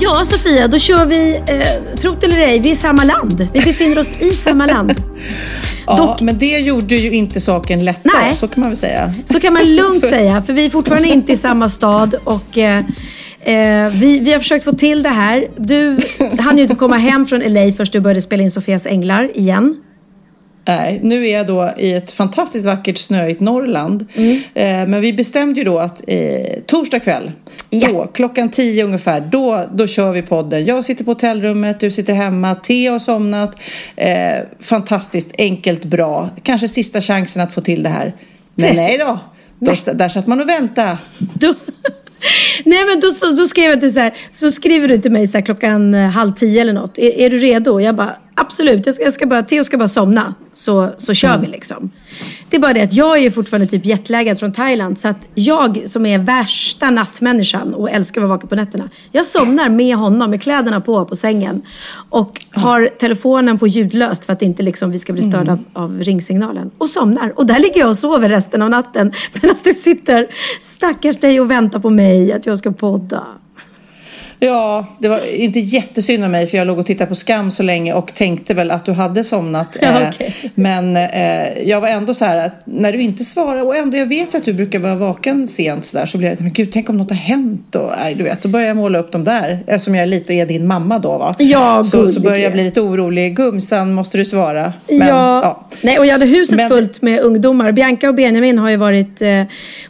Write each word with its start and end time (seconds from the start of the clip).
Ja, 0.00 0.24
Sofia, 0.30 0.68
då 0.68 0.78
kör 0.78 1.06
vi, 1.06 1.36
eh, 1.46 1.96
tro 1.98 2.14
det 2.20 2.26
eller 2.26 2.38
ej, 2.38 2.58
vi 2.60 2.68
är 2.68 2.72
i 2.72 2.76
samma 2.76 3.04
land. 3.04 3.48
Vi 3.52 3.60
befinner 3.60 3.98
oss 3.98 4.12
i 4.20 4.30
samma 4.30 4.66
land. 4.72 4.92
Ja, 5.86 5.96
Dock- 5.96 6.20
men 6.22 6.38
det 6.38 6.58
gjorde 6.58 6.96
ju 6.96 7.10
inte 7.12 7.40
saken 7.40 7.84
lättare, 7.84 8.22
Nej. 8.26 8.36
så 8.36 8.48
kan 8.48 8.60
man 8.60 8.70
väl 8.70 8.76
säga. 8.76 9.14
Så 9.24 9.40
kan 9.40 9.52
man 9.52 9.74
lugnt 9.76 10.04
säga, 10.08 10.42
för 10.42 10.52
vi 10.52 10.66
är 10.66 10.70
fortfarande 10.70 11.08
inte 11.08 11.32
i 11.32 11.36
samma 11.36 11.68
stad. 11.68 12.14
Och, 12.24 12.58
eh, 12.58 12.78
eh, 13.42 13.90
vi, 13.92 14.20
vi 14.20 14.32
har 14.32 14.38
försökt 14.38 14.64
få 14.64 14.72
till 14.72 15.02
det 15.02 15.08
här. 15.08 15.46
Du 15.56 15.96
hann 16.38 16.56
ju 16.56 16.62
inte 16.62 16.74
komma 16.74 16.96
hem 16.96 17.26
från 17.26 17.40
LA 17.40 17.72
först 17.76 17.92
du 17.92 18.00
började 18.00 18.20
spela 18.22 18.42
in 18.42 18.50
Sofias 18.50 18.86
Änglar 18.86 19.30
igen. 19.38 19.76
Nej, 20.68 21.00
nu 21.02 21.28
är 21.28 21.32
jag 21.36 21.46
då 21.46 21.72
i 21.78 21.92
ett 21.92 22.12
fantastiskt 22.12 22.66
vackert 22.66 22.98
snöigt 22.98 23.40
Norrland. 23.40 24.06
Mm. 24.14 24.36
Eh, 24.54 24.88
men 24.88 25.00
vi 25.00 25.12
bestämde 25.12 25.60
ju 25.60 25.64
då 25.64 25.78
att 25.78 26.02
eh, 26.06 26.60
torsdag 26.66 27.00
kväll, 27.00 27.32
Ja. 27.70 27.88
då, 27.88 28.06
klockan 28.06 28.48
tio 28.50 28.84
ungefär, 28.84 29.20
då, 29.20 29.64
då 29.74 29.86
kör 29.86 30.12
vi 30.12 30.22
podden. 30.22 30.64
Jag 30.64 30.84
sitter 30.84 31.04
på 31.04 31.10
hotellrummet, 31.10 31.80
du 31.80 31.90
sitter 31.90 32.14
hemma, 32.14 32.54
Theo 32.54 32.92
har 32.92 32.98
somnat. 32.98 33.56
Eh, 33.96 34.38
fantastiskt 34.60 35.30
enkelt, 35.38 35.84
bra. 35.84 36.30
Kanske 36.42 36.68
sista 36.68 37.00
chansen 37.00 37.42
att 37.42 37.54
få 37.54 37.60
till 37.60 37.82
det 37.82 37.88
här. 37.88 38.12
Men 38.54 38.66
Precis. 38.66 38.78
nej 38.78 38.98
då, 38.98 39.18
då 39.58 39.92
där 39.92 40.08
satt 40.08 40.26
man 40.26 40.40
och 40.40 40.48
väntade. 40.48 40.98
Då, 41.18 41.54
nej 42.64 42.84
men 42.84 43.00
då, 43.00 43.30
då 43.36 43.46
skrev 43.46 43.70
jag 43.70 43.80
till 43.80 43.92
så 43.92 44.00
här, 44.00 44.12
så 44.32 44.50
skriver 44.50 44.88
du 44.88 44.98
till 44.98 45.12
mig 45.12 45.28
så 45.28 45.38
här, 45.38 45.44
klockan 45.44 45.94
eh, 45.94 46.08
halv 46.10 46.32
tio 46.32 46.60
eller 46.60 46.72
något. 46.72 46.98
Är, 46.98 47.20
är 47.20 47.30
du 47.30 47.38
redo? 47.38 47.80
Jag 47.80 47.96
bara, 47.96 48.16
absolut. 48.36 48.86
Jag 48.86 48.94
ska, 48.94 49.04
jag 49.04 49.12
ska 49.12 49.26
bara, 49.26 49.42
Theo 49.42 49.64
ska 49.64 49.78
bara 49.78 49.88
somna. 49.88 50.34
Så, 50.52 50.90
så 50.96 51.14
kör 51.14 51.38
vi 51.38 51.46
liksom. 51.46 51.90
Det 52.50 52.56
är 52.56 52.60
bara 52.60 52.72
det 52.72 52.80
att 52.80 52.92
jag 52.92 53.18
är 53.18 53.30
fortfarande 53.30 53.66
typ 53.66 53.86
jetlaggad 53.86 54.38
från 54.38 54.52
Thailand. 54.52 54.98
Så 54.98 55.08
att 55.08 55.28
jag 55.34 55.82
som 55.86 56.06
är 56.06 56.18
värsta 56.18 56.90
nattmänniskan 56.90 57.74
och 57.74 57.90
älskar 57.90 58.20
att 58.20 58.28
vara 58.28 58.36
vaken 58.36 58.48
på 58.48 58.54
nätterna. 58.54 58.90
Jag 59.12 59.26
somnar 59.26 59.68
med 59.68 59.96
honom 59.96 60.30
med 60.30 60.42
kläderna 60.42 60.80
på 60.80 61.04
på 61.04 61.16
sängen. 61.16 61.62
Och 62.10 62.44
har 62.50 62.86
telefonen 62.86 63.58
på 63.58 63.66
ljudlöst 63.66 64.24
för 64.24 64.32
att 64.32 64.42
inte 64.42 64.62
liksom 64.62 64.90
vi 64.90 64.98
ska 64.98 65.12
bli 65.12 65.22
störda 65.22 65.52
av, 65.52 65.64
av 65.72 66.00
ringsignalen. 66.00 66.70
Och 66.78 66.88
somnar. 66.88 67.38
Och 67.38 67.46
där 67.46 67.58
ligger 67.58 67.80
jag 67.80 67.88
och 67.88 67.96
sover 67.96 68.28
resten 68.28 68.62
av 68.62 68.70
natten. 68.70 69.12
Medan 69.32 69.56
du 69.64 69.74
sitter, 69.74 70.26
stackars 70.60 71.16
dig, 71.16 71.40
och 71.40 71.50
väntar 71.50 71.78
på 71.78 71.90
mig 71.90 72.32
att 72.32 72.46
jag 72.46 72.58
ska 72.58 72.72
podda. 72.72 73.26
Ja, 74.40 74.86
det 74.98 75.08
var 75.08 75.34
inte 75.34 75.58
jättesynd 75.58 76.24
om 76.24 76.30
mig 76.30 76.46
för 76.46 76.58
jag 76.58 76.66
låg 76.66 76.78
och 76.78 76.86
tittade 76.86 77.08
på 77.08 77.14
Skam 77.14 77.50
så 77.50 77.62
länge 77.62 77.92
och 77.92 78.14
tänkte 78.14 78.54
väl 78.54 78.70
att 78.70 78.84
du 78.84 78.92
hade 78.92 79.24
somnat. 79.24 79.76
Ja, 79.80 79.86
Eh, 80.00 80.08
okej. 80.08 80.34
Men 80.54 80.96
eh, 80.96 81.62
jag 81.68 81.80
var 81.80 81.88
ändå 81.88 82.14
så 82.14 82.24
här 82.24 82.46
att 82.46 82.62
när 82.64 82.92
du 82.92 83.00
inte 83.00 83.24
svarar 83.24 83.64
och 83.64 83.76
ändå 83.76 83.96
jag 83.96 84.06
vet 84.06 84.34
att 84.34 84.44
du 84.44 84.52
brukar 84.52 84.78
vara 84.78 84.94
vaken 84.94 85.46
sent 85.46 85.84
så 85.84 85.98
där 85.98 86.06
så 86.06 86.18
blev 86.18 86.30
jag 86.30 86.40
men 86.40 86.52
gud 86.52 86.72
tänk 86.72 86.88
om 86.90 86.96
något 86.96 87.10
har 87.10 87.16
hänt 87.16 87.74
och 87.74 87.90
nej, 87.98 88.14
du 88.14 88.24
vet 88.24 88.40
så 88.40 88.48
började 88.48 88.68
jag 88.68 88.76
måla 88.76 88.98
upp 88.98 89.12
dem 89.12 89.24
där 89.24 89.58
eftersom 89.66 89.94
jag 89.94 90.02
är 90.02 90.06
lite 90.06 90.34
är 90.34 90.46
din 90.46 90.66
mamma 90.66 90.98
då 90.98 91.18
va. 91.18 91.32
Ja, 91.38 91.84
så, 91.84 92.08
så 92.08 92.20
började 92.20 92.42
jag 92.42 92.52
bli 92.52 92.64
lite 92.64 92.80
orolig. 92.80 93.36
Gumsan 93.36 93.94
måste 93.94 94.18
du 94.18 94.24
svara. 94.24 94.72
Men, 94.88 94.98
ja. 94.98 95.40
ja. 95.42 95.66
Nej, 95.82 95.98
och 95.98 96.06
jag 96.06 96.12
hade 96.12 96.26
huset 96.26 96.56
Men- 96.56 96.68
fullt 96.68 97.02
med 97.02 97.20
ungdomar. 97.20 97.72
Bianca 97.72 98.08
och 98.08 98.14
Benjamin 98.14 98.58
har 98.58 98.70
ju 98.70 98.76
varit 98.76 99.22
eh, 99.22 99.42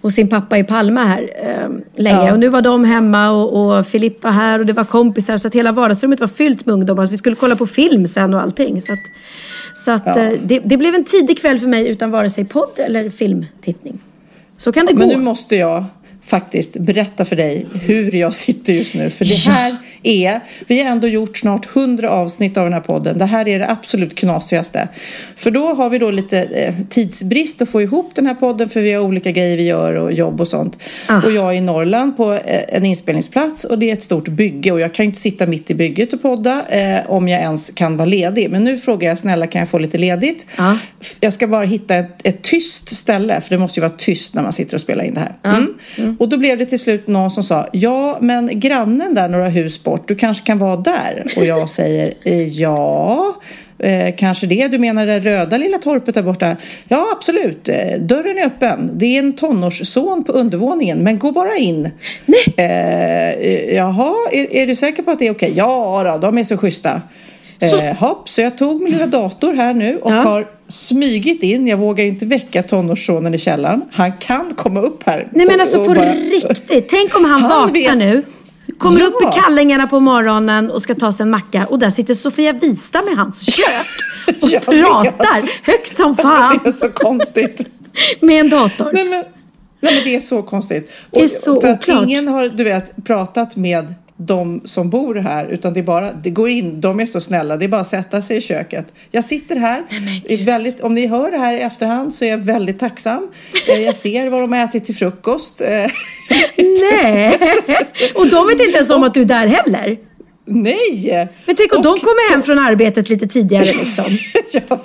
hos 0.03 0.15
sin 0.15 0.29
pappa 0.29 0.59
i 0.59 0.65
Palma 0.65 1.05
här 1.05 1.23
eh, 1.43 1.69
länge. 1.97 2.27
Ja. 2.27 2.33
Och 2.33 2.39
nu 2.39 2.49
var 2.49 2.63
de 2.63 2.85
hemma 2.85 3.31
och, 3.31 3.79
och 3.79 3.87
Filippa 3.87 4.31
här 4.37 4.59
och 4.59 4.67
det 4.67 4.73
var 4.73 4.85
kompisar. 4.85 5.37
Så 5.37 5.49
att 5.49 5.55
hela 5.55 5.73
vardagsrummet 5.73 6.21
var 6.21 6.29
fyllt 6.29 6.67
med 6.67 6.73
ungdomar. 6.73 7.05
Så 7.07 7.11
vi 7.11 7.17
skulle 7.17 7.37
kolla 7.37 7.57
på 7.57 7.67
film 7.67 8.07
sen 8.07 8.35
och 8.35 8.41
allting. 8.41 8.81
Så 8.83 8.93
att, 8.93 8.99
så 9.85 9.91
att, 9.91 10.03
Ja. 10.07 10.23
eh, 10.23 10.33
det, 10.45 10.59
det 10.59 10.77
blev 10.77 10.95
en 10.95 11.05
tidig 11.05 11.39
kväll 11.39 11.59
för 11.59 11.69
mig 11.69 11.89
utan 11.89 12.11
vare 12.11 12.31
sig 12.31 12.45
podd 12.45 12.71
eller 12.87 13.11
filmtittning. 13.11 13.99
Så 14.57 14.73
kan 14.73 14.87
det 14.87 14.95
Men 14.95 15.09
gå. 15.09 15.15
nu 15.17 15.23
måste 15.23 15.57
jag 15.57 15.85
faktiskt 16.27 16.73
berätta 16.73 17.25
för 17.25 17.37
dig 17.37 17.67
hur 17.83 18.15
jag 18.15 18.35
sitter 18.35 18.73
just 18.73 18.95
nu. 18.95 19.11
För 19.11 19.25
det 19.25 19.53
här 19.53 19.77
är, 20.03 20.41
vi 20.67 20.83
har 20.83 20.91
ändå 20.91 21.09
gjort 21.09 21.37
snart 21.37 21.67
hundra 21.67 22.11
avsnitt 22.11 22.57
av 22.57 22.65
den 22.65 22.73
här 22.73 22.81
podden. 22.81 23.19
Det 23.19 23.25
här 23.25 23.49
är 23.49 23.59
det 23.59 23.71
absolut 23.71 24.15
knasigaste. 24.15 24.89
För 25.37 25.51
då 25.51 25.75
har 25.75 25.91
vi 25.91 25.99
då 25.99 26.11
lite 26.11 26.43
eh, 26.43 26.75
tidsbrist 26.91 27.63
att 27.63 27.69
få 27.69 27.83
ihop 27.83 28.15
den 28.15 28.27
här 28.27 28.35
podden 28.35 28.69
för 28.69 28.81
vi 28.81 28.93
har 28.93 29.03
olika 29.03 29.31
grejer 29.31 29.57
vi 29.57 29.63
gör 29.63 29.95
och 29.95 30.13
jobb 30.13 30.41
och 30.41 30.49
sånt. 30.49 30.79
Ah. 31.07 31.17
Och 31.17 31.33
jag 31.33 31.53
är 31.53 31.57
i 31.57 31.61
Norrland 31.61 32.17
på 32.17 32.33
eh, 32.33 32.63
en 32.69 32.85
inspelningsplats 32.85 33.65
och 33.65 33.79
det 33.79 33.91
är 33.91 33.93
ett 33.93 34.03
stort 34.03 34.29
bygge 34.29 34.73
och 34.73 34.81
jag 34.81 34.95
kan 34.95 35.05
inte 35.05 35.19
sitta 35.19 35.47
mitt 35.47 35.71
i 35.71 35.75
bygget 35.75 36.13
och 36.13 36.23
podda 36.23 36.67
eh, 36.69 37.11
om 37.11 37.29
jag 37.29 37.41
ens 37.41 37.71
kan 37.75 37.97
vara 37.97 38.09
ledig. 38.09 38.51
Men 38.51 38.65
nu 38.65 38.79
frågar 38.79 39.09
jag 39.09 39.19
snälla 39.19 39.47
kan 39.47 39.59
jag 39.59 39.69
få 39.69 39.79
lite 39.79 39.99
ledigt? 39.99 40.47
Ja. 40.57 40.79
Jag 41.21 41.33
ska 41.33 41.47
bara 41.47 41.65
hitta 41.65 41.95
ett, 41.95 42.27
ett 42.27 42.43
tyst 42.43 42.97
ställe 42.97 43.41
för 43.41 43.51
det 43.51 43.59
måste 43.59 43.81
ju 43.81 43.87
vara 43.87 43.97
tyst 43.99 44.35
när 44.35 44.43
man 44.43 44.53
sitter 44.53 44.75
och 44.75 44.81
spelar 44.81 45.05
in 45.05 45.15
det 45.15 45.21
här. 45.21 45.59
Mm. 45.99 46.16
Och 46.19 46.29
då 46.29 46.37
blev 46.37 46.59
det 46.59 46.67
till 46.67 46.79
slut 46.79 47.07
någon 47.07 47.31
som 47.31 47.43
sa 47.43 47.67
ja 47.73 48.19
men 48.21 48.61
grannen 48.61 49.15
där 49.15 49.29
några 49.29 49.49
hus 49.49 49.83
bort, 49.83 50.09
du 50.09 50.15
kanske 50.15 50.47
kan 50.47 50.59
vara 50.59 50.77
där? 50.77 51.25
Och 51.37 51.45
jag 51.45 51.69
säger 51.69 52.15
ja. 52.61 53.35
Eh, 53.79 54.15
kanske 54.17 54.47
det. 54.47 54.69
Du 54.69 54.79
menar 54.79 55.07
det 55.07 55.19
röda 55.19 55.59
lilla 55.59 55.79
torpet 55.79 56.15
där 56.15 56.23
borta? 56.23 56.57
Ja, 56.89 57.07
absolut. 57.17 57.69
Eh, 57.69 58.01
dörren 58.01 58.39
är 58.39 58.47
öppen. 58.47 58.91
Det 58.93 59.07
är 59.07 59.19
en 59.19 59.33
tonårsson 59.33 60.25
på 60.25 60.33
undervåningen, 60.33 60.99
men 60.99 61.19
gå 61.19 61.33
bara 61.33 61.57
in. 61.57 61.91
Nej. 62.27 62.55
Eh, 62.57 63.29
eh, 63.29 63.75
jaha, 63.75 64.15
är, 64.33 64.55
är 64.55 64.67
du 64.67 64.77
säker 64.77 65.03
på 65.03 65.11
att 65.11 65.19
det 65.19 65.27
är 65.27 65.33
okej? 65.33 65.53
Ja, 65.57 66.03
då, 66.13 66.27
de 66.27 66.39
är 66.39 66.45
så 66.45 66.57
schyssta. 66.57 67.03
Så- 67.61 67.77
Eh, 67.79 67.97
hopp, 67.97 68.29
så 68.29 68.41
jag 68.41 68.59
tog 68.59 68.81
min 68.83 68.93
lilla 68.93 69.07
dator 69.07 69.53
här 69.55 69.75
nu 69.75 69.99
och 69.99 70.13
Ja. 70.13 70.17
har 70.17 70.47
smygit 70.69 71.43
in. 71.43 71.67
Jag 71.67 71.77
vågar 71.77 72.05
inte 72.05 72.27
väcka 72.27 72.63
tonårssonen 72.63 73.35
i 73.35 73.39
källaren. 73.39 73.83
Han 73.93 74.13
kan 74.13 74.55
komma 74.57 74.81
upp 74.81 75.03
här. 75.07 75.29
Nej 75.33 75.47
men 75.47 75.55
och- 75.55 75.61
alltså 75.61 75.85
på 75.85 75.95
bara- 75.95 76.13
riktigt. 76.13 76.89
Tänk 76.89 77.17
om 77.17 77.25
han, 77.25 77.41
Han 77.41 77.51
vaknar 77.51 77.73
vet- 77.73 77.97
nu. 77.99 78.23
Kommer 78.79 79.01
Ja. 79.01 79.07
upp 79.07 79.23
i 79.23 79.27
kallingarna 79.41 79.87
på 79.87 80.01
morgonen 80.01 80.71
och 80.71 80.83
ska 80.83 80.95
ta 80.95 81.13
sig 81.13 81.23
en 81.25 81.31
macka. 81.31 81.67
Och 81.71 81.79
där 81.79 81.91
sitter 81.91 82.15
Sofia 82.15 82.53
Wistam 82.53 83.09
i 83.09 83.15
hans 83.15 83.41
kök. 83.57 83.87
Och 84.43 84.49
Jag 84.51 84.63
pratar 84.65 85.35
vet. 85.41 85.51
högt 85.63 85.97
som 85.97 86.17
fan. 86.17 86.61
Det 86.65 86.69
är 86.69 86.73
så 86.73 86.89
konstigt. 86.89 87.61
Med 88.21 88.41
en 88.41 88.49
dator. 88.51 88.91
Nej 88.93 89.05
men, 89.05 89.25
nej 89.81 89.95
men 89.95 90.05
det 90.05 90.15
är 90.17 90.21
så 90.21 90.43
konstigt. 90.43 90.91
Det 91.11 91.21
är 91.21 91.25
Och- 91.25 91.31
så 91.31 91.61
för 91.61 91.69
att 91.69 91.83
oklart. 91.83 92.03
ingen 92.03 92.29
har, 92.29 92.49
du 92.49 92.65
vet, 92.65 93.05
pratat 93.05 93.57
med 93.57 93.95
de 94.17 94.61
som 94.65 94.91
bor 94.91 95.15
här 95.15 95.47
utan 95.47 95.73
det 95.75 95.81
är 95.81 95.85
bara, 95.85 96.13
det 96.13 96.31
går 96.31 96.49
in, 96.49 96.81
de 96.81 97.01
är 97.01 97.07
så 97.07 97.21
snälla, 97.21 97.57
det 97.57 97.65
är 97.65 97.69
bara 97.69 97.81
att 97.81 97.87
sätta 97.87 98.23
sig 98.23 98.37
i 98.37 98.41
köket. 98.41 98.93
Jag 99.11 99.25
sitter 99.25 99.57
här, 99.57 99.83
är 100.29 100.45
väldigt, 100.45 100.81
om 100.81 100.95
ni 100.95 101.07
hör 101.07 101.31
det 101.31 101.39
här 101.39 101.55
i 101.55 101.61
efterhand 101.61 102.15
så 102.15 102.25
är 102.25 102.29
jag 102.29 102.39
väldigt 102.39 102.79
tacksam. 102.79 103.29
Eh, 103.73 103.81
Jag 103.83 103.95
ser 103.97 104.29
vad 104.29 104.41
de 104.41 104.53
har 104.53 104.65
ätit 104.65 104.85
till 104.85 104.95
frukost. 104.95 105.61
Eh, 105.61 105.69
Nej! 106.93 107.39
Och 108.15 108.31
de 108.31 108.47
vet 108.47 108.61
inte 108.61 108.75
ens 108.77 108.91
om 108.91 109.03
att 109.03 109.15
du 109.15 109.21
är 109.21 109.25
där 109.25 109.47
heller. 109.47 109.97
Nej! 110.49 111.29
Men 111.47 111.57
tänk 111.57 111.75
om 111.77 111.83
de 111.83 111.89
Och- 111.89 112.01
kommer 112.01 112.31
hem 112.33 112.43
från 112.43 112.59
arbetet 112.59 113.09
lite 113.09 113.27
tidigare 113.27 113.65
liksom. 113.65 114.05
Jag 114.53 114.79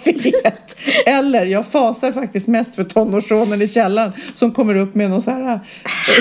vet. 0.44 0.76
Eller 1.06 1.46
jag 1.46 1.66
fasar 1.66 2.12
faktiskt 2.12 2.48
mest 2.48 2.76
för 2.76 2.84
tonårssonen 2.84 3.62
i 3.62 3.68
källaren 3.68 4.12
som 4.34 4.52
kommer 4.52 4.76
upp 4.76 4.96
med 4.96 5.10
någon 5.10 5.22
så 5.22 5.32
här... 5.32 5.60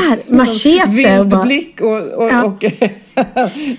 Här, 0.09 0.33
machete 0.35 0.85
och 0.89 0.99
Vild 0.99 1.29
bara- 1.29 1.43
blick 1.45 1.81
och, 1.81 1.99
och, 1.99 2.29
Ja. 2.31 2.45
och 2.45 2.65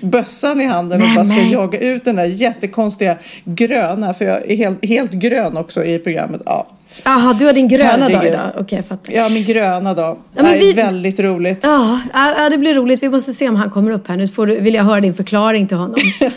bössan 0.02 0.60
i 0.60 0.64
handen 0.64 1.00
och 1.02 1.06
Nej, 1.06 1.16
bara 1.16 1.24
ska 1.24 1.34
nej. 1.36 1.52
jaga 1.52 1.78
ut 1.78 2.04
den 2.04 2.16
där 2.16 2.24
jättekonstiga 2.24 3.16
gröna, 3.44 4.14
för 4.14 4.24
jag 4.24 4.50
är 4.50 4.56
helt, 4.56 4.84
helt 4.86 5.12
grön 5.12 5.56
också 5.56 5.84
i 5.84 5.98
programmet. 5.98 6.40
Ja, 6.44 6.66
Jaha, 7.04 7.32
du 7.38 7.46
har 7.46 7.52
din 7.52 7.68
gröna 7.68 7.96
dag 7.96 8.08
Herregud. 8.08 8.34
idag. 8.34 8.50
Okej, 8.58 8.78
jag 8.78 8.84
fattar. 8.86 9.12
ja 9.12 9.28
min 9.28 9.44
gröna 9.44 9.94
då. 9.94 10.18
men 10.34 10.44
det 10.44 10.50
är 10.50 10.58
vi- 10.58 10.72
väldigt 10.72 11.20
roligt. 11.20 11.58
Ja, 11.62 12.00
ja, 12.14 12.48
det 12.50 12.58
blir 12.58 12.74
roligt. 12.74 13.02
Vi 13.02 13.08
måste 13.08 13.32
se 13.32 13.48
om 13.48 13.56
han 13.56 13.70
kommer 13.70 13.90
upp 13.90 14.08
här. 14.08 14.16
Nu 14.16 14.28
får 14.28 14.46
du, 14.46 14.60
vill 14.60 14.74
jag 14.74 14.84
höra 14.84 15.00
din 15.00 15.14
förklaring 15.14 15.66
till 15.66 15.76
honom. 15.76 15.96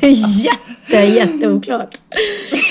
det 0.00 0.06
är 0.06 0.44
jätte, 0.44 0.96
jätteoklart. 1.18 1.98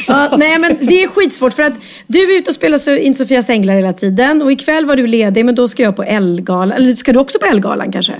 Ja, 0.07 0.29
nej, 0.37 0.59
men 0.59 0.77
det 0.81 1.03
är 1.03 1.07
skitsvårt 1.07 1.53
för 1.53 1.63
att 1.63 1.73
du 2.07 2.35
är 2.35 2.39
ute 2.39 2.49
och 2.51 2.55
spelar 2.55 2.97
in 2.97 3.15
Sofias 3.15 3.49
Änglar 3.49 3.75
hela 3.75 3.93
tiden 3.93 4.41
och 4.41 4.51
ikväll 4.51 4.85
var 4.85 4.95
du 4.95 5.07
ledig 5.07 5.45
men 5.45 5.55
då 5.55 5.67
ska 5.67 5.83
jag 5.83 5.95
på 5.95 6.03
Ellegalan. 6.03 6.71
Eller 6.71 6.93
ska 6.93 7.13
du 7.13 7.19
också 7.19 7.39
på 7.39 7.45
Ellegalan 7.45 7.91
kanske? 7.91 8.13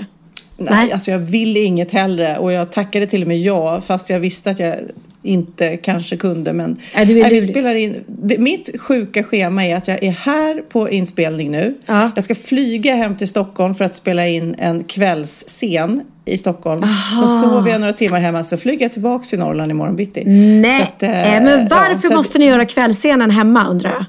Nej, 0.56 0.92
alltså 0.92 1.10
jag 1.10 1.18
vill 1.18 1.56
inget 1.56 1.92
hellre 1.92 2.38
och 2.38 2.52
jag 2.52 2.72
tackade 2.72 3.06
till 3.06 3.22
och 3.22 3.28
med 3.28 3.38
ja 3.38 3.80
fast 3.80 4.10
jag 4.10 4.20
visste 4.20 4.50
att 4.50 4.58
jag 4.58 4.74
inte 5.26 5.76
kanske 5.76 6.16
kunde 6.16 6.52
men 6.52 6.76
Nej, 6.94 7.06
du 7.06 7.14
vi 7.14 7.22
lurig. 7.22 7.42
spelar 7.50 7.74
in, 7.74 7.96
det, 8.06 8.38
mitt 8.38 8.80
sjuka 8.80 9.22
schema 9.22 9.64
är 9.66 9.76
att 9.76 9.88
jag 9.88 10.02
är 10.04 10.10
här 10.10 10.62
på 10.68 10.90
inspelning 10.90 11.50
nu. 11.50 11.74
Ja. 11.86 12.10
Jag 12.14 12.24
ska 12.24 12.34
flyga 12.34 12.94
hem 12.94 13.16
till 13.16 13.28
Stockholm 13.28 13.74
för 13.74 13.84
att 13.84 13.94
spela 13.94 14.26
in 14.28 14.54
en 14.58 14.84
kvällsscen 14.84 16.00
i 16.24 16.38
Stockholm. 16.38 16.82
Så 17.20 17.26
sover 17.26 17.70
jag 17.70 17.80
några 17.80 17.92
timmar 17.92 18.20
hemma, 18.20 18.44
sen 18.44 18.58
flyger 18.58 18.84
jag 18.84 18.92
tillbaka 18.92 19.24
till 19.24 19.38
Norrland 19.38 19.70
imorgon 19.70 19.96
bitti. 19.96 20.22
Nej, 20.60 20.82
att, 20.82 21.02
eh, 21.02 21.08
men 21.10 21.68
varför 21.68 21.92
ja, 21.94 21.98
så 22.00 22.06
att- 22.08 22.14
måste 22.16 22.38
ni 22.38 22.46
göra 22.46 22.64
kvällsscenen 22.64 23.30
hemma 23.30 23.68
undrar 23.68 23.90
jag? 23.90 24.04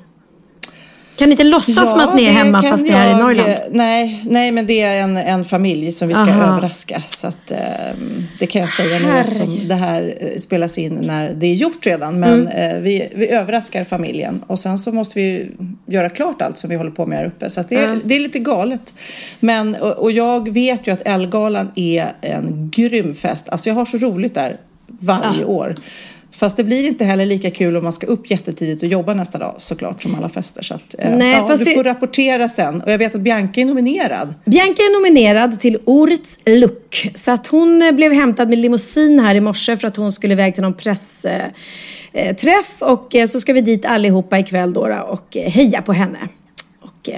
Kan 1.17 1.29
ni 1.29 1.33
inte 1.33 1.43
låtsas 1.43 1.75
Ja, 1.75 1.85
som 1.85 1.99
att 1.99 2.15
ni 2.15 2.25
är 2.25 2.31
hemma 2.31 2.63
fast 2.63 2.83
ni 2.83 2.89
är 2.89 3.09
i 3.09 3.15
Norrland? 3.15 3.53
Nej, 3.71 4.23
nej, 4.25 4.51
men 4.51 4.65
det 4.65 4.81
är 4.81 5.01
en, 5.01 5.17
en 5.17 5.43
familj 5.43 5.91
som 5.91 6.07
vi 6.07 6.13
ska 6.13 6.23
Aha. 6.23 6.51
överraska. 6.51 7.01
Så 7.01 7.27
att, 7.27 7.51
ehm, 7.51 8.23
det 8.39 8.47
kan 8.47 8.61
jag 8.61 8.69
säga 8.69 8.99
nu 8.99 9.17
eftersom 9.17 9.67
det 9.67 9.75
här 9.75 10.13
eh, 10.19 10.37
spelas 10.37 10.77
in 10.77 10.93
när 10.93 11.33
det 11.33 11.45
är 11.45 11.53
gjort 11.53 11.85
redan. 11.85 12.19
Men 12.19 12.47
eh, 12.47 12.77
vi, 12.77 13.09
vi 13.15 13.29
överraskar 13.29 13.83
familjen 13.83 14.43
och 14.47 14.59
sen 14.59 14.77
så 14.77 14.91
måste 14.91 15.19
vi 15.19 15.51
göra 15.85 16.09
klart 16.09 16.41
allt 16.41 16.57
som 16.57 16.69
vi 16.69 16.75
håller 16.75 16.91
på 16.91 17.05
med 17.05 17.17
här 17.17 17.25
uppe. 17.25 17.49
Så 17.49 17.63
det, 17.69 17.75
är, 17.75 17.99
det 18.03 18.15
är 18.15 18.19
lite 18.19 18.39
galet. 18.39 18.93
Men, 19.39 19.75
och, 19.75 19.91
och 19.91 20.11
jag 20.11 20.53
vet 20.53 20.87
ju 20.87 20.91
att 20.91 21.01
Ellegalan 21.01 21.71
är 21.75 22.11
en 22.21 22.69
grym 22.75 23.15
fest. 23.15 23.49
Alltså 23.49 23.69
jag 23.69 23.75
har 23.75 23.85
så 23.85 23.97
roligt 23.97 24.33
där 24.33 24.57
varje 24.87 25.45
år. 25.45 25.73
Fast 26.37 26.57
det 26.57 26.63
blir 26.63 26.87
inte 26.87 27.05
heller 27.05 27.25
lika 27.25 27.51
kul 27.51 27.77
om 27.77 27.83
man 27.83 27.93
ska 27.93 28.07
upp 28.07 28.31
jättetidigt 28.31 28.83
och 28.83 28.89
jobba 28.89 29.13
nästa 29.13 29.37
dag 29.37 29.55
såklart 29.57 30.03
som 30.03 30.15
alla 30.15 30.29
fester. 30.29 30.61
Så 30.63 30.73
att, 30.73 30.95
eh, 30.99 31.15
Nej, 31.17 31.31
ja, 31.49 31.55
du 31.55 31.63
det- 31.63 31.71
får 31.71 31.83
rapportera 31.83 32.49
sen. 32.49 32.81
Och 32.81 32.91
jag 32.91 32.97
vet 32.97 33.15
att 33.15 33.21
Bianca 33.21 33.61
är 33.61 33.65
nominerad. 33.65 34.33
Bianca 34.45 34.81
är 34.81 34.99
nominerad 35.01 35.59
till 35.59 35.77
Årets 35.85 36.39
look. 36.45 37.11
Så 37.15 37.31
att 37.31 37.47
hon 37.47 37.81
eh, 37.81 37.91
blev 37.91 38.13
hämtad 38.13 38.49
med 38.49 38.57
limousin 38.57 39.19
här 39.19 39.35
i 39.35 39.39
morse 39.39 39.77
för 39.77 39.87
att 39.87 39.97
hon 39.97 40.11
skulle 40.11 40.33
iväg 40.33 40.53
till 40.53 40.63
någon 40.63 40.73
pressträff. 40.73 41.51
Eh, 42.13 42.35
träff. 42.35 42.71
och 42.79 43.15
eh, 43.15 43.25
så 43.27 43.39
ska 43.39 43.53
vi 43.53 43.61
dit 43.61 43.85
allihopa 43.85 44.39
ikväll 44.39 44.73
då, 44.73 44.87
och 45.09 45.35
heja 45.35 45.81
på 45.81 45.93
henne. 45.93 46.19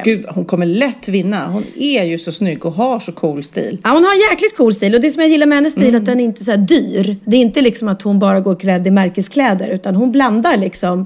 Gud, 0.03 0.25
hon 0.30 0.45
kommer 0.45 0.65
lätt 0.65 1.07
vinna. 1.07 1.47
Hon 1.47 1.63
är 1.75 2.03
ju 2.03 2.18
så 2.19 2.31
snygg 2.31 2.65
och 2.65 2.74
har 2.74 3.00
så 3.00 3.12
cool 3.12 3.44
stil. 3.44 3.77
Ja, 3.83 3.89
hon 3.89 4.03
har 4.03 4.31
jäkligt 4.31 4.57
cool 4.57 4.74
stil 4.74 4.95
och 4.95 5.01
det 5.01 5.09
som 5.09 5.21
jag 5.21 5.30
gillar 5.31 5.45
med 5.47 5.57
hennes 5.57 5.74
stil 5.74 5.95
är 5.95 6.00
att 6.00 6.06
den 6.06 6.19
är 6.19 6.24
inte 6.24 6.45
så 6.45 6.51
här 6.51 6.57
dyr. 6.57 7.18
Det 7.25 7.36
är 7.36 7.41
inte 7.41 7.62
liksom 7.62 7.88
att 7.88 8.01
hon 8.01 8.19
bara 8.19 8.39
går 8.39 8.56
klädd 8.56 8.88
i 8.88 8.91
märkeskläder 8.91 9.69
utan 9.69 9.95
hon 9.95 10.12
blandar 10.12 10.57
liksom. 10.57 11.06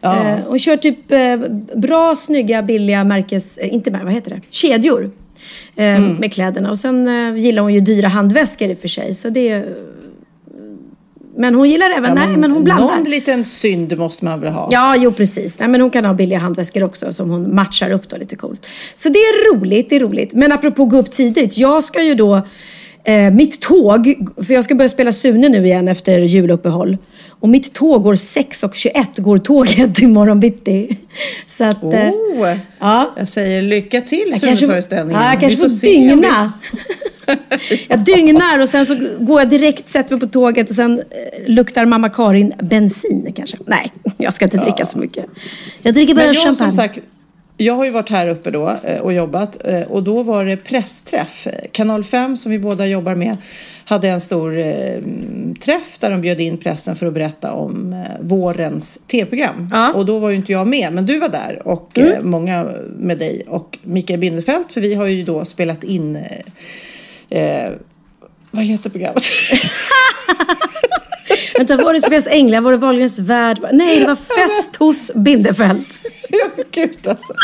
Ja. 0.00 0.28
Eh, 0.28 0.38
hon 0.48 0.58
kör 0.58 0.76
typ 0.76 1.12
eh, 1.12 1.36
bra, 1.80 2.14
snygga, 2.16 2.62
billiga 2.62 3.04
märkes... 3.04 3.58
Eh, 3.58 3.74
inte 3.74 3.90
märkes, 3.90 4.04
vad 4.04 4.14
heter 4.14 4.30
det? 4.30 4.40
Kedjor. 4.50 5.10
Eh, 5.76 6.00
Med 6.00 6.32
kläderna. 6.32 6.70
Och 6.70 6.78
sen 6.78 7.08
eh, 7.08 7.36
gillar 7.36 7.62
hon 7.62 7.74
ju 7.74 7.80
dyra 7.80 8.08
handväskor 8.08 8.70
i 8.70 8.74
och 8.74 8.78
för 8.78 8.88
sig. 8.88 9.14
Så 9.14 9.28
det, 9.28 9.48
är- 9.48 9.74
men 11.36 11.54
hon 11.54 11.70
gillar 11.70 11.90
även... 11.90 12.14
nej, 12.14 12.36
men 12.36 12.50
hon 12.50 12.64
blandar. 12.64 12.96
Någon 12.96 13.04
liten 13.10 13.44
synd 13.44 13.98
måste 13.98 14.24
man 14.24 14.40
väl 14.40 14.52
ha. 14.52 14.68
Ja, 14.70 14.96
jo 14.96 15.12
precis. 15.12 15.58
Nej, 15.58 15.68
men 15.68 15.80
hon 15.80 15.90
kan 15.90 16.04
ha 16.04 16.14
billiga 16.14 16.38
handväskor 16.38 16.82
också 16.82 17.12
som 17.12 17.30
hon 17.30 17.54
matchar 17.54 17.90
upp 17.90 18.08
då 18.08 18.16
lite 18.16 18.36
coolt. 18.36 18.66
Så 18.94 19.08
det 19.08 19.18
är 19.18 19.54
roligt, 19.54 19.90
det 19.90 19.96
är 19.96 20.00
roligt. 20.00 20.34
Men 20.34 20.52
apropå 20.52 20.84
gå 20.84 20.96
upp 20.96 21.10
tidigt. 21.10 21.58
Jag 21.58 21.84
ska 21.84 22.02
ju 22.02 22.14
då, 22.14 22.34
eh, 23.04 23.30
mitt 23.32 23.60
tåg, 23.60 24.14
för 24.46 24.54
jag 24.54 24.64
ska 24.64 24.74
börja 24.74 24.88
spela 24.88 25.12
Sune 25.12 25.48
nu 25.48 25.66
igen 25.66 25.88
efter 25.88 26.18
juluppehåll. 26.18 26.96
Och 27.40 27.48
mitt 27.48 27.72
tåg 27.72 28.02
går 28.02 28.14
6.21 28.14 29.20
går 29.22 29.38
tåget 29.38 29.98
imorgon 29.98 30.40
bitti. 30.40 30.96
Så 31.58 31.64
att... 31.64 31.82
eh, 31.82 32.08
Oh, 32.10 32.48
ja. 32.80 33.10
Jag 33.16 33.28
säger 33.28 33.62
lycka 33.62 34.00
till 34.00 34.40
Sune-föreställningen. 34.40 35.22
ja, 35.22 35.30
jag 35.30 35.40
kanske 35.40 35.58
får, 35.58 35.68
se 35.68 35.86
dygna. 35.86 36.52
jag 37.88 38.04
dygnar 38.04 38.58
och 38.58 38.68
sen 38.68 38.86
så 38.86 38.96
går 39.18 39.40
jag 39.40 39.48
direkt, 39.48 39.92
sätter 39.92 40.14
mig 40.14 40.20
på 40.20 40.26
tåget 40.26 40.70
och 40.70 40.76
sen 40.76 40.98
eh, 40.98 41.04
luktar 41.50 41.86
mamma 41.86 42.08
Karin 42.08 42.52
bensin 42.58 43.32
kanske. 43.36 43.56
Nej, 43.66 43.92
jag 44.18 44.34
ska 44.34 44.44
inte 44.44 44.56
dricka 44.56 44.84
så 44.84 44.98
mycket. 44.98 45.24
Jag 45.82 45.94
dricker 45.94 46.14
bara 46.14 46.26
jag 46.26 46.36
champagne. 46.36 46.70
som 46.70 46.72
sagt, 46.72 46.98
jag 47.56 47.74
har 47.74 47.84
ju 47.84 47.90
varit 47.90 48.10
här 48.10 48.28
uppe 48.28 48.50
då 48.50 48.76
eh, 48.84 49.00
och 49.00 49.12
jobbat 49.12 49.66
eh, 49.66 49.82
och 49.82 50.02
då 50.02 50.22
var 50.22 50.44
det 50.44 50.56
pressträff. 50.56 51.46
Kanal 51.72 52.04
5 52.04 52.36
som 52.36 52.52
vi 52.52 52.58
båda 52.58 52.86
jobbar 52.86 53.14
med 53.14 53.36
hade 53.84 54.08
en 54.08 54.20
stor 54.20 54.58
eh, 54.58 55.00
träff 55.60 55.98
där 55.98 56.10
de 56.10 56.20
bjöd 56.20 56.40
in 56.40 56.58
pressen 56.58 56.96
för 56.96 57.06
att 57.06 57.14
berätta 57.14 57.52
om 57.52 57.92
eh, 57.92 57.98
vårens 58.20 58.98
tv-program. 59.06 59.68
Ja. 59.70 59.84
Mm. 59.84 59.96
Och 59.96 60.06
då 60.06 60.18
var 60.18 60.30
ju 60.30 60.36
inte 60.36 60.52
jag 60.52 60.66
med, 60.66 60.92
men 60.92 61.06
du 61.06 61.18
var 61.18 61.28
där 61.28 61.68
och 61.68 61.98
eh, 61.98 62.22
många 62.22 62.68
med 62.98 63.18
dig 63.18 63.42
och 63.46 63.78
Mikael 63.82 64.20
Bindefeld 64.20 64.64
för 64.68 64.80
vi 64.80 64.94
har 64.94 65.06
ju 65.06 65.24
då 65.24 65.44
spelat 65.44 65.84
in 65.84 66.18
eh, 67.30 67.72
vad 68.50 68.64
heter 68.64 68.90
programmet? 68.90 69.22
Vänta, 71.58 71.76
var 71.76 71.92
det 71.94 72.00
Sofias 72.00 72.26
Änglar? 72.26 72.60
Var 72.60 72.72
det 72.72 72.78
Wahlgrens 72.78 73.18
värld? 73.18 73.58
Nej, 73.72 74.00
det 74.00 74.06
var 74.06 74.16
Fest 74.16 74.76
hos 74.76 75.10
Bindefeld. 75.14 75.84
Gud 76.70 76.90
alltså. 77.08 77.34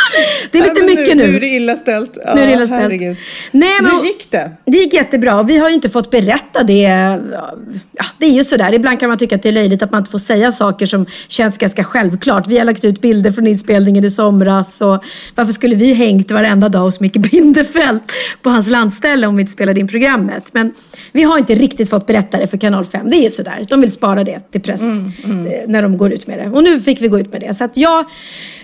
Det 0.51 0.59
är 0.59 0.63
lite 0.63 0.81
Nej, 0.83 0.97
mycket 0.97 1.17
nu. 1.17 1.27
Nu 1.27 1.37
är 1.37 1.41
det 1.41 1.47
illa 1.47 1.77
ställt. 1.77 2.19
Ja, 2.27 2.35
Nu 2.35 2.43
är 2.43 2.47
det 2.47 2.53
illa 2.53 2.67
ställt. 2.67 2.83
herregud. 2.83 3.17
Nej, 3.51 3.71
men- 3.83 3.91
Hur 3.91 4.05
gick 4.07 4.31
det? 4.31 4.51
Det 4.67 4.77
gick 4.79 4.95
jättebra. 4.95 5.43
Vi 5.43 5.59
har 5.59 5.69
ju 5.69 5.75
inte 5.75 5.89
fått 5.89 6.11
berätta 6.11 6.63
det. 6.63 6.81
Ja, 6.83 8.05
det 8.19 8.27
är 8.27 8.31
ju 8.31 8.45
sådär. 8.45 8.75
Ibland 8.75 9.01
kan 9.01 9.09
man 9.09 9.19
tycka 9.19 9.35
att 9.35 9.43
det 9.43 9.49
är 9.49 9.53
löjligt 9.53 9.83
att 9.83 9.91
man 9.93 9.99
inte 9.99 10.11
får 10.11 10.19
säga 10.19 10.53
saker 10.53 10.87
som 10.87 11.07
känns 11.29 11.59
ganska 11.59 11.85
självklart. 11.85 12.47
Vi 12.49 12.59
har 12.59 12.65
lagt 12.65 12.85
ut 12.85 13.01
bilder 13.01 13.33
från 13.33 13.47
inspelningen 13.47 14.05
i 14.05 14.11
somras. 14.11 14.81
Och 14.81 15.05
varför 15.35 15.53
skulle 15.53 15.75
vi 15.77 15.93
hängt 15.93 16.31
varenda 16.31 16.69
dag 16.69 16.81
hos 16.81 17.01
Micke 17.01 17.17
Bindefeld 17.31 18.01
på 18.43 18.51
hans 18.51 18.67
landställe 18.67 19.27
om 19.27 19.37
vi 19.37 19.41
inte 19.41 19.53
spelade 19.53 19.81
in 19.81 19.89
programmet? 19.89 20.45
Men 20.53 20.73
vi 21.13 21.23
har 21.23 21.39
inte 21.39 21.55
riktigt 21.55 21.91
fått 21.91 22.07
berätta 22.07 22.39
det 22.39 22.47
för 22.47 22.57
Kanal 22.59 22.85
5. 22.85 23.11
Det 23.11 23.17
är 23.17 23.23
ju 23.23 23.31
sådär. 23.31 23.65
De 23.69 23.81
vill 23.81 23.91
spara 24.01 24.25
det 24.25 24.41
till 24.51 24.61
press 24.61 24.81
Mm, 24.81 25.47
eh, 25.47 25.53
när 25.67 25.83
de 25.83 25.97
går 25.97 26.13
ut 26.13 26.27
med 26.27 26.39
det. 26.39 26.51
Och 26.51 26.63
nu 26.63 26.81
fick 26.81 27.03
vi 27.03 27.09
gå 27.09 27.21
ut 27.21 27.33
med 27.33 27.41
det. 27.41 27.55
Så 27.55 27.65
att 27.65 27.77
jag, 27.77 27.99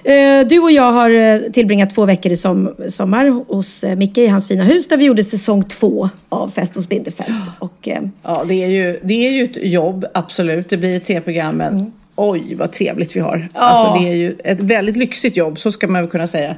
eh, 0.05 0.47
du 0.49 0.59
och 0.59 0.73
jag 0.73 0.93
har 0.93 1.11
eh, 1.11 1.41
tillbringat 1.41 1.91
två 1.91 2.05
veckor 2.05 2.33
i 2.33 2.37
som, 2.37 2.75
sommar 2.89 3.55
hos 3.55 3.85
Micke 3.97 4.19
i 4.19 4.27
hans 4.27 4.49
fina 4.49 4.65
hus 4.65 4.89
där 4.89 4.97
vi 4.97 5.05
gjorde 5.05 5.25
säsong 5.25 5.65
två 5.65 6.09
av 6.29 6.49
Fest 6.49 6.75
hos 6.75 6.89
Bindefeld. 6.89 7.51
Och, 7.59 7.89
Ja, 8.23 8.45
det 8.49 8.65
är, 8.65 8.69
ju, 8.69 9.01
det 9.03 9.27
är 9.27 9.31
ju 9.31 9.45
ett 9.45 9.73
jobb, 9.73 10.05
absolut. 10.15 10.69
Det 10.69 10.77
blir 10.77 10.97
ett 10.97 11.05
tv-program, 11.05 11.57
men 11.57 11.93
oj 12.17 12.55
vad 12.55 12.73
trevligt 12.73 13.17
vi 13.17 13.21
har. 13.21 13.49
Alltså, 13.55 13.99
det 14.01 14.13
är 14.13 14.17
ju 14.17 14.37
ett 14.45 14.61
väldigt 14.61 14.97
lyxigt 14.97 15.37
jobb, 15.37 15.59
så 15.59 15.73
ska 15.73 15.89
man 15.89 16.03
väl 16.03 16.11
kunna 16.11 16.27
säga. 16.27 16.55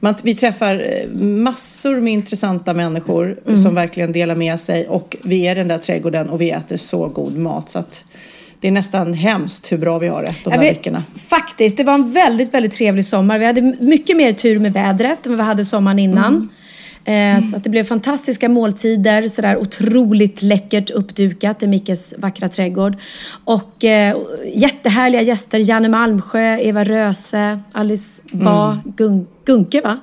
Man, 0.00 0.14
vi 0.22 0.34
träffar 0.34 0.84
massor 1.18 2.00
med 2.00 2.12
intressanta 2.12 2.74
människor 2.74 3.54
som 3.54 3.74
verkligen 3.74 4.12
delar 4.12 4.34
med 4.34 4.60
sig 4.60 4.88
och 4.88 5.16
vi 5.22 5.46
är 5.46 5.54
den 5.54 5.68
där 5.68 5.78
trädgården 5.78 6.30
och 6.30 6.40
vi 6.40 6.50
äter 6.50 6.76
så 6.76 7.08
god 7.08 7.36
mat. 7.36 7.70
Så 7.70 7.78
att 7.78 8.04
det 8.60 8.68
är 8.68 8.72
nästan 8.72 9.14
hemskt 9.14 9.72
hur 9.72 9.78
bra 9.78 9.98
vi 9.98 10.08
har 10.08 10.22
det 10.22 10.32
de 10.44 10.50
här 10.50 10.56
jag 10.58 10.64
vet- 10.64 10.78
veckorna. 10.78 11.02
Faktiskt, 11.28 11.76
det 11.76 11.84
var 11.84 11.94
en 11.94 12.12
väldigt, 12.12 12.54
väldigt 12.54 12.72
trevlig 12.74 13.04
sommar. 13.04 13.38
Vi 13.38 13.44
hade 13.46 13.62
mycket 13.80 14.16
mer 14.16 14.32
tur 14.32 14.58
med 14.58 14.72
vädret 14.72 15.26
än 15.26 15.32
vad 15.32 15.38
vi 15.38 15.44
hade 15.44 15.64
sommaren 15.64 15.98
innan. 15.98 16.48
Eh, 17.04 17.38
Så 17.50 17.56
att 17.56 17.64
det 17.64 17.70
blev 17.70 17.84
fantastiska 17.84 18.48
måltider, 18.48 19.28
sådär 19.28 19.56
otroligt 19.56 20.42
läckert 20.42 20.90
uppdukat 20.90 21.62
i 21.62 21.66
Mickes 21.66 22.14
vackra 22.18 22.48
trädgård. 22.48 22.96
Och 23.44 23.84
eh, 23.84 24.16
jättehärliga 24.54 25.22
gäster, 25.22 25.58
Janne 25.58 25.88
Malmsjö, 25.88 26.56
Eva 26.58 26.84
Röse, 26.84 27.60
Alice 27.72 28.10
Ba, 28.32 28.78
Gun- 28.96 29.26
Gunke 29.44 29.80
va? 29.80 30.00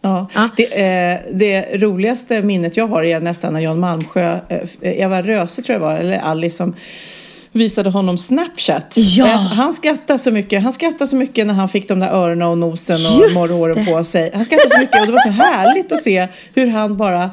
Ja. 0.00 0.26
Ja. 0.34 0.48
Det, 0.56 0.64
eh, 0.64 1.18
det 1.34 1.82
roligaste 1.82 2.40
minnet 2.42 2.76
jag 2.76 2.86
har 2.86 3.04
är 3.04 3.20
nästan 3.20 3.52
när 3.52 3.60
Jan 3.60 3.80
Malmsjö, 3.80 4.38
eh, 4.48 4.60
Eva 4.80 5.22
Röse 5.22 5.62
tror 5.62 5.74
jag 5.74 5.80
var, 5.80 5.94
eller 5.96 6.18
Alice 6.18 6.56
som 6.56 6.74
visade 7.54 7.90
honom 7.90 8.18
Snapchat. 8.18 8.94
Ja. 8.96 9.26
Han 9.26 9.72
skrattade 9.72 10.18
så 10.18 10.30
mycket. 10.30 10.62
Han 10.62 10.72
skrattade 10.72 11.06
så 11.06 11.16
mycket 11.16 11.46
när 11.46 11.54
han 11.54 11.68
fick 11.68 11.88
de 11.88 12.00
där 12.00 12.10
öronen 12.10 12.48
och 12.48 12.58
nosen 12.58 12.96
och 12.96 13.34
morrhåren 13.34 13.86
på 13.86 14.04
sig. 14.04 14.30
Han 14.34 14.44
skrattade 14.44 14.70
så 14.70 14.78
mycket 14.78 15.00
och 15.00 15.06
det 15.06 15.12
var 15.12 15.20
så 15.20 15.30
härligt 15.30 15.92
att 15.92 16.02
se 16.02 16.28
hur 16.54 16.66
han 16.66 16.96
bara 16.96 17.30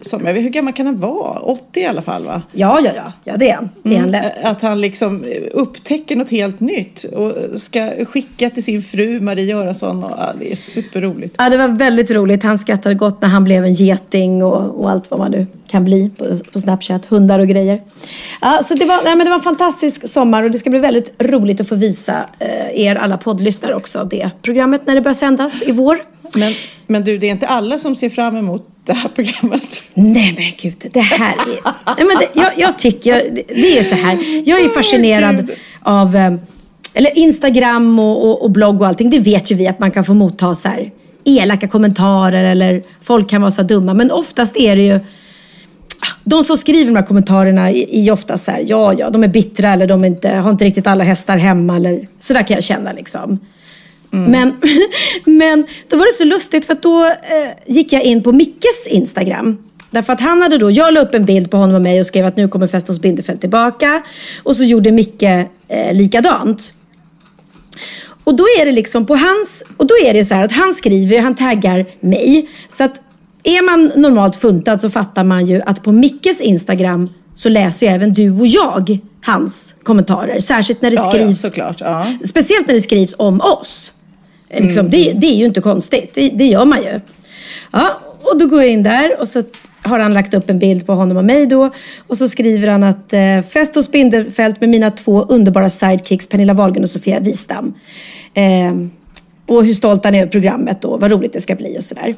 som, 0.00 0.26
jag 0.26 0.34
vet, 0.34 0.44
hur 0.44 0.50
gammal 0.50 0.72
kan 0.72 0.86
han 0.86 1.00
vara? 1.00 1.40
80 1.40 1.80
i 1.80 1.86
alla 1.86 2.02
fall 2.02 2.24
va? 2.24 2.42
Ja, 2.52 2.78
ja, 2.84 2.90
ja, 2.96 3.12
ja 3.24 3.36
det 3.36 3.50
är 3.50 3.54
han. 3.54 3.70
Det 3.82 3.96
är 3.96 4.00
han 4.00 4.10
lätt. 4.10 4.44
Att 4.44 4.62
han 4.62 4.80
liksom 4.80 5.24
upptäcker 5.52 6.16
något 6.16 6.30
helt 6.30 6.60
nytt 6.60 7.04
och 7.04 7.60
ska 7.60 7.90
skicka 8.04 8.50
till 8.50 8.64
sin 8.64 8.82
fru 8.82 9.20
Marie 9.20 9.44
Göransson. 9.44 10.04
Och, 10.04 10.10
ja, 10.18 10.32
det 10.38 10.52
är 10.52 10.56
superroligt. 10.56 11.34
Ja, 11.38 11.50
det 11.50 11.56
var 11.56 11.68
väldigt 11.68 12.10
roligt. 12.10 12.42
Han 12.42 12.58
skrattade 12.58 12.94
gott 12.94 13.22
när 13.22 13.28
han 13.28 13.44
blev 13.44 13.64
en 13.64 13.72
geting 13.72 14.42
och, 14.42 14.80
och 14.80 14.90
allt 14.90 15.10
vad 15.10 15.20
man 15.20 15.30
nu 15.30 15.46
kan 15.66 15.84
bli 15.84 16.10
på, 16.18 16.24
på 16.52 16.60
Snapchat. 16.60 17.04
Hundar 17.04 17.38
och 17.38 17.48
grejer. 17.48 17.80
Ja, 18.40 18.62
så 18.64 18.74
det 18.74 18.84
var, 18.84 19.04
nej, 19.04 19.16
men 19.16 19.24
det 19.24 19.30
var 19.30 19.36
en 19.36 19.42
fantastisk 19.42 20.08
sommar 20.08 20.42
och 20.42 20.50
det 20.50 20.58
ska 20.58 20.70
bli 20.70 20.78
väldigt 20.78 21.14
roligt 21.18 21.60
att 21.60 21.68
få 21.68 21.74
visa 21.74 22.24
eh, 22.38 22.80
er 22.80 22.96
alla 22.96 23.18
poddlyssnare 23.18 23.74
också 23.74 24.04
det 24.04 24.30
programmet 24.42 24.86
när 24.86 24.94
det 24.94 25.00
börjar 25.00 25.14
sändas 25.14 25.62
i 25.62 25.72
vår. 25.72 25.98
Men, 26.36 26.52
men 26.86 27.04
du, 27.04 27.18
det 27.18 27.26
är 27.26 27.30
inte 27.30 27.46
alla 27.46 27.78
som 27.78 27.94
ser 27.94 28.08
fram 28.08 28.36
emot 28.36 28.68
det 28.86 28.92
här 28.92 29.08
programmet. 29.08 29.82
Nej 29.94 30.34
men 30.36 30.44
gud, 30.62 30.90
det 30.92 31.00
här 31.00 31.32
är... 31.32 31.72
Nej, 31.96 32.06
men 32.06 32.16
det, 32.18 32.40
jag, 32.40 32.52
jag 32.56 32.78
tycker, 32.78 33.10
jag, 33.10 33.34
det 33.34 33.72
är 33.72 33.76
ju 33.76 33.84
så 33.84 33.94
här. 33.94 34.18
Jag 34.48 34.60
är 34.60 34.68
fascinerad 34.68 35.36
Gud. 35.36 35.56
av 35.82 36.16
eh, 36.16 36.34
eller 36.94 37.18
Instagram 37.18 37.98
och, 37.98 38.24
och, 38.24 38.42
och 38.42 38.50
blogg 38.50 38.80
och 38.80 38.86
allting. 38.86 39.10
Det 39.10 39.18
vet 39.18 39.50
ju 39.50 39.54
vi 39.54 39.68
att 39.68 39.78
man 39.78 39.90
kan 39.90 40.04
få 40.04 40.14
motta 40.14 40.54
så 40.54 40.68
här 40.68 40.90
elaka 41.24 41.68
kommentarer 41.68 42.44
eller 42.44 42.82
folk 43.00 43.30
kan 43.30 43.40
vara 43.40 43.50
så 43.50 43.62
dumma. 43.62 43.94
Men 43.94 44.10
oftast 44.10 44.56
är 44.56 44.76
det 44.76 44.82
ju 44.82 45.00
de 46.24 46.44
som 46.44 46.56
skriver 46.56 46.86
de 46.86 46.96
här 46.96 47.06
kommentarerna 47.06 47.70
är 47.70 48.10
ofta 48.12 48.36
så 48.36 48.50
här, 48.50 48.64
ja, 48.66 48.92
ja, 48.98 49.10
de 49.10 49.24
är 49.24 49.28
bittra 49.28 49.72
eller 49.72 49.86
de 49.86 50.04
inte, 50.04 50.28
har 50.28 50.50
inte 50.50 50.64
riktigt 50.64 50.86
alla 50.86 51.04
hästar 51.04 51.36
hemma 51.36 51.76
eller 51.76 52.08
så 52.18 52.32
där 52.32 52.42
kan 52.42 52.54
jag 52.54 52.64
känna 52.64 52.92
liksom. 52.92 53.38
Men, 54.18 54.56
men 55.24 55.66
då 55.88 55.96
var 55.96 56.06
det 56.06 56.12
så 56.12 56.24
lustigt 56.24 56.64
för 56.64 56.72
att 56.72 56.82
då 56.82 57.04
eh, 57.04 57.74
gick 57.74 57.92
jag 57.92 58.02
in 58.02 58.22
på 58.22 58.32
Mickes 58.32 58.86
Instagram. 58.86 59.58
Därför 59.90 60.12
att 60.12 60.20
han 60.20 60.42
hade 60.42 60.58
då, 60.58 60.70
jag 60.70 60.94
la 60.94 61.00
upp 61.00 61.14
en 61.14 61.24
bild 61.24 61.50
på 61.50 61.56
honom 61.56 61.74
och 61.74 61.82
mig 61.82 62.00
och 62.00 62.06
skrev 62.06 62.26
att 62.26 62.36
nu 62.36 62.48
kommer 62.48 62.66
Fest 62.66 62.88
hos 62.88 63.00
Bindefeld 63.00 63.40
tillbaka. 63.40 64.02
Och 64.42 64.56
så 64.56 64.62
gjorde 64.62 64.92
Micke 64.92 65.22
eh, 65.22 65.92
likadant. 65.92 66.72
Och 68.24 68.36
då 68.36 68.44
är 68.60 68.64
det 68.64 68.72
liksom 68.72 69.06
på 69.06 69.14
hans, 69.14 69.62
och 69.76 69.86
då 69.86 69.94
är 70.04 70.14
det 70.14 70.24
så 70.24 70.34
här 70.34 70.44
att 70.44 70.52
han 70.52 70.72
skriver, 70.72 71.20
han 71.20 71.34
taggar 71.34 71.86
mig. 72.00 72.48
Så 72.68 72.84
att 72.84 73.00
är 73.44 73.62
man 73.62 73.92
normalt 73.96 74.36
funtad 74.36 74.80
så 74.80 74.90
fattar 74.90 75.24
man 75.24 75.46
ju 75.46 75.62
att 75.62 75.82
på 75.82 75.92
Mickes 75.92 76.40
Instagram 76.40 77.08
så 77.34 77.48
läser 77.48 77.86
ju 77.86 77.92
även 77.92 78.14
du 78.14 78.30
och 78.30 78.46
jag 78.46 78.98
hans 79.22 79.74
kommentarer. 79.82 80.40
Särskilt 80.40 80.82
när 80.82 80.90
det 80.90 80.96
Ja, 80.96 81.02
ja, 81.04 81.10
skrivs 81.10 81.40
såklart. 81.40 81.80
Ja. 81.80 82.06
Speciellt 82.24 82.66
när 82.66 82.74
det 82.74 82.80
skrivs 82.80 83.14
om 83.18 83.40
oss. 83.40 83.92
Liksom, 84.50 84.90
det, 84.90 85.12
det 85.12 85.26
är 85.26 85.36
ju 85.36 85.44
inte 85.44 85.60
konstigt. 85.60 86.14
Det, 86.14 86.28
det 86.28 86.46
gör 86.46 86.64
man 86.64 86.82
ju. 86.82 87.00
Ja, 87.72 88.00
och 88.22 88.38
då 88.38 88.46
går 88.46 88.62
jag 88.62 88.70
in 88.70 88.82
där 88.82 89.20
och 89.20 89.28
så 89.28 89.42
har 89.82 89.98
han 89.98 90.14
lagt 90.14 90.34
upp 90.34 90.50
en 90.50 90.58
bild 90.58 90.86
på 90.86 90.92
honom 90.92 91.16
och 91.16 91.24
mig 91.24 91.46
då. 91.46 91.70
Och 92.06 92.16
så 92.16 92.28
skriver 92.28 92.68
han 92.68 92.82
att 92.82 93.12
eh, 93.12 93.42
fest 93.52 93.74
hos 93.74 93.90
Binderfält 93.90 94.60
med 94.60 94.70
mina 94.70 94.90
två 94.90 95.22
underbara 95.22 95.70
sidekicks 95.70 96.26
Pernilla 96.26 96.54
Wahlgren 96.54 96.82
och 96.82 96.90
Sofia 96.90 97.20
Wistam. 97.20 97.74
Eh, 98.34 98.74
och 99.48 99.64
hur 99.64 99.74
stolt 99.74 100.04
han 100.04 100.14
är 100.14 100.18
över 100.18 100.30
programmet 100.32 100.82
då, 100.82 100.96
vad 100.96 101.10
roligt 101.10 101.32
det 101.32 101.40
ska 101.40 101.54
bli 101.54 101.78
och 101.78 101.84
sådär. 101.84 102.14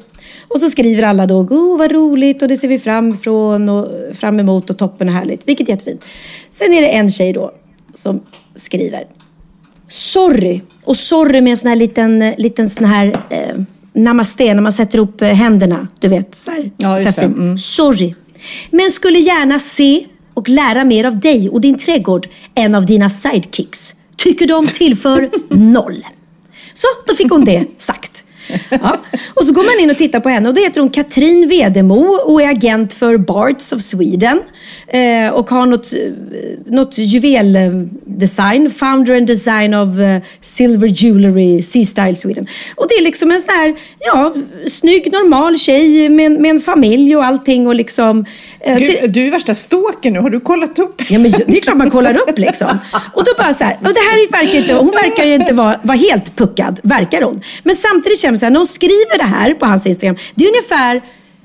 Och 0.47 0.59
så 0.59 0.69
skriver 0.69 1.03
alla 1.03 1.25
då, 1.25 1.35
oh, 1.35 1.77
vad 1.77 1.91
roligt 1.91 2.41
och 2.41 2.47
det 2.47 2.57
ser 2.57 2.67
vi 2.67 2.79
fram, 2.79 3.13
ifrån 3.13 3.69
och, 3.69 4.15
fram 4.15 4.39
emot 4.39 4.69
och 4.69 4.77
toppen 4.77 5.07
och 5.07 5.13
härligt. 5.13 5.47
Vilket 5.47 5.67
är 5.67 5.71
jättefint. 5.71 6.05
Sen 6.51 6.73
är 6.73 6.81
det 6.81 6.87
en 6.87 7.09
tjej 7.09 7.33
då 7.33 7.51
som 7.93 8.23
skriver, 8.55 9.03
sorry. 9.89 10.61
Och 10.83 10.95
sorry 10.95 11.41
med 11.41 11.51
en 11.51 11.57
sån 11.57 11.69
här 11.69 11.75
liten, 11.75 12.33
liten 12.37 12.69
sån 12.69 12.85
här 12.85 13.07
eh, 13.29 13.61
namaste, 13.93 14.53
när 14.53 14.61
man 14.61 14.71
sätter 14.71 14.97
ihop 14.97 15.21
eh, 15.21 15.27
händerna. 15.27 15.87
Du 15.99 16.07
vet, 16.07 16.35
så 16.45 16.51
här, 16.51 16.71
Ja, 16.77 16.99
just. 16.99 17.17
Mm. 17.17 17.57
Sorry. 17.57 18.15
Men 18.71 18.91
skulle 18.91 19.19
gärna 19.19 19.59
se 19.59 20.05
och 20.33 20.49
lära 20.49 20.83
mer 20.83 21.03
av 21.03 21.19
dig 21.19 21.49
och 21.49 21.61
din 21.61 21.77
trädgård 21.77 22.27
än 22.55 22.75
av 22.75 22.85
dina 22.85 23.09
sidekicks. 23.09 23.95
Tycker 24.17 24.47
de 24.47 24.67
tillför 24.67 25.29
noll. 25.55 26.05
Så, 26.73 26.87
då 27.07 27.15
fick 27.15 27.31
hon 27.31 27.45
det 27.45 27.65
sagt. 27.77 28.23
Ja. 28.69 29.01
Och 29.33 29.45
så 29.45 29.53
går 29.53 29.63
man 29.63 29.83
in 29.83 29.89
och 29.89 29.97
tittar 29.97 30.19
på 30.19 30.29
henne 30.29 30.49
och 30.49 30.55
då 30.55 30.61
heter 30.61 30.81
hon 30.81 30.89
Katrin 30.89 31.49
Vedemo 31.49 32.19
och 32.25 32.41
är 32.41 32.49
agent 32.49 32.93
för 32.93 33.17
Barts 33.17 33.73
of 33.73 33.81
Sweden. 33.81 34.39
Eh, 34.87 35.29
och 35.33 35.49
har 35.49 35.65
något, 35.65 35.93
eh, 35.93 35.99
något 36.65 36.97
juveldesign, 36.97 38.69
founder 38.69 39.15
and 39.17 39.27
design 39.27 39.73
of 39.73 39.99
eh, 39.99 40.21
Silver 40.41 40.87
Jewelry, 40.87 41.61
Sea 41.61 41.85
Style 41.85 42.15
Sweden. 42.15 42.47
Och 42.75 42.85
det 42.89 42.93
är 42.93 43.03
liksom 43.03 43.31
en 43.31 43.39
sån 43.39 43.49
här, 43.49 43.75
ja, 43.99 44.33
snygg 44.67 45.11
normal 45.11 45.57
tjej 45.57 46.09
med, 46.09 46.31
med 46.31 46.51
en 46.51 46.59
familj 46.59 47.15
och 47.15 47.25
allting 47.25 47.67
och 47.67 47.75
liksom... 47.75 48.25
eh, 48.59 48.77
Gud, 48.77 49.11
du 49.11 49.27
är 49.27 49.31
värsta 49.31 49.53
stalker 49.55 50.11
nu. 50.11 50.19
Har 50.19 50.29
du 50.29 50.39
kollat 50.39 50.79
upp? 50.79 51.01
Ja, 51.09 51.19
men 51.19 51.31
det 51.47 51.57
är 51.57 51.61
klart 51.61 51.77
man 51.77 51.91
kollar 51.91 52.17
upp 52.17 52.39
liksom. 52.39 52.67
Och 53.13 53.23
då 53.23 53.31
bara 53.37 53.53
så 53.53 53.63
här, 53.63 53.77
och 53.81 53.93
det 53.93 53.99
här 53.99 54.31
verkar 54.31 54.57
inte, 54.59 54.73
hon 54.73 54.91
verkar 54.91 55.25
ju 55.25 55.35
inte 55.35 55.53
vara, 55.53 55.79
vara 55.83 55.97
helt 55.97 56.35
puckad, 56.35 56.79
verkar 56.83 57.21
hon. 57.21 57.41
Men 57.63 57.75
samtidigt 57.75 58.23
jag 58.23 58.38
så 58.39 58.45
här, 58.45 58.51
när 58.51 58.59
hon 58.59 58.67
skriver 58.67 59.17
det 59.17 59.23
här 59.23 59.53
på 59.53 59.65
hans 59.65 59.85
Instagram, 59.85 60.15
det 60.35 60.43
är 60.45 60.49
ungefär 60.49 61.01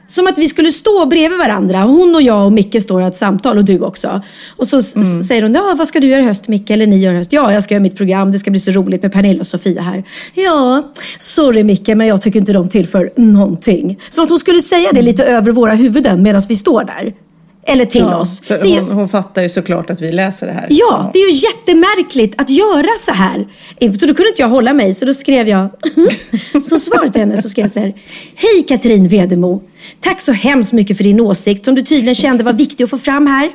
som 0.06 0.26
att 0.26 0.38
vi 0.38 0.46
skulle 0.48 0.70
stå 0.70 1.06
bredvid 1.06 1.38
varandra. 1.38 1.78
Hon 1.82 2.14
och 2.14 2.22
jag 2.22 2.46
och 2.46 2.52
Micke 2.52 2.82
står 2.82 2.94
och 2.94 3.00
har 3.00 3.08
ett 3.08 3.16
samtal 3.16 3.58
och 3.58 3.64
du 3.64 3.80
också. 3.80 4.22
Och 4.56 4.66
så 4.66 4.78
s- 4.78 5.26
säger 5.28 5.42
hon, 5.42 5.54
ja 5.54 5.74
vad 5.78 5.88
ska 5.88 6.00
du 6.00 6.06
göra 6.06 6.22
i 6.22 6.24
höst 6.24 6.48
Micke? 6.48 6.70
Eller 6.70 6.86
ni 6.86 6.98
gör 6.98 7.12
i 7.12 7.16
höst? 7.16 7.32
Ja, 7.32 7.52
jag 7.52 7.62
ska 7.62 7.74
göra 7.74 7.82
mitt 7.82 7.96
program. 7.96 8.32
Det 8.32 8.38
ska 8.38 8.50
bli 8.50 8.60
så 8.60 8.70
roligt 8.70 9.02
med 9.02 9.12
Pernilla 9.12 9.40
och 9.40 9.46
Sofia 9.46 9.82
här. 9.82 10.04
Ja, 10.34 10.92
sorry 11.18 11.64
Micke, 11.64 11.88
men 11.88 12.06
jag 12.06 12.20
tycker 12.22 12.38
inte 12.40 12.52
de 12.52 12.68
tillför 12.68 13.10
någonting. 13.16 14.00
Som 14.10 14.24
att 14.24 14.30
hon 14.30 14.38
skulle 14.38 14.60
säga 14.60 14.88
det 14.92 15.02
lite 15.02 15.24
över 15.24 15.52
våra 15.52 15.74
huvuden 15.74 16.22
medan 16.22 16.42
vi 16.48 16.54
står 16.54 16.84
där. 16.84 17.12
Eller 17.66 17.84
till 17.84 18.04
oss. 18.04 18.40
För 18.40 18.58
Det 18.58 18.68
är 18.68 18.74
ju- 18.74 18.80
hon, 18.80 18.90
hon 18.90 19.08
fattar 19.08 19.42
ju 19.42 19.48
såklart 19.48 19.90
att 19.90 20.02
vi 20.02 20.12
läser 20.12 20.46
det 20.46 20.52
här. 20.52 20.66
Ja, 20.70 21.10
det 21.12 21.18
är 21.18 21.30
ju 21.32 21.36
jättemärkligt 21.48 22.40
att 22.40 22.50
göra 22.50 22.88
så 23.00 23.12
här. 23.12 23.46
Så 23.80 24.06
då 24.06 24.14
kunde 24.14 24.28
inte 24.28 24.42
jag 24.42 24.48
hålla 24.48 24.72
mig, 24.72 24.94
så 24.94 25.04
då 25.04 25.12
skrev 25.12 25.48
jag, 25.48 25.68
som 26.64 26.78
svar 26.78 27.08
till 27.08 27.20
henne 27.20 27.42
så 27.42 27.48
skrev 27.48 27.64
jag 27.64 27.72
så 27.72 27.80
här. 27.80 27.94
Hej 28.34 28.64
Katrin 28.68 29.08
Vedemo. 29.08 29.62
Tack 30.00 30.20
så 30.20 30.32
hemskt 30.32 30.72
mycket 30.72 30.96
för 30.96 31.04
din 31.04 31.20
åsikt 31.20 31.64
som 31.64 31.74
du 31.74 31.82
tydligen 31.82 32.14
kände 32.14 32.44
var 32.44 32.52
viktig 32.52 32.84
att 32.84 32.90
få 32.90 32.98
fram 32.98 33.26
här. 33.26 33.50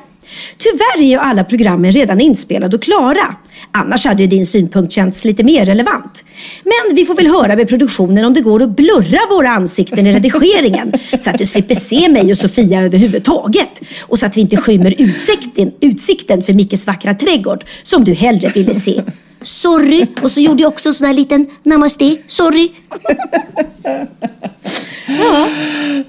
Tyvärr 0.58 1.00
är 1.00 1.10
ju 1.10 1.16
alla 1.16 1.44
programmen 1.44 1.92
redan 1.92 2.22
inspelade 2.22 2.76
och 2.76 2.84
klara. 2.84 3.36
Annars 3.72 4.06
hade 4.06 4.24
ju 4.24 4.28
din 4.28 4.46
synpunkt 4.46 4.94
känts 4.94 5.26
lite 5.26 5.44
mer 5.44 5.66
relevant. 5.66 6.24
Men 6.64 6.96
vi 6.96 7.06
får 7.06 7.16
väl 7.16 7.28
höra 7.28 7.56
med 7.56 7.70
produktionen 7.70 8.26
om 8.26 8.34
det 8.34 8.42
går 8.42 8.64
att 8.64 8.76
blurra 8.76 9.20
våra 9.30 9.50
ansikten 9.50 10.08
i 10.08 10.12
redigeringen 10.12 10.94
så 11.22 11.30
att 11.30 11.38
du 11.38 11.46
slipper 11.46 11.76
se 11.76 12.10
mig 12.10 12.32
och 12.32 12.38
Sofia 12.38 12.82
överhuvudtaget. 12.82 13.82
Och 14.02 14.20
så 14.20 14.26
att 14.26 14.38
vi 14.38 14.42
inte 14.42 14.58
skymmer 14.58 14.94
utsikten, 14.98 15.72
utsikten 15.82 16.42
för 16.42 16.54
Mickes 16.54 16.88
vackra 16.88 17.14
trädgård 17.14 17.64
som 17.84 18.04
du 18.04 18.14
hellre 18.14 18.50
ville 18.50 18.76
se. 18.76 19.04
Sorry. 19.42 20.08
Och 20.22 20.32
så 20.32 20.42
gjorde 20.42 20.62
jag 20.64 20.72
också 20.72 20.90
en 20.90 20.94
sån 20.94 21.08
här 21.08 21.14
liten 21.14 21.46
namaste. 21.64 22.18
Sorry. 22.28 22.72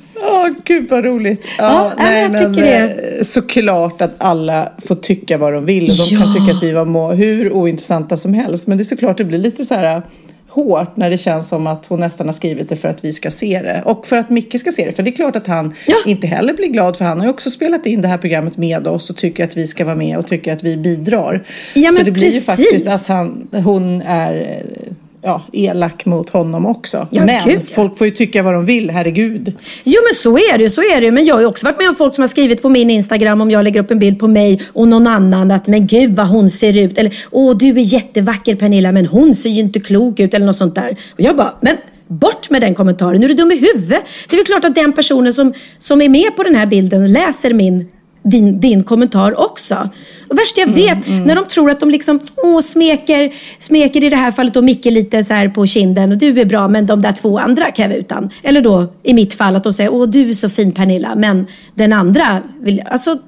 Åh, 0.22 0.48
gud 0.64 0.90
vad 0.90 1.04
roligt. 1.04 1.46
Ja, 1.58 1.92
Ja, 1.98 2.04
nej, 2.04 2.22
jag 2.22 2.36
tycker 2.54 2.62
det. 2.66 3.16
eh, 3.18 3.22
Såklart 3.22 4.02
att 4.02 4.14
alla 4.18 4.72
får 4.86 4.94
tycka 4.94 5.38
vad 5.38 5.52
de 5.52 5.64
vill 5.66 5.84
och 5.84 5.90
de 6.10 6.16
kan 6.16 6.26
Ja. 6.26 6.32
tycka 6.40 6.56
att 6.56 6.62
vi 6.62 6.72
var 6.72 6.84
må- 6.84 7.12
hur 7.12 7.52
ointressanta 7.52 8.16
som 8.16 8.34
helst. 8.34 8.66
Men 8.66 8.78
det 8.78 8.82
är 8.82 8.84
såklart 8.84 9.18
det 9.18 9.24
blir 9.24 9.38
lite 9.38 9.64
så 9.64 9.74
här 9.74 9.96
eh, 9.96 10.02
hårt 10.48 10.96
när 10.96 11.10
det 11.10 11.18
känns 11.18 11.48
som 11.48 11.66
att 11.66 11.86
hon 11.86 12.00
nästan 12.00 12.26
har 12.26 12.32
skrivit 12.32 12.68
det 12.68 12.76
för 12.76 12.88
att 12.88 13.04
vi 13.04 13.12
ska 13.12 13.30
se 13.30 13.62
det. 13.62 13.82
Och 13.84 14.06
för 14.06 14.16
att 14.16 14.30
Micke 14.30 14.60
ska 14.60 14.72
se 14.72 14.86
det. 14.86 14.92
För 14.92 15.02
det 15.02 15.10
är 15.10 15.16
klart 15.16 15.36
att 15.36 15.46
han 15.46 15.74
Ja. 15.86 15.96
inte 16.06 16.26
heller 16.26 16.54
blir 16.54 16.68
glad 16.68 16.96
för 16.96 17.04
han 17.04 17.18
har 17.18 17.26
ju 17.26 17.30
också 17.30 17.50
spelat 17.50 17.86
in 17.86 18.00
det 18.00 18.08
här 18.08 18.18
programmet 18.18 18.56
med 18.56 18.86
oss 18.86 19.10
och 19.10 19.16
tycker 19.16 19.44
att 19.44 19.56
vi 19.56 19.66
ska 19.66 19.84
vara 19.84 19.96
med 19.96 20.18
och 20.18 20.26
tycker 20.26 20.52
att 20.52 20.62
vi 20.64 20.76
bidrar. 20.76 21.46
Ja, 21.74 21.90
så 21.90 21.96
men 21.96 22.04
det 22.04 22.10
blir 22.10 22.22
ju 22.24 22.30
precis. 22.30 22.46
faktiskt 22.46 22.88
att 22.88 23.06
han, 23.06 23.48
hon 23.64 24.02
är 24.02 24.34
eh, 24.40 24.92
ja, 25.22 25.42
elak 25.52 26.06
mot 26.06 26.30
honom 26.30 26.66
också. 26.66 27.08
Ja, 27.10 27.24
men 27.24 27.40
gud, 27.44 27.60
ja. 27.60 27.74
folk 27.74 27.98
får 27.98 28.06
ju 28.06 28.10
tycka 28.10 28.42
vad 28.42 28.54
de 28.54 28.64
vill, 28.64 28.90
herregud. 28.90 29.52
Jo 29.84 30.00
men 30.08 30.14
så 30.14 30.38
är 30.38 30.58
det 30.58 30.64
ju, 30.64 30.70
så 30.70 30.80
är 30.80 31.00
det. 31.00 31.10
Men 31.10 31.24
jag 31.24 31.34
har 31.34 31.40
ju 31.40 31.46
också 31.46 31.66
varit 31.66 31.78
med 31.78 31.88
om 31.88 31.94
folk 31.94 32.14
som 32.14 32.22
har 32.22 32.28
skrivit 32.28 32.62
på 32.62 32.68
min 32.68 32.90
Instagram 32.90 33.40
om 33.40 33.50
jag 33.50 33.64
lägger 33.64 33.80
upp 33.80 33.90
en 33.90 33.98
bild 33.98 34.18
på 34.18 34.28
mig 34.28 34.62
och 34.72 34.88
någon 34.88 35.06
annan 35.06 35.50
att 35.50 35.68
men 35.68 35.86
gud 35.86 36.16
vad 36.16 36.26
hon 36.26 36.50
ser 36.50 36.76
ut. 36.76 36.98
Eller 36.98 37.14
åh 37.30 37.56
du 37.56 37.68
är 37.68 37.92
jättevacker 37.94 38.54
Pernilla 38.56 38.92
men 38.92 39.06
hon 39.06 39.34
ser 39.34 39.50
ju 39.50 39.60
inte 39.60 39.80
klok 39.80 40.20
ut 40.20 40.34
eller 40.34 40.46
något 40.46 40.56
sånt 40.56 40.74
där. 40.74 40.96
Och 41.12 41.20
jag 41.20 41.36
bara, 41.36 41.54
men 41.60 41.76
bort 42.08 42.50
med 42.50 42.60
den 42.60 42.74
kommentaren. 42.74 43.20
Nu 43.20 43.24
är 43.24 43.28
du 43.28 43.34
dum 43.34 43.52
i 43.52 43.56
huvudet. 43.56 44.02
Det 44.28 44.36
är 44.36 44.36
väl 44.36 44.46
klart 44.46 44.64
att 44.64 44.74
den 44.74 44.92
personen 44.92 45.32
som, 45.32 45.52
som 45.78 46.02
är 46.02 46.08
med 46.08 46.36
på 46.36 46.42
den 46.42 46.54
här 46.54 46.66
bilden 46.66 47.12
läser 47.12 47.54
min 47.54 47.88
din, 48.22 48.60
din 48.60 48.82
kommentar 48.82 49.40
också. 49.40 49.90
Och 50.28 50.38
värst 50.38 50.58
jag 50.58 50.66
vet, 50.66 51.08
när 51.08 51.34
de 51.34 51.44
tror 51.44 51.70
att 51.70 51.80
de 51.80 51.90
liksom 51.90 52.20
åh, 52.36 52.60
smeker, 52.60 53.34
smeker 53.58 54.04
i 54.04 54.08
det 54.08 54.16
här 54.16 54.30
fallet 54.30 54.54
då 54.54 54.62
Micke 54.62 54.84
lite 54.84 55.24
så 55.24 55.34
här 55.34 55.48
på 55.48 55.66
kinden 55.66 56.12
och 56.12 56.18
du 56.18 56.40
är 56.40 56.44
bra 56.44 56.68
men 56.68 56.86
de 56.86 57.02
där 57.02 57.12
två 57.12 57.38
andra 57.38 57.70
kan 57.70 57.82
jag 57.82 57.88
vara 57.88 57.98
utan. 57.98 58.30
Eller 58.42 58.60
då 58.60 58.92
i 59.02 59.14
mitt 59.14 59.34
fall 59.34 59.56
att 59.56 59.64
de 59.64 59.72
säger 59.72 59.92
åh 59.92 60.08
du 60.08 60.28
är 60.28 60.32
så 60.32 60.48
fin 60.48 60.72
Pernilla 60.72 61.14
men 61.14 61.46
den 61.74 61.92
andra 61.92 62.42
vill 62.60 62.82
Alltså 62.86 63.18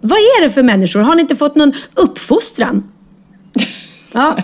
vad 0.00 0.18
är 0.18 0.42
det 0.42 0.50
för 0.50 0.62
människor? 0.62 1.00
Har 1.00 1.14
ni 1.14 1.20
inte 1.20 1.36
fått 1.36 1.54
någon 1.54 1.72
uppfostran? 1.94 2.88
Ja. 4.14 4.36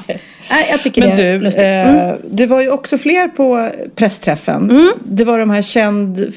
Nej, 0.50 0.68
jag 0.70 0.82
tycker 0.82 1.00
Men 1.06 1.16
det 1.16 1.22
är 1.22 1.32
du, 1.32 1.44
lustigt. 1.44 1.62
Mm. 1.62 1.96
eh, 1.96 2.14
det 2.30 2.46
var 2.46 2.60
ju 2.60 2.70
också 2.70 2.98
fler 2.98 3.28
på 3.28 3.70
pressträffen. 3.94 4.92
Det 5.04 5.24
var 5.24 5.38
de 5.38 5.50
här 5.50 5.62
känd, 5.62 6.32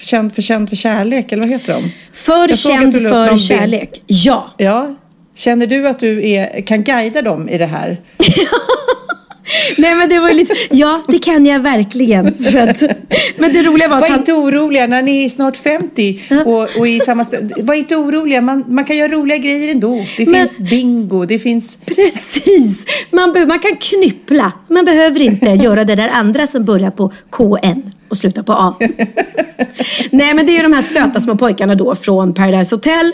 känd 0.00 0.34
för 0.34 0.42
känd 0.42 0.68
för 0.68 0.76
kärlek, 0.76 1.32
eller 1.32 1.42
vad 1.42 1.52
heter 1.52 1.72
de? 1.72 1.82
För 2.12 2.54
känd 2.54 2.94
för 2.94 3.28
bild. 3.28 3.40
kärlek. 3.40 4.02
Ja. 4.06 4.50
Ja. 4.56 4.94
Känner 5.36 5.66
du 5.66 5.88
att 5.88 5.98
du 5.98 6.28
är, 6.30 6.60
kan 6.66 6.82
guida 6.84 7.22
dem 7.22 7.48
i 7.48 7.58
det 7.58 7.66
här? 7.66 7.96
Nej 9.78 9.94
men 9.94 10.08
det 10.08 10.18
var 10.18 10.32
lite, 10.32 10.54
ja 10.70 11.02
det 11.08 11.18
kan 11.18 11.46
jag 11.46 11.60
verkligen. 11.60 12.44
För 12.44 12.58
att, 12.58 12.82
men 13.38 13.52
det 13.52 13.62
roliga 13.62 13.88
var 13.88 13.96
att 13.96 14.02
Var 14.02 14.08
han, 14.08 14.18
inte 14.18 14.32
oroliga 14.32 14.86
när 14.86 15.02
ni 15.02 15.24
är 15.24 15.28
snart 15.28 15.56
50 15.56 16.20
och, 16.46 16.62
och 16.78 16.88
i 16.88 17.00
samma 17.00 17.22
stä- 17.22 17.62
Var 17.66 17.74
inte 17.74 17.96
oroliga, 17.96 18.40
man, 18.40 18.64
man 18.68 18.84
kan 18.84 18.96
göra 18.96 19.12
roliga 19.12 19.36
grejer 19.38 19.68
ändå. 19.68 20.04
Det 20.16 20.26
Men- 20.26 20.34
finns 20.34 20.58
bingo, 20.70 21.24
det 21.24 21.38
finns... 21.38 21.78
Precis! 21.86 22.84
Man, 23.10 23.32
be- 23.32 23.46
man 23.46 23.58
kan 23.58 23.76
knyppla. 23.76 24.52
Man 24.68 24.84
behöver 24.84 25.20
inte 25.22 25.46
göra 25.64 25.84
det 25.84 25.94
där 25.94 26.08
andra 26.08 26.46
som 26.46 26.64
börjar 26.64 26.90
på 26.90 27.12
KN 27.30 27.92
och 28.08 28.16
slutar 28.16 28.42
på 28.42 28.52
A. 28.52 28.74
Nej, 30.10 30.34
men 30.34 30.46
det 30.46 30.56
är 30.58 30.62
de 30.62 30.72
här 30.72 30.82
söta 30.82 31.20
små 31.20 31.36
pojkarna 31.36 31.74
då 31.74 31.94
från 31.94 32.34
Paradise 32.34 32.74
Hotel. 32.74 33.12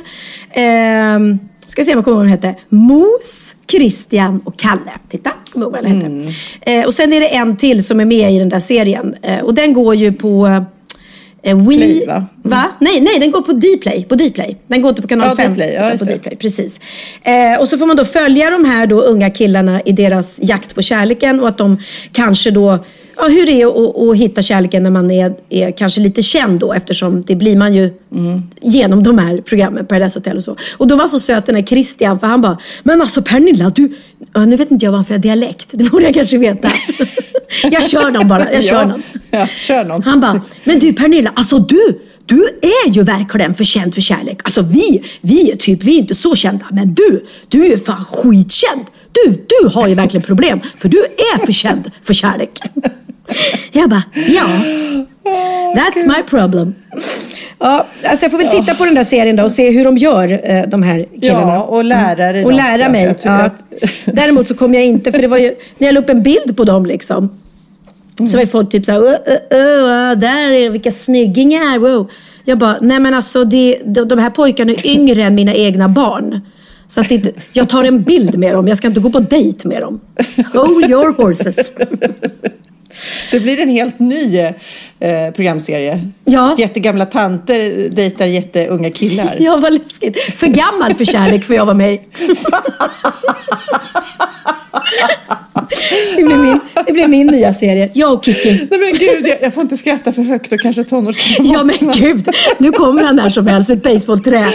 Ehm, 0.53 1.39
ska 1.67 1.85
se 1.85 1.91
om 1.93 1.99
jag 1.99 2.05
kommer 2.05 2.17
ihåg 2.25 2.31
vad 2.31 2.41
de 2.43 2.49
hette. 2.49 2.61
Mos, 2.69 3.44
Christian 3.71 4.41
och 4.45 4.57
Kalle. 4.57 4.93
Titta, 5.09 5.31
de 5.53 5.75
hette. 5.75 6.07
Mm. 6.07 6.27
Eh, 6.61 6.87
och 6.87 6.95
sen 6.95 7.13
är 7.13 7.21
det 7.21 7.35
en 7.35 7.57
till 7.57 7.85
som 7.85 8.01
är 8.01 8.05
med 8.05 8.33
i 8.33 8.39
den 8.39 8.49
där 8.49 8.59
serien. 8.59 9.15
Eh, 9.23 9.39
och 9.39 9.55
den 9.55 9.73
går 9.73 9.95
ju 9.95 10.13
på 10.13 10.47
eh, 11.43 11.59
We... 11.59 11.77
Play, 11.77 12.05
va? 12.07 12.27
va? 12.43 12.65
Nej, 12.79 13.01
nej, 13.01 13.19
den 13.19 13.31
går 13.31 13.43
på 13.43 13.53
Dplay. 13.53 14.05
På 14.05 14.15
Dplay. 14.15 14.57
Den 14.67 14.83
går 14.83 14.89
inte 14.89 15.03
på 15.03 15.09
kanal 15.09 15.29
Ja, 15.29 15.37
5. 15.37 15.53
Dplay, 15.53 15.73
ja, 15.75 15.91
på. 15.99 16.05
Dplay. 16.05 16.37
Precis. 16.37 16.81
Eh, 17.23 17.61
och 17.61 17.69
så 17.69 17.79
får 17.79 17.87
man 17.87 17.97
då 17.97 18.05
följa 18.05 18.51
de 18.51 18.65
här 18.65 18.87
då 18.87 19.01
unga 19.01 19.31
killarna 19.31 19.81
i 19.81 19.93
deras 19.93 20.39
jakt 20.43 20.75
på 20.75 20.83
kärleken 20.83 21.41
och 21.41 21.49
att 21.49 21.59
de 21.59 21.79
kanske 22.13 22.51
då 22.51 22.79
Ja, 23.17 23.29
hur 23.29 23.47
det 23.47 23.63
är 23.63 23.67
att, 23.67 23.97
att 23.97 24.17
hitta 24.17 24.43
kärleken 24.43 24.83
när 24.83 24.91
man 24.91 25.11
är, 25.11 25.35
är 25.51 25.71
kanske 25.71 26.01
lite 26.01 26.23
känd 26.23 26.61
då 26.61 26.73
eftersom 26.73 27.23
det 27.23 27.37
blir 27.37 27.57
man 27.57 27.75
ju 27.75 27.91
genom 28.61 29.03
de 29.03 29.19
här 29.19 29.39
programmen, 29.39 29.87
Paradise 29.87 30.19
Hotel 30.19 30.37
och 30.37 30.43
så. 30.43 30.57
Och 30.79 30.87
då 30.87 30.97
var 30.97 31.07
så 31.07 31.19
söt 31.19 31.47
den 31.47 31.55
här 31.55 31.63
Christian 31.63 32.19
för 32.19 32.27
han 32.27 32.41
bara, 32.41 32.59
men 32.83 33.01
alltså 33.01 33.23
Pernilla, 33.23 33.71
du, 33.75 33.93
Ja, 34.33 34.45
nu 34.45 34.57
vet 34.57 34.71
inte 34.71 34.85
jag 34.85 34.93
varför 34.93 35.15
jag 35.15 35.19
har 35.19 35.23
dialekt, 35.23 35.69
det 35.73 35.91
borde 35.91 36.05
jag 36.05 36.15
kanske 36.15 36.39
veta. 36.39 36.71
jag 37.63 37.85
kör 37.85 38.11
någon 38.11 38.29
bara, 38.29 38.53
jag 38.53 38.65
kör 38.65 38.77
ja, 38.77 38.87
någon. 38.87 39.03
Ja, 39.31 39.47
kör 39.47 39.85
någon. 39.85 40.03
Han 40.03 40.21
bara, 40.21 40.43
men 40.65 40.79
du 40.79 40.93
Pernilla, 40.93 41.33
alltså 41.37 41.59
du, 41.59 42.01
du 42.27 42.43
är 42.63 42.91
ju 42.91 43.03
verkligen 43.03 43.55
för 43.55 43.65
känd 43.65 43.95
för 43.95 44.01
kärlek. 44.01 44.41
Alltså 44.45 44.63
vi, 44.63 45.03
vi 45.21 45.51
är 45.51 45.57
typ, 45.57 45.83
vi 45.83 45.95
är 45.95 45.99
inte 45.99 46.15
så 46.15 46.35
kända, 46.35 46.67
men 46.73 46.95
du, 46.95 47.25
du 47.49 47.73
är 47.73 47.77
fan 47.77 48.05
skitkänd. 48.05 48.85
Du, 49.13 49.31
du 49.33 49.69
har 49.69 49.89
ju 49.89 49.95
verkligen 49.95 50.23
problem, 50.27 50.61
för 50.77 50.89
du 50.89 50.99
är 51.33 51.47
för 51.47 51.53
känd 51.53 51.91
för 52.03 52.15
kärlek. 52.15 52.51
Jag 53.73 53.91
bara, 53.91 54.03
ja, 54.15 54.47
that's 55.77 56.07
my 56.17 56.23
problem. 56.23 56.75
Ja, 57.59 57.87
alltså 58.05 58.25
jag 58.25 58.31
får 58.31 58.39
väl 58.39 58.49
titta 58.49 58.75
på 58.75 58.85
den 58.85 58.95
där 58.95 59.05
serien 59.05 59.37
då 59.37 59.43
och 59.45 59.51
se 59.51 59.71
hur 59.71 59.85
de 59.85 59.97
gör, 59.97 60.41
eh, 60.51 60.63
de 60.69 60.83
här 60.83 61.07
killarna. 61.21 61.53
Ja, 61.55 61.63
och 61.63 61.85
lära 61.85 62.33
dig 62.33 62.45
Och 62.45 62.51
något, 62.51 62.57
lära 62.61 62.73
alltså. 62.87 62.91
mig. 62.91 63.15
Tror 63.15 63.35
Ja. 63.35 63.43
att- 63.43 63.65
Däremot 64.05 64.49
så 64.49 64.55
kom 64.55 64.75
jag 64.75 64.85
inte, 64.87 65.13
för 65.13 65.19
det 65.23 65.29
var 65.29 65.39
ju, 65.39 65.55
när 65.79 65.89
jag 65.89 65.93
la 65.95 66.01
upp 66.01 66.09
en 66.09 66.23
bild 66.23 66.57
på 66.57 66.65
dem 66.65 66.87
liksom. 66.87 67.31
Så 68.31 68.37
var 68.39 68.47
folk 68.47 68.71
typ 68.71 68.85
såhär, 68.85 68.99
uh, 68.99 69.07
uh, 69.07 69.11
uh, 69.11 70.19
där 70.19 70.51
är 70.51 70.71
vilka 70.71 70.91
snyggingar, 70.91 71.79
wow. 71.79 72.11
Jag 72.45 72.59
bara, 72.59 72.77
nej 72.81 73.01
men 73.01 73.15
alltså 73.15 73.45
det, 73.45 73.79
de, 73.85 74.09
de 74.09 74.19
här 74.19 74.31
pojkarna 74.31 74.73
är 74.73 74.87
yngre 74.87 75.23
än 75.23 75.35
mina 75.35 75.55
egna 75.55 75.89
barn. 75.89 76.41
Så 76.87 77.01
att 77.01 77.09
det, 77.09 77.15
inte- 77.15 77.33
jag 77.53 77.69
tar 77.69 77.85
en 77.85 78.03
bild 78.03 78.39
med 78.39 78.55
dem, 78.55 78.69
jag 78.69 78.77
ska 78.77 78.87
inte 78.87 79.01
gå 79.01 79.11
på 79.11 79.21
dejt 79.21 79.69
med 79.69 79.81
dem. 79.83 80.01
Hold 80.53 80.91
your 80.91 81.13
horses. 81.13 81.73
Det 83.31 83.41
blir 83.41 83.61
en 83.61 83.69
helt 83.69 83.99
ny 83.99 84.39
eh, 84.39 85.31
programserie. 85.37 86.11
Ja. 86.25 86.55
Jättegamla 86.59 87.07
tanter 87.07 87.89
dejtar 87.89 88.27
jätteunga 88.27 88.91
killar. 88.91 89.37
Ja, 89.39 89.57
vad 89.57 89.73
läskigt. 89.73 90.21
För 90.21 90.47
gammal 90.47 90.95
för 90.95 91.05
kärlek 91.05 91.45
får 91.45 91.57
jag 91.57 91.65
vara 91.65 91.77
med. 91.77 91.99
Det 96.17 96.23
blir 96.23 96.37
min, 96.37 96.61
det 96.87 96.93
blir 96.93 97.09
min 97.09 97.27
nya 97.27 97.53
serie. 97.53 97.91
Jag 97.95 98.13
och 98.13 98.25
Kikki. 98.25 98.67
Nej 98.71 98.81
men 98.81 98.93
gud, 98.93 99.27
jag, 99.27 99.39
jag 99.43 99.55
får 99.55 99.63
inte 99.63 99.77
skratta 99.77 100.13
för 100.13 100.23
högt 100.23 100.53
och 100.53 100.61
kanske 100.61 100.85
tonårskillar 100.85 101.53
Ja 101.55 101.65
men 101.65 101.93
gud, 101.93 102.29
nu 102.59 102.71
kommer 102.73 103.03
han 103.05 103.17
där 103.17 103.29
som 103.29 103.47
helst 103.47 103.69
med 103.69 103.77
ett 103.79 103.83
basebollträ. 103.85 104.53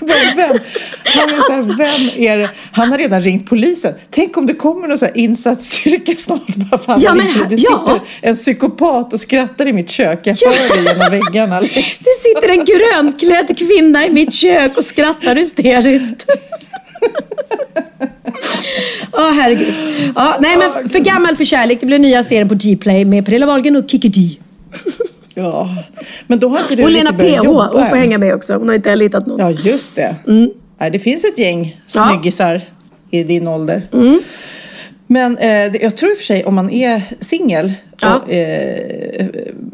Vem, 0.00 0.36
vem, 0.36 0.58
här, 1.04 1.76
vem 1.76 2.24
är 2.24 2.38
det? 2.38 2.50
Han 2.72 2.90
har 2.90 2.98
redan 2.98 3.22
ringt 3.22 3.46
polisen. 3.46 3.94
Tänk 4.10 4.36
om 4.36 4.46
det 4.46 4.54
kommer 4.54 4.88
någon 4.88 4.98
så 4.98 5.06
här 5.06 5.16
insatsstyrka 5.16 6.12
snart. 6.16 6.46
Bara 6.56 6.78
för 6.78 6.92
han 6.92 7.00
Ja, 7.02 7.14
men 7.14 7.26
det 7.48 7.54
ja. 7.56 7.58
sitter 7.58 8.00
en 8.28 8.34
psykopat 8.34 9.12
och 9.12 9.20
skrattar 9.20 9.66
i 9.68 9.72
mitt 9.72 9.90
kök. 9.90 10.20
Jag 10.24 10.36
Ja. 10.40 10.50
hör 10.50 10.76
det 10.76 10.90
genom 10.90 11.10
väggarna. 11.10 11.60
Det 11.60 11.68
sitter 12.22 12.48
en 12.48 12.64
grönklädd 12.64 13.58
kvinna 13.58 14.06
i 14.06 14.12
mitt 14.12 14.34
kök 14.34 14.76
och 14.76 14.84
skrattar 14.84 15.36
hysteriskt. 15.36 16.26
Åh 19.12 19.30
herregud. 19.32 19.74
Ja, 20.16 20.36
nej 20.40 20.56
men 20.56 20.88
för 20.88 20.98
gammal 20.98 21.36
för 21.36 21.44
kärlek. 21.44 21.80
Det 21.80 21.86
blir 21.86 21.98
nya 21.98 22.22
serien 22.22 22.48
på 22.48 22.54
G-play 22.54 23.04
med 23.04 23.24
Pernilla 23.24 23.46
Wahlgren 23.46 23.76
och 23.76 23.90
Kikki 23.90 24.08
D. 24.08 24.20
Ja, 25.34 25.76
men 26.26 26.38
då 26.38 26.48
har 26.48 26.58
inte 26.58 26.76
du 26.76 26.82
Och 26.84 26.90
Lena 26.90 27.12
PH, 27.12 27.44
jobba 27.44 27.66
hon 27.72 27.86
får 27.88 27.96
än. 27.96 28.02
hänga 28.02 28.18
med 28.18 28.34
också. 28.34 28.54
Hon 28.54 28.68
har 28.68 28.74
inte 28.74 28.90
heller 28.90 29.04
hittat 29.04 29.26
någon. 29.26 29.40
Ja, 29.40 29.50
just 29.50 29.94
det. 29.96 30.16
Nej, 30.80 30.90
det 30.90 30.98
finns 30.98 31.24
ett 31.24 31.38
gäng 31.38 31.80
Ja. 31.94 32.08
snyggisar 32.08 32.60
i 33.10 33.22
din 33.22 33.48
ålder. 33.48 33.82
Men 35.06 35.38
eh, 35.38 35.50
jag 35.82 35.96
tror 35.96 36.10
i 36.10 36.14
och 36.14 36.18
för 36.18 36.24
sig 36.24 36.44
om 36.44 36.54
man 36.54 36.70
är 36.70 37.02
singel, 37.20 37.72
Ja. 38.02 38.16
och, 38.16 38.32
eh, 38.32 39.26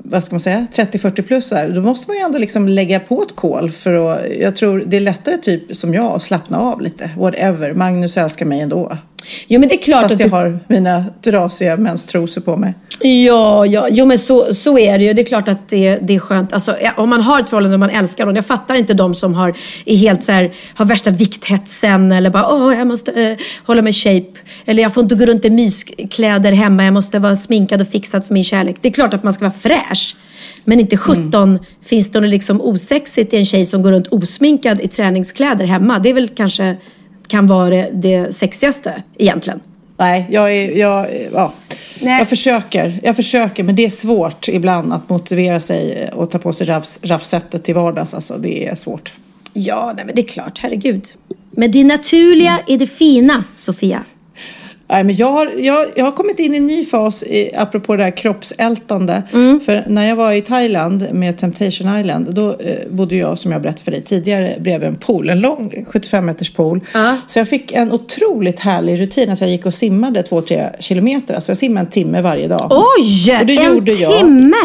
vad 0.05 0.25
ska 0.25 0.35
man 0.35 0.41
säga, 0.41 0.67
30-40 0.75 1.23
plus 1.23 1.49
så 1.49 1.55
här, 1.55 1.69
då 1.69 1.81
måste 1.81 2.05
man 2.11 2.17
ju 2.17 2.23
ändå 2.23 2.39
liksom 2.39 2.69
lägga 2.69 3.01
på 3.01 3.23
ett 3.23 3.37
kol 3.37 3.71
för 3.71 4.13
att, 4.13 4.21
jag 4.41 4.57
tror 4.57 4.85
det 4.87 4.97
är 4.97 5.01
lättare 5.01 5.39
typ 5.39 5.77
som 5.77 5.95
jag 5.95 6.05
att 6.05 6.23
slappna 6.23 6.59
av 6.61 6.81
lite. 6.81 7.11
Whatever, 7.19 7.75
Magnus 7.75 8.17
älskar 8.17 8.47
mig 8.47 8.61
ändå. 8.61 8.97
Jo 9.49 9.61
men 9.61 9.69
det 9.69 9.75
är 9.75 9.83
klart 9.83 10.03
Fast 10.03 10.15
att 10.15 10.21
jag 10.21 10.29
du... 10.29 10.35
har 10.35 10.61
mina 10.69 11.05
trasiga 11.25 11.77
menstrosor 11.77 12.41
på 12.41 12.57
mig. 12.57 12.75
Ja, 13.01 13.67
ja, 13.67 13.89
jo 13.91 14.07
men 14.07 14.19
så, 14.19 14.55
så 14.55 14.79
är 14.79 14.99
det 14.99 15.05
ju. 15.05 15.13
Det 15.13 15.23
är 15.23 15.27
klart 15.27 15.49
att 15.49 15.69
det, 15.69 15.99
det 16.03 16.15
är 16.15 16.19
skönt. 16.19 16.53
Alltså, 16.53 16.77
om 16.97 17.11
man 17.11 17.21
har 17.21 17.41
ett 17.41 17.49
förhållande 17.49 17.75
och 17.75 17.81
man 17.81 17.91
älskar 17.91 18.27
någon. 18.27 18.37
Jag 18.37 18.47
fattar 18.47 18.75
inte 18.75 18.95
de 18.95 19.15
som 19.15 19.35
har, 19.35 19.55
är 19.85 19.97
helt 19.97 20.25
så 20.25 20.33
här, 20.33 20.51
har 20.75 20.85
värsta 20.85 21.11
vikthetsen 21.11 22.13
eller 22.13 22.31
bara 22.31 22.53
åh, 22.53 22.79
jag 22.79 22.87
måste 22.87 23.13
eh, 23.13 23.37
hålla 23.65 23.83
mig 23.83 23.93
shape. 23.93 24.33
Eller 24.65 24.83
jag 24.83 24.95
får 24.95 25.03
inte 25.03 25.15
gå 25.15 25.25
runt 25.25 25.45
i 25.45 25.51
myskläder 25.51 26.53
hemma. 26.53 26.85
Jag 26.85 26.95
måste 26.95 27.19
vara 27.19 27.37
sminkad 27.37 27.81
och 27.81 27.89
fixad 27.89 28.27
för 28.27 28.35
min 28.35 28.45
kärlek. 28.45 28.77
Det 28.81 28.89
är 28.89 28.93
klart 28.93 29.15
att 29.15 29.23
man 29.23 29.33
ska 29.33 29.45
vara 29.45 29.55
fräsch. 29.59 30.17
Men 30.65 30.81
inte 30.81 30.97
17 30.97 31.59
finns 31.85 32.09
det 32.09 32.21
något 32.21 32.31
liksom 32.31 32.61
osexigt 32.61 33.33
i 33.33 33.37
en 33.37 33.45
tjej 33.45 33.65
som 33.65 33.83
går 33.83 33.93
runt 33.93 34.07
osminkad 34.07 34.81
i 34.81 34.89
träningskläder 34.89 35.67
hemma. 35.67 35.99
Det 35.99 36.11
är 36.11 36.15
väl 36.15 36.29
kanske 36.29 36.77
kan 37.27 37.47
vara 37.47 37.71
det, 37.71 37.91
det 37.93 38.35
sexigaste 38.35 39.03
egentligen. 39.19 39.61
Nej, 39.97 40.27
jag, 40.31 40.57
är, 40.57 40.79
jag, 40.79 41.07
ja. 41.33 41.53
Nej. 42.01 42.19
jag 42.19 42.29
försöker. 42.29 43.01
Jag 43.03 43.17
försöker, 43.17 43.63
men 43.63 43.77
det 43.77 43.85
är 43.85 43.91
svårt 43.91 44.49
ibland 44.49 44.93
att 44.93 45.09
motivera 45.09 45.61
sig 45.61 46.09
och 46.13 46.31
ta 46.31 46.39
på 46.39 46.53
sig 46.53 46.67
raffs, 46.67 47.01
raffsättet 47.03 47.65
till 47.65 47.75
vardags. 47.75 48.15
Alltså, 48.15 48.39
det 48.39 48.67
är 48.67 48.75
svårt. 48.75 49.15
Ja, 49.53 49.93
nej, 49.97 50.05
men 50.05 50.15
det 50.15 50.21
är 50.21 50.27
klart. 50.27 50.59
Herregud. 50.59 51.07
Men 51.51 51.71
det 51.71 51.85
naturliga 51.85 52.59
är 52.67 52.79
det 52.79 52.87
fina, 52.87 53.45
Sofia. 53.55 54.05
Nej, 54.89 55.05
men 55.05 55.17
jag, 55.17 55.31
har, 55.31 55.53
jag, 55.57 55.87
jag 55.97 56.05
har 56.05 56.13
kommit 56.13 56.39
in 56.39 56.55
i 56.55 56.57
en 56.57 56.67
ny 56.67 56.85
fas, 56.85 57.23
i, 57.23 57.51
apropå 57.57 57.97
det 57.97 58.05
här 58.05 58.17
kroppsältande. 58.17 59.23
Mm. 59.33 59.61
För 59.61 59.85
när 59.89 60.09
jag 60.09 60.17
var 60.17 60.33
i 60.33 60.41
Thailand 60.41 61.09
med 61.13 61.39
Temptation 61.39 62.01
Island, 62.01 62.35
då 62.35 62.49
eh, 62.51 62.89
bodde 62.91 63.17
jag, 63.17 63.39
som 63.39 63.53
jag 63.53 63.63
berättade 63.63 63.85
för 63.85 63.91
dig 63.91 64.03
tidigare, 64.03 64.57
bredvid 64.61 64.89
en 64.89 64.97
pool. 64.97 65.31
En 65.31 65.41
lång 65.41 65.85
75 65.89 66.27
meters 66.27 66.51
pool. 66.51 66.81
Ja. 66.95 67.17
Så 67.27 67.39
jag 67.39 67.49
fick 67.49 67.73
en 67.73 67.93
otroligt 67.93 68.59
härlig 68.59 69.01
rutin 69.01 69.31
att 69.31 69.41
jag 69.41 69.51
gick 69.51 69.67
och 69.67 69.75
simmade 69.75 70.23
två, 70.23 70.41
tre 70.41 70.69
kilometer. 70.81 71.35
Alltså 71.35 71.51
jag 71.51 71.57
simmade 71.57 71.87
en 71.87 71.91
timme 71.91 72.21
varje 72.21 72.49
dag. 72.49 72.67
Oj! 72.71 73.39
Och 73.41 73.47
det 73.47 73.57
en 73.57 73.75
gjorde 73.75 73.93
jag. 73.93 74.19
timme! 74.19 74.57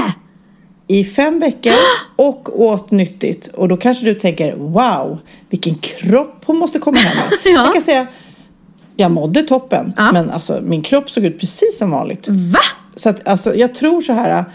i 0.91 1.03
fem 1.03 1.39
veckor 1.39 1.73
och 2.15 2.61
åt 2.61 2.91
nyttigt. 2.91 3.47
Och 3.47 3.67
då 3.67 3.77
kanske 3.77 4.05
du 4.05 4.13
tänker, 4.13 4.55
wow, 4.55 5.19
vilken 5.49 5.75
kropp 5.75 6.43
hon 6.45 6.57
måste 6.57 6.79
komma 6.79 6.97
hem 6.97 7.17
med. 7.17 7.39
Ja. 7.53 7.63
Jag 7.65 7.73
kan 7.73 7.81
säga, 7.81 8.07
jag 8.99 9.11
mådde 9.11 9.41
toppen, 9.43 9.93
Ja. 9.97 10.11
men 10.11 10.29
alltså, 10.29 10.59
min 10.63 10.81
kropp 10.81 11.09
såg 11.09 11.25
ut 11.25 11.39
precis 11.39 11.77
som 11.77 11.91
vanligt. 11.91 12.27
Va? 12.29 12.59
Så 12.95 13.09
att, 13.09 13.27
alltså, 13.27 13.55
jag 13.55 13.75
tror 13.75 14.01
så 14.01 14.13
här 14.13 14.45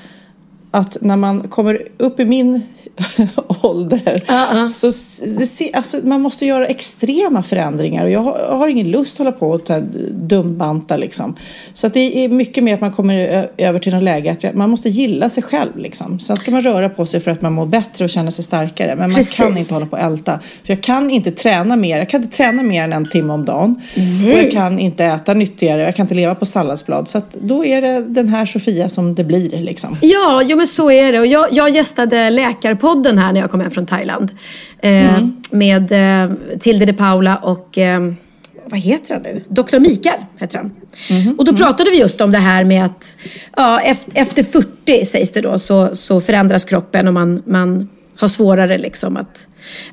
att 0.75 0.97
när 1.01 1.17
man 1.17 1.49
kommer 1.49 1.79
upp 1.99 2.21
i 2.21 2.25
min 2.25 2.63
ålder 3.63 4.17
ja. 4.27 4.71
så 4.71 4.89
s- 4.89 5.23
det 5.39 5.47
ser, 5.47 5.77
alltså, 5.77 6.01
man 6.03 6.21
måste 6.21 6.47
göra 6.47 6.67
extrema 6.67 7.43
förändringar 7.43 8.05
och 8.05 8.11
jag 8.11 8.21
har, 8.21 8.39
jag 8.39 8.57
har 8.59 8.69
ingen 8.69 8.91
lust 8.91 9.15
att 9.15 9.19
hålla 9.19 9.33
på 9.33 9.51
och 9.51 9.65
ta 9.65 9.81
dumbanta 10.11 10.97
liksom. 10.97 11.35
Så 11.73 11.87
att 11.87 11.95
det 11.95 12.25
är 12.25 12.29
mycket 12.29 12.65
mer 12.65 12.75
att 12.75 12.81
man 12.81 12.93
kommer 12.93 13.47
över 13.57 13.79
till 13.79 13.95
något 13.95 14.03
läge 14.03 14.33
att 14.33 14.55
man 14.55 14.71
måste 14.71 14.89
gilla 14.89 15.29
sig 15.29 15.43
själv 15.43 15.79
liksom. 15.79 16.19
Sen 16.21 16.37
ska 16.37 16.51
man 16.51 16.61
röra 16.61 16.89
på 16.89 17.07
sig 17.07 17.21
för 17.21 17.31
att 17.31 17.43
man 17.43 17.53
mår 17.53 17.67
bättre 17.67 18.05
och 18.05 18.11
känner 18.11 18.31
sig 18.31 18.45
starkare. 18.45 18.97
Men 18.97 19.15
Precis. 19.15 19.39
man 19.39 19.49
kan 19.49 19.59
inte 19.59 19.75
hålla 19.75 19.87
på 19.87 19.97
och 19.97 20.03
älta. 20.03 20.41
För 20.65 20.73
jag 20.73 20.83
kan 20.83 21.11
inte 21.11 21.31
träna 21.31 21.77
mer. 21.77 21.99
Jag 21.99 22.09
kan 22.09 22.23
inte 22.23 22.37
träna 22.37 22.63
mer 22.63 22.85
än 22.85 22.93
en 22.93 23.09
timme 23.09 23.33
om 23.33 23.45
dagen. 23.45 23.81
Och 24.27 24.39
jag 24.43 24.51
kan 24.53 24.79
inte 24.79 25.05
äta 25.05 25.35
nyttigare. 25.35 25.83
Jag 25.83 25.97
kan 25.97 26.05
inte 26.05 26.15
leva 26.15 26.35
på 26.35 26.47
salladsblad. 26.47 27.09
Så 27.09 27.19
att 27.19 27.33
då 27.41 27.65
är 27.65 27.81
det 27.83 28.05
den 28.09 28.29
här 28.29 28.47
Sofia 28.47 28.89
som 28.89 29.15
det 29.15 29.25
blir 29.25 29.61
liksom. 29.61 29.97
Ja, 30.01 30.43
jo, 30.45 30.57
men 30.57 30.64
så 30.67 30.91
är 30.91 31.13
det. 31.13 31.21
Och 31.21 31.27
jag, 31.27 31.53
jag 31.53 31.71
gästade 31.71 32.31
Läkarpodden 32.31 33.19
här 33.19 33.33
när 33.33 33.41
jag 33.41 33.51
kom 33.51 33.61
hem 33.61 33.71
från 33.71 33.87
Thailand. 33.87 34.31
Eh, 34.79 35.27
Med 35.51 35.93
eh, 35.93 36.33
Tilde 36.61 36.85
de 36.85 36.93
Paula 36.93 37.37
och 37.37 37.79
eh, 37.79 38.01
vad 38.67 38.81
heter 38.81 39.15
han 39.15 39.23
nu? 39.23 39.45
Dr. 39.49 39.79
Mikael 39.79 40.21
heter 40.41 40.59
han. 40.59 40.71
Och 41.39 41.45
då 41.45 41.57
pratade 41.57 41.91
vi 41.91 42.01
just 42.01 42.21
om 42.21 42.33
det 42.33 42.39
här 42.39 42.65
med 42.65 42.85
att 42.85 43.17
ja, 43.57 43.81
efter, 43.81 44.13
efter 44.15 44.43
40 44.43 45.05
sägs 45.05 45.33
det 45.33 45.41
då 45.41 45.59
så, 45.59 45.95
så 45.95 46.21
förändras 46.21 46.65
kroppen 46.65 47.09
och 47.09 47.15
man, 47.15 47.43
man 47.47 47.89
har 48.17 48.29
svårare 48.29 48.79
liksom 48.79 49.17
att, 49.17 49.47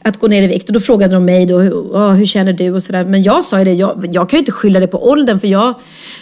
att 0.03 0.19
gå 0.19 0.27
ner 0.27 0.41
i 0.41 0.47
vikt. 0.47 0.67
Och 0.67 0.73
då 0.73 0.79
frågade 0.79 1.13
de 1.13 1.25
mig 1.25 1.45
då, 1.45 1.59
hur, 1.59 2.13
hur 2.13 2.25
känner 2.25 2.53
du 2.53 2.71
och 2.71 2.83
sådär. 2.83 3.05
Men 3.05 3.23
jag 3.23 3.43
sa 3.43 3.59
ju 3.59 3.65
det, 3.65 3.73
jag, 3.73 4.05
jag 4.11 4.29
kan 4.29 4.37
ju 4.37 4.39
inte 4.39 4.51
skylla 4.51 4.79
det 4.79 4.87
på 4.87 5.09
åldern 5.09 5.39
för 5.39 5.47
jag, 5.47 5.73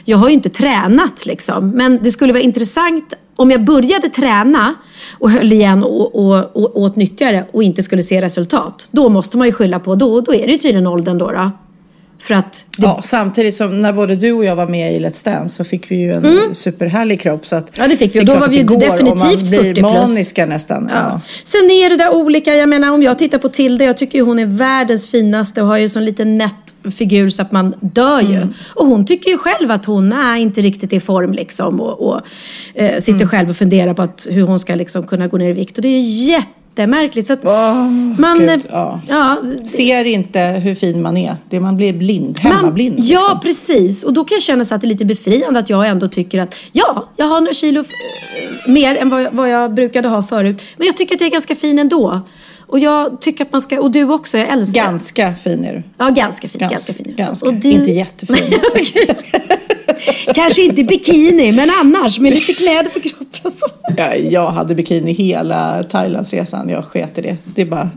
jag 0.06 0.18
har 0.18 0.28
ju 0.28 0.34
inte 0.34 0.50
tränat 0.50 1.26
liksom. 1.26 1.70
Men 1.70 2.00
det 2.04 2.12
skulle 2.12 2.34
vara 2.34 2.44
intressant 2.44 3.14
om 3.40 3.52
jag 3.52 3.66
började 3.66 4.10
träna 4.10 4.76
och 5.20 5.32
höll 5.32 5.54
igen 5.54 5.84
och, 5.84 6.16
och, 6.16 6.56
och 6.56 6.82
åt 6.82 6.96
nyttigare 6.96 7.46
och 7.52 7.64
inte 7.64 7.84
skulle 7.84 8.04
se 8.04 8.22
resultat. 8.22 8.88
Då 8.92 9.10
måste 9.10 9.38
man 9.38 9.48
ju 9.48 9.54
skylla 9.54 9.80
på, 9.80 9.96
då, 9.96 10.22
då 10.22 10.34
är 10.34 10.46
det 10.46 10.52
ju 10.52 10.58
tydligen 10.58 10.88
åldern 10.88 11.18
då. 11.18 11.32
då. 11.32 11.52
För 12.20 12.34
att 12.34 12.54
det, 12.78 12.84
Ja, 12.84 13.02
samtidigt 13.04 13.56
som 13.56 13.82
när 13.82 13.94
både 13.94 14.16
du 14.16 14.32
och 14.32 14.46
jag 14.46 14.56
var 14.56 14.68
med 14.68 14.94
i 14.94 15.00
Let's 15.00 15.26
Dance 15.26 15.56
så 15.56 15.64
fick 15.64 15.92
vi 15.92 15.96
ju 15.96 16.14
en 16.14 16.56
superhärlig 16.56 17.22
kropp. 17.22 17.46
Så 17.46 17.56
att 17.56 17.72
Ja, 17.76 17.88
det 17.88 17.98
fick 17.98 18.16
vi. 18.16 18.20
Och 18.20 18.26
då 18.26 18.36
var 18.36 18.48
vi 18.48 18.64
går 18.64 18.80
definitivt 18.80 19.14
om 19.14 19.20
man 19.20 19.40
40 19.40 19.50
blir 19.50 19.74
plus. 19.74 19.84
maniska 19.84 20.46
nästan. 20.46 20.90
Ja. 20.94 21.22
Sen 21.44 21.62
är 21.72 21.90
det 21.90 21.96
där 21.96 22.14
olika, 22.14 22.56
jag 22.56 22.70
menar 22.70 22.92
om 22.92 23.04
jag 23.04 23.18
tittar 23.20 23.38
på 23.38 23.50
Tilde, 23.50 23.86
jag 23.86 23.98
tycker 23.98 24.18
ju 24.20 24.26
hon 24.26 24.40
är 24.40 24.46
världens 24.46 25.08
finaste 25.08 25.62
och 25.62 25.68
har 25.68 25.78
ju 25.78 25.90
sån 25.90 26.06
liten 26.06 26.38
nätt 26.38 26.54
figur 26.98 27.30
så 27.30 27.42
att 27.42 27.52
man 27.52 27.74
dör 27.82 28.22
ju. 28.22 28.48
Och 28.76 28.86
hon 28.86 29.06
tycker 29.06 29.30
ju 29.30 29.38
själv 29.38 29.72
att 29.72 29.86
hon 29.86 30.14
är 30.14 30.36
inte 30.36 30.62
riktigt 30.62 30.94
i 30.94 31.00
form 31.00 31.34
liksom 31.34 31.82
och, 31.82 32.08
och 32.10 32.22
eh, 32.74 33.00
sitter 33.00 33.26
själv 33.26 33.50
och 33.50 33.56
funderar 33.56 33.94
på 33.94 34.02
att, 34.02 34.28
hur 34.30 34.42
hon 34.44 34.60
ska 34.60 34.76
liksom 34.76 35.08
kunna 35.08 35.28
gå 35.28 35.38
ner 35.38 35.50
i 35.50 35.54
vikt. 35.54 35.78
Och 35.78 35.82
det 35.82 35.88
är 35.90 36.02
ju 36.02 36.42
jättemärkligt. 36.80 37.28
Så 37.28 37.34
att 37.34 37.44
man, 38.20 38.40
Gud, 38.40 38.50
eh, 38.50 38.58
ja. 38.70 39.02
ja, 39.08 39.38
Ser 39.66 40.06
inte 40.06 40.40
hur 40.40 40.76
fin 40.76 41.02
man 41.02 41.18
är. 41.18 41.36
Det 41.50 41.60
man 41.60 41.78
blir 41.78 41.94
blind, 41.94 42.40
hemmablind. 42.40 42.98
Man, 43.00 43.08
ja, 43.08 43.20
liksom. 43.20 43.40
precis. 43.40 44.04
Och 44.04 44.14
då 44.14 44.24
kan 44.24 44.36
jag 44.36 44.42
känna 44.44 44.66
så 44.66 44.76
att 44.76 44.82
det 44.82 44.88
är 44.88 44.90
lite 44.90 45.06
befriande 45.06 45.60
att 45.60 45.70
jag 45.70 45.88
ändå 45.88 46.08
tycker 46.08 46.42
att 46.42 46.56
ja, 46.72 47.10
jag 47.18 47.26
har 47.26 47.42
några 47.42 47.54
kilo 47.54 47.80
eh, 47.80 48.72
mer 48.72 48.96
än 48.96 49.10
vad, 49.10 49.28
vad 49.34 49.50
jag 49.50 49.74
brukade 49.74 50.10
ha 50.10 50.24
förut. 50.24 50.62
Men 50.78 50.88
jag 50.88 50.98
tycker 50.98 51.16
att 51.16 51.22
jag 51.22 51.28
är 51.28 51.32
ganska 51.32 51.56
fin 51.56 51.80
ändå. 51.80 52.22
Och 52.68 52.80
jag 52.80 53.22
tycker 53.22 53.46
att 53.46 53.52
man 53.52 53.62
ska, 53.62 53.80
och 53.82 53.92
du 53.92 54.04
också, 54.04 54.38
jag 54.38 54.50
älskar 54.50 54.74
Ganska 54.84 55.36
fin 55.36 55.66
är 55.66 55.74
du. 55.74 55.84
Ja, 55.98 56.10
ganska 56.10 56.48
fin. 56.50 56.60
Ganska, 56.60 56.76
Ganska, 56.76 56.94
fin. 56.94 57.14
ganska. 57.18 57.48
Och 57.48 57.54
du- 57.54 57.70
Inte 57.70 57.92
jättefin. 57.92 58.36
Kanske 60.36 60.66
inte 60.66 60.84
bikini, 60.84 61.52
men 61.52 61.70
annars 61.82 62.20
med 62.20 62.34
lite 62.34 62.54
kläder 62.54 62.90
på 62.90 63.00
kroppen. 63.00 63.52
Ja, 63.98 64.16
jag 64.16 64.52
hade 64.52 64.76
bikini 64.76 65.12
hela 65.14 65.84
Thailandsresan. 65.84 66.70
Jag 66.70 66.86
sket 66.86 67.18
i 67.18 67.22
det. 67.22 67.38
Det 67.56 67.62
är 67.62 67.66
bara 67.66 67.90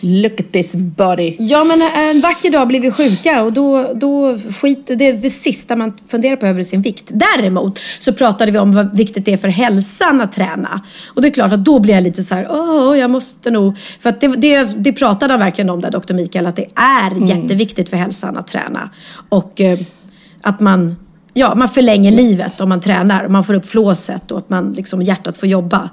look 0.00 0.40
at 0.40 0.52
this 0.52 0.74
body. 0.74 1.36
Ja, 1.38 1.64
men 1.64 1.80
en 1.94 2.20
vacker 2.20 2.50
dag 2.50 2.68
blir 2.68 2.80
vi 2.80 2.90
sjuka 2.90 3.42
och 3.42 3.52
då, 3.52 3.92
då 3.94 4.38
skiter 4.60 4.96
det 4.96 5.06
är 5.06 5.12
det 5.12 5.30
sista 5.30 5.76
man 5.76 5.92
funderar 6.06 6.36
på 6.36 6.46
över 6.46 6.62
sin 6.62 6.82
vikt. 6.82 7.04
Däremot 7.08 7.80
så 7.98 8.12
pratade 8.12 8.52
vi 8.52 8.58
om 8.58 8.72
vad 8.72 8.96
viktigt 8.96 9.24
det 9.24 9.32
är 9.32 9.36
för 9.36 9.48
hälsan 9.48 10.20
att 10.20 10.32
träna. 10.32 10.80
Och 11.14 11.22
det 11.22 11.28
är 11.28 11.32
klart 11.32 11.52
att 11.52 11.64
då 11.64 11.78
blir 11.78 11.94
jag 11.94 12.02
lite 12.02 12.22
så 12.22 12.34
här, 12.34 12.46
åh, 12.50 12.98
jag 12.98 13.10
måste 13.10 13.50
nog... 13.50 13.78
För 14.00 14.08
att 14.08 14.20
det, 14.20 14.28
det, 14.28 14.84
det 14.84 14.92
pratade 14.92 15.32
han 15.32 15.40
verkligen 15.40 15.70
om 15.70 15.80
där, 15.80 15.90
doktor 15.90 16.14
Mikael, 16.14 16.46
att 16.46 16.56
det 16.56 16.66
är 16.74 17.28
jätteviktigt 17.28 17.88
för 17.88 17.96
hälsan 17.96 18.36
att 18.36 18.46
träna. 18.46 18.90
Och 19.28 19.60
eh, 19.60 19.78
att 20.42 20.60
man, 20.60 20.96
ja, 21.36 21.54
man 21.54 21.68
förlänger 21.68 22.12
livet 22.12 22.60
om 22.60 22.68
man 22.68 22.80
tränar. 22.80 23.24
Och 23.24 23.30
man 23.30 23.44
får 23.44 23.54
upp 23.54 23.66
flåset 23.66 24.30
och 24.30 24.38
att 24.38 24.50
man, 24.50 24.72
liksom, 24.72 25.02
hjärtat 25.02 25.36
får 25.36 25.48
jobba. 25.48 25.90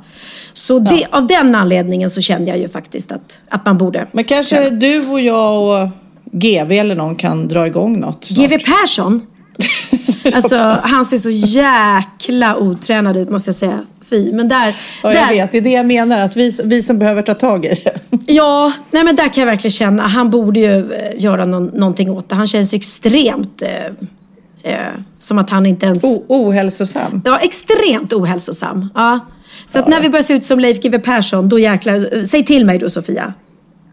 Så 0.54 0.80
det, 0.80 1.06
av 1.12 1.28
den 1.28 1.56
anledningen 1.56 2.10
så 2.10 2.22
kände 2.22 2.50
jag 2.50 2.60
ju 2.60 2.68
faktiskt 2.68 3.12
att, 3.12 3.40
att 3.50 3.66
man 3.66 3.78
borde 3.78 4.08
Men 4.12 4.24
kanske 4.24 4.70
du 4.70 5.10
och 5.10 5.22
jag 5.22 5.84
och 5.84 5.90
GV 6.32 6.72
eller 6.72 6.96
någon 6.96 7.16
kan 7.16 7.48
dra 7.48 7.68
igång 7.68 8.00
något 8.00 8.26
snart. 8.26 8.50
GW 8.50 8.58
Persson, 8.58 9.22
alltså 10.34 10.58
han 10.84 11.06
ser 11.06 11.18
så 11.18 11.30
jäkla 11.30 12.58
otränad 12.58 13.18
ut 13.18 13.30
måste 13.30 13.48
jag 13.48 13.56
säga. 13.56 13.80
Fy, 14.10 14.32
men 14.32 14.48
där... 14.48 14.76
Ja, 15.04 15.14
jag 15.14 15.28
där 15.28 15.30
vet. 15.30 15.52
Det 15.52 15.58
är 15.58 15.62
det 15.62 15.70
jag 15.70 15.86
menar. 15.86 16.20
Att 16.20 16.36
vi, 16.36 16.52
vi 16.64 16.82
som 16.82 17.00
behöver 17.00 17.22
ta 17.22 17.34
tag 17.34 17.66
i 17.66 17.70
det. 17.84 17.94
Ja, 18.28 18.74
nej 18.92 19.04
men 19.04 19.16
där 19.16 19.34
kan 19.34 19.42
jag 19.42 19.46
verkligen 19.46 19.72
känna, 19.72 20.08
han 20.08 20.30
borde 20.30 20.60
ju 20.60 20.94
eh, 20.94 21.24
göra 21.24 21.46
någon, 21.46 21.66
någonting 21.66 22.12
åt 22.12 22.30
det. 22.30 22.36
Han 22.36 22.48
känns 22.48 22.74
extremt 22.74 23.62
eh, 23.62 23.70
eh, 24.64 24.78
som 25.18 25.38
att 25.40 25.50
han 25.50 25.66
inte 25.66 25.86
ens... 25.86 26.04
O, 26.04 26.26
ohälsosam. 26.28 27.22
Ja, 27.26 27.40
extremt 27.40 28.14
ohälsosam. 28.14 28.90
Ja. 28.96 29.20
Så 29.68 29.80
att 29.80 29.88
när 29.88 30.02
vi 30.02 30.10
börjar 30.10 30.24
se 30.24 30.34
ut 30.34 30.46
som 30.46 30.60
Leif 30.60 30.80
GW 30.82 31.00
Persson, 31.00 31.50
då 31.50 31.60
jäklar... 31.60 32.24
Säg 32.24 32.46
till 32.46 32.66
mig 32.66 32.80
då 32.80 32.90
Sofia. 32.90 33.34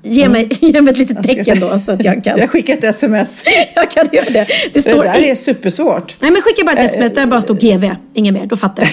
Ge 0.02 0.28
mig, 0.28 0.48
ge 0.60 0.80
mig 0.80 0.92
ett 0.92 0.98
litet 0.98 1.16
Mm. 1.16 1.22
Tecken 1.44 1.60
då 1.60 1.78
så 1.78 1.92
att 1.92 2.04
jag 2.04 2.24
kan... 2.24 2.38
Jag 2.38 2.50
skickar 2.50 2.74
ett 2.78 2.84
sms. 2.84 3.44
jag 3.74 3.90
kan 3.90 4.06
göra 4.12 4.24
det. 4.30 4.32
Det 4.32 4.70
Det 4.72 4.80
står 4.80 5.04
där 5.04 5.18
i- 5.18 5.30
är 5.30 5.34
supersvårt. 5.34 6.16
Nej 6.20 6.30
men 6.30 6.42
skicka 6.42 6.64
bara 6.64 6.76
ett 6.76 6.90
sms 6.90 7.14
där 7.14 7.20
det 7.20 7.26
bara 7.26 7.40
står 7.40 7.54
GV, 7.54 7.94
inget 8.14 8.34
mer. 8.34 8.46
Då 8.46 8.56
fattar 8.56 8.82
jag. 8.82 8.92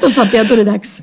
då 0.00 0.10
fattar 0.10 0.38
jag, 0.38 0.46
då 0.48 0.54
är 0.54 0.58
det 0.58 0.64
dags. 0.64 1.02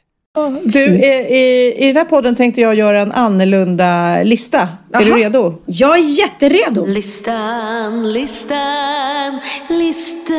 Du, 0.63 0.85
i, 0.85 1.75
i 1.77 1.87
den 1.87 1.95
här 1.95 2.05
podden 2.05 2.35
tänkte 2.35 2.61
jag 2.61 2.75
göra 2.75 3.01
en 3.01 3.11
annorlunda 3.11 4.23
lista. 4.23 4.57
Aha. 4.59 4.69
Är 4.93 5.05
du 5.05 5.15
redo? 5.17 5.55
Jag 5.65 5.97
är 5.97 6.19
jätteredo. 6.19 6.85
Listan, 6.85 8.13
listan, 8.13 9.39
listan. 9.69 10.37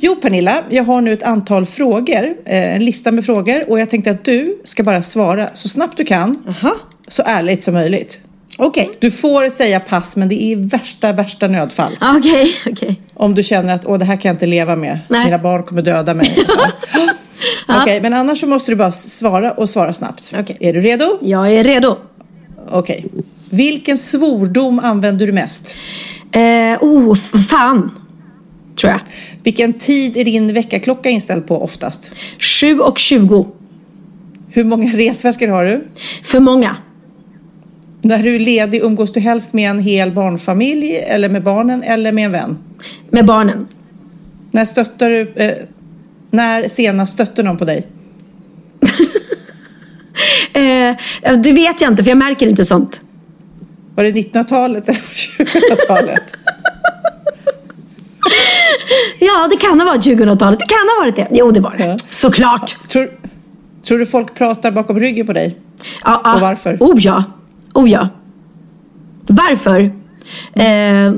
Jo, 0.00 0.16
Pernilla, 0.16 0.62
jag 0.68 0.84
har 0.84 1.00
nu 1.00 1.12
ett 1.12 1.22
antal 1.22 1.66
frågor, 1.66 2.24
eh, 2.44 2.74
en 2.74 2.84
lista 2.84 3.12
med 3.12 3.26
frågor 3.26 3.70
och 3.70 3.80
jag 3.80 3.90
tänkte 3.90 4.10
att 4.10 4.24
du 4.24 4.60
ska 4.64 4.82
bara 4.82 5.02
svara 5.02 5.48
så 5.52 5.68
snabbt 5.68 5.96
du 5.96 6.04
kan, 6.04 6.42
Aha. 6.48 6.76
så 7.08 7.22
ärligt 7.26 7.62
som 7.62 7.74
möjligt. 7.74 8.20
Okej. 8.58 8.86
Okay. 8.86 8.94
Du 9.00 9.10
får 9.10 9.50
säga 9.50 9.80
pass, 9.80 10.16
men 10.16 10.28
det 10.28 10.42
är 10.42 10.56
värsta, 10.56 11.12
värsta 11.12 11.48
nödfall. 11.48 11.98
Okej, 12.00 12.56
okay. 12.60 12.72
Okay. 12.72 12.94
Om 13.14 13.34
du 13.34 13.42
känner 13.42 13.74
att 13.74 13.86
Åh, 13.86 13.98
det 13.98 14.04
här 14.04 14.16
kan 14.16 14.28
jag 14.28 14.34
inte 14.34 14.46
leva 14.46 14.76
med. 14.76 14.98
Nej. 15.08 15.24
Mina 15.24 15.38
barn 15.38 15.62
kommer 15.62 15.82
döda 15.82 16.14
mig. 16.14 16.38
Okej, 17.68 17.82
okay, 17.82 18.00
men 18.00 18.14
annars 18.14 18.38
så 18.40 18.46
måste 18.46 18.72
du 18.72 18.76
bara 18.76 18.92
svara 18.92 19.52
och 19.52 19.68
svara 19.68 19.92
snabbt. 19.92 20.34
Okay. 20.40 20.56
Är 20.60 20.72
du 20.72 20.80
redo? 20.80 21.18
Jag 21.22 21.52
är 21.52 21.64
redo. 21.64 21.98
Okej. 22.70 23.04
Vilken 23.50 23.98
svordom 23.98 24.78
använder 24.78 25.26
du 25.26 25.32
mest? 25.32 25.74
Eh, 26.32 26.78
oh, 26.80 27.14
fan. 27.50 27.90
Tror 28.80 28.92
jag. 28.92 29.00
Vilken 29.42 29.72
tid 29.72 30.16
är 30.16 30.24
din 30.24 30.54
väckarklocka 30.54 31.10
inställd 31.10 31.46
på 31.46 31.62
oftast? 31.62 32.10
7 32.60 32.78
och 32.78 32.98
20. 32.98 33.46
Hur 34.48 34.64
många 34.64 34.96
resväskor 34.96 35.48
har 35.48 35.64
du? 35.64 35.84
För 36.22 36.40
många. 36.40 36.76
När 38.04 38.22
du 38.22 38.34
är 38.34 38.38
ledig, 38.38 38.82
umgås 38.82 39.12
du 39.12 39.20
helst 39.20 39.52
med 39.52 39.70
en 39.70 39.78
hel 39.78 40.12
barnfamilj 40.12 40.96
eller 40.96 41.28
med 41.28 41.42
barnen 41.42 41.82
eller 41.82 42.12
med 42.12 42.24
en 42.24 42.32
vän? 42.32 42.58
Med 43.10 43.26
barnen. 43.26 43.66
När 44.50 44.64
stöttar 44.64 45.10
du, 45.10 45.32
eh, 45.36 45.54
när 46.30 46.68
senast 46.68 47.12
stötte 47.12 47.42
någon 47.42 47.58
på 47.58 47.64
dig? 47.64 47.86
eh, 50.52 50.96
det 51.38 51.52
vet 51.52 51.80
jag 51.80 51.90
inte 51.90 52.02
för 52.02 52.10
jag 52.10 52.18
märker 52.18 52.46
inte 52.46 52.64
sånt. 52.64 53.00
Var 53.94 54.04
det 54.04 54.10
1900-talet 54.10 54.88
eller 54.88 55.00
2000-talet? 55.00 56.22
ja, 59.18 59.48
det 59.50 59.56
kan 59.56 59.80
ha 59.80 59.86
varit 59.86 60.06
2000-talet. 60.06 60.58
Det 60.58 60.66
kan 60.66 60.88
ha 60.96 61.04
varit 61.04 61.16
det. 61.16 61.28
Jo, 61.30 61.50
det 61.50 61.60
var 61.60 61.74
det. 61.78 61.84
Ja. 61.84 61.96
Såklart. 62.10 62.88
Tror, 62.88 63.10
tror 63.82 63.98
du 63.98 64.06
folk 64.06 64.34
pratar 64.34 64.70
bakom 64.70 65.00
ryggen 65.00 65.26
på 65.26 65.32
dig? 65.32 65.56
Ja, 66.04 66.20
ja. 66.24 66.34
Och 66.34 66.40
varför? 66.40 66.76
Oh 66.80 66.98
ja. 66.98 67.24
Oh 67.74 67.90
ja. 67.90 68.08
Varför? 69.26 69.80
Eh, 70.54 71.12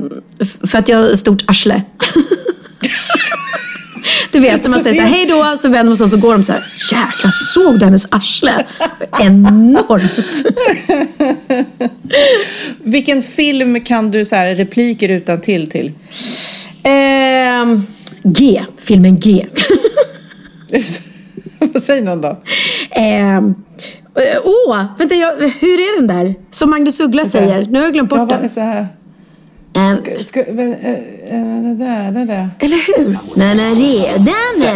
för 0.71 0.77
att 0.77 0.89
jag 0.89 0.97
har 0.97 1.15
stort 1.15 1.43
arsle. 1.47 1.81
Du 4.31 4.39
vet 4.39 4.63
när 4.63 4.69
man 4.69 4.83
säger 4.83 4.95
så 4.95 5.01
här, 5.01 5.09
hej 5.09 5.25
då, 5.25 5.57
så 5.57 5.69
vänder 5.69 5.89
man 5.89 5.97
sig 5.97 6.03
och 6.03 6.09
så 6.09 6.17
går 6.17 6.31
de 6.31 6.43
så 6.43 6.53
här, 6.53 6.63
jäklar 6.91 7.31
såg 7.31 7.79
du 7.79 7.85
hennes 7.85 8.05
arsle? 8.09 8.65
Enormt. 9.21 10.45
Vilken 12.83 13.23
film 13.23 13.81
kan 13.81 14.11
du 14.11 14.25
så 14.25 14.35
här, 14.35 14.55
repliker 14.55 15.09
utan 15.09 15.41
till 15.41 15.69
till? 15.69 15.91
Eh, 16.83 17.79
G, 18.23 18.63
filmen 18.77 19.19
G. 19.19 19.47
Säg 21.79 22.01
någon 22.01 22.21
då. 22.21 22.41
Eh, 22.91 23.41
Åh, 24.15 24.51
oh, 24.71 24.85
vänta, 24.97 25.15
jag, 25.15 25.35
hur 25.37 25.79
är 25.79 25.95
den 25.95 26.07
där? 26.07 26.35
Som 26.51 26.69
Magnus 26.69 26.99
Uggla 26.99 27.25
säger. 27.25 27.65
Nu 27.65 27.79
har 27.79 27.85
jag 27.85 27.93
glömt 27.93 28.09
bort 28.09 28.29
den. 28.29 28.49
Så 28.49 28.59
här. 28.59 28.87
Äh, 29.75 29.95
ska, 29.95 30.23
ska, 30.23 30.39
äh, 30.39 30.45
det 30.55 31.75
där, 31.79 32.11
det 32.11 32.25
där. 32.25 32.49
Eller 32.59 32.77
hur? 32.77 33.17
Är 33.43 33.75
redan 33.75 34.75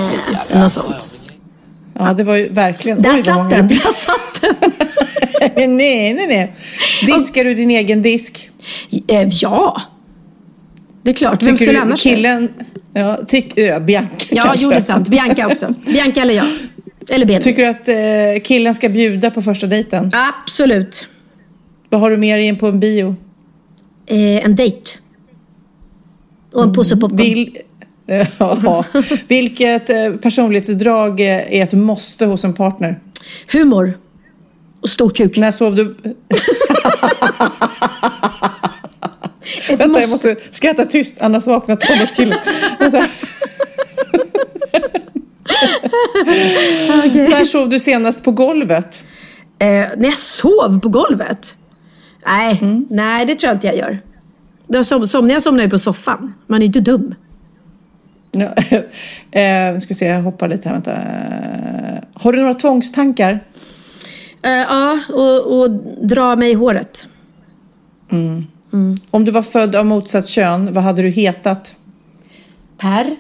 är. 0.52 0.60
Något 0.60 0.72
sånt. 0.72 1.08
Ja, 2.00 2.14
det 2.14 2.24
var 2.24 2.36
ju 2.36 2.50
verkligen... 2.50 3.02
Där 3.02 3.24
satt 3.24 3.50
den. 3.50 3.68
Där 3.68 3.76
satt 3.76 4.42
den. 4.42 4.56
nej, 5.78 6.14
nej, 6.14 6.28
nej. 6.28 6.54
Diskar 7.06 7.44
du 7.44 7.54
din 7.54 7.72
egen 7.72 8.02
disk? 8.02 8.50
Eh, 9.08 9.28
ja. 9.42 9.82
Det 11.04 11.10
är 11.10 11.16
klart. 11.16 11.44
Vem 11.44 11.58
skulle 11.58 11.82
annars 11.82 12.04
killen... 12.04 12.50
Ja, 12.94 13.20
tyck, 13.28 13.58
ö, 13.58 13.80
Bianca 13.80 14.10
Ja, 14.30 14.42
kanske. 14.44 14.66
jo 14.66 14.70
det 14.70 14.76
är 14.76 14.80
sant. 14.80 15.10
Bianca 15.10 15.48
också. 15.48 15.74
Bianca 15.86 16.22
eller 16.22 16.34
jag. 16.34 16.48
Eller 17.10 17.26
Benny. 17.26 17.42
Tycker 17.42 17.64
du 17.64 17.70
att 17.70 17.88
eh, 17.88 18.44
killen 18.44 18.74
ska 18.74 18.90
bjuda 18.90 19.32
på 19.32 19.42
första 19.42 19.68
dejten? 19.68 20.12
Absolut. 20.14 21.08
Vad 21.90 22.02
har 22.02 22.10
du 22.10 22.18
mer 22.18 22.38
in 22.38 22.58
på 22.58 22.68
en 22.68 22.80
bio? 22.80 23.16
Eh, 24.06 24.46
en 24.46 24.56
dejt. 24.56 24.82
Och 26.54 26.64
en 26.64 26.74
påse 26.74 26.98
popcorn. 26.98 27.18
Vil, 27.18 27.58
ja. 28.38 28.86
Vilket 29.28 29.90
eh, 29.90 30.12
personlighetsdrag 30.12 31.20
eh, 31.20 31.54
är 31.54 31.64
ett 31.64 31.74
måste 31.74 32.26
hos 32.26 32.44
en 32.44 32.54
partner? 32.54 33.00
Humor. 33.52 33.98
Och 34.82 34.90
stor 34.90 35.10
kuk. 35.10 35.38
När 35.38 35.52
sov 35.52 35.76
du... 35.76 35.84
Vänta, 39.70 39.84
jag 39.84 39.90
måste. 39.90 40.30
måste 40.30 40.36
skratta 40.52 40.86
tyst, 40.86 41.16
annars 41.20 41.48
vaknar 41.48 41.76
tonårskillen. 41.76 42.40
Okej. 47.10 47.28
När 47.30 47.46
sov 47.46 47.70
du 47.70 47.80
senast 47.80 48.24
på 48.24 48.32
golvet? 48.32 49.04
Eh, 49.60 49.68
när 49.68 50.04
jag 50.06 50.18
sov 50.18 50.80
på 50.80 50.90
golvet? 50.90 51.56
Nej, 52.26 52.58
Mm. 52.62 52.88
nej 52.90 53.26
det 53.26 53.36
tror 53.36 53.48
jag 53.50 53.56
inte 53.56 53.68
jag 53.68 53.78
gör. 53.78 54.00
Jag 54.68 54.86
som, 54.86 55.08
somnar 55.08 55.34
jag 55.34 55.42
somnar 55.42 55.64
ju 55.64 55.70
på 55.70 55.80
soffan. 55.80 56.34
Man 56.48 56.58
är 56.58 56.62
ju 56.62 56.66
inte 56.66 56.80
dum. 56.80 57.16
Ja, 58.32 58.54
eh, 59.40 59.80
ska 59.80 59.94
se, 59.94 60.06
jag 60.06 60.22
hoppar 60.22 60.48
lite 60.48 60.70
här. 60.70 60.76
Vänta. 60.76 60.92
Har 62.14 62.34
du 62.34 62.40
några 62.42 62.54
tvångstankar? 62.54 63.44
Eh, 64.42 64.52
ja, 64.52 65.00
och, 65.10 65.60
och 65.62 65.70
dra 66.08 66.36
mig 66.36 66.52
i 66.52 66.54
håret. 66.54 67.08
Om 69.12 69.26
du 69.26 69.32
var 69.32 69.42
född 69.42 69.76
av 69.76 69.86
motsatt 69.86 70.28
kön, 70.28 70.74
vad 70.74 70.84
hade 70.84 71.02
du 71.02 71.10
hetat? 71.10 71.76
Per? 72.78 73.06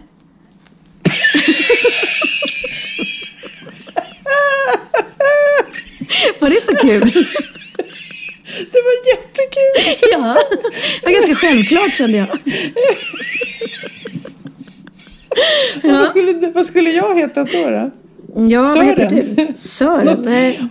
Var 6.40 6.50
det 6.50 6.62
så 6.62 6.76
kul? 6.76 7.02
Det 8.72 8.82
var 8.82 8.96
jättekul! 9.12 10.08
ja, 10.12 10.38
det 11.02 11.06
var 11.06 11.12
ganska 11.12 11.36
självklart 11.36 11.96
kände 11.96 12.18
jag. 12.18 12.28
Vad, 15.84 16.08
skulle, 16.08 16.52
vad 16.56 16.66
skulle 16.66 16.90
jag 16.92 17.16
heta 17.20 17.44
då? 17.44 17.70
då? 17.70 17.92
Ja, 18.50 18.62
vad 18.76 18.86
heter 18.86 19.10
Sören. 19.10 19.36
du? 19.36 19.48
Sören? 19.56 20.22
Nej. 20.26 20.64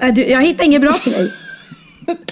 Nej, 0.00 0.12
du, 0.12 0.24
jag 0.24 0.42
hittar 0.42 0.64
inget 0.64 0.80
bra 0.80 0.92
till 0.92 1.12
dig. 1.12 1.30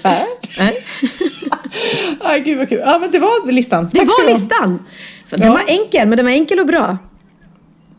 Per? 0.01 0.23
Nej. 0.57 2.41
Gud 2.45 2.57
vad 2.57 2.69
kul. 2.69 2.81
Ja, 2.85 2.97
men 2.99 3.11
det 3.11 3.19
var 3.19 3.51
listan. 3.51 3.89
Det 3.93 3.99
Tack 3.99 4.07
var 4.07 4.29
listan. 4.29 4.85
Den 5.29 5.41
Ja. 5.47 5.51
var 5.51 5.63
enkel, 5.67 6.07
men 6.07 6.17
den 6.17 6.25
var 6.25 6.33
enkel 6.33 6.59
och 6.59 6.65
bra. 6.67 6.97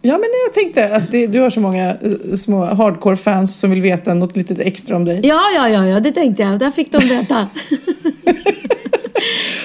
Ja, 0.03 0.13
men 0.13 0.29
jag 0.47 0.55
tänkte 0.55 0.97
att 0.97 1.11
det, 1.11 1.27
du 1.27 1.41
har 1.41 1.51
så 1.51 1.61
många 1.61 1.89
eh, 1.91 2.35
små 2.35 2.65
hardcore-fans 2.65 3.61
som 3.61 3.71
vill 3.71 3.83
veta 3.83 4.15
något 4.15 4.37
lite 4.37 4.55
extra 4.55 4.97
om 4.97 5.05
dig. 5.05 5.21
Ja, 5.23 5.43
ja, 5.55 5.69
ja, 5.69 5.87
ja 5.87 6.01
det 6.01 6.13
tänkte 6.13 6.43
jag. 6.43 6.59
Där 6.59 6.71
fick 6.71 6.93
de 6.93 6.99
veta. 6.99 7.49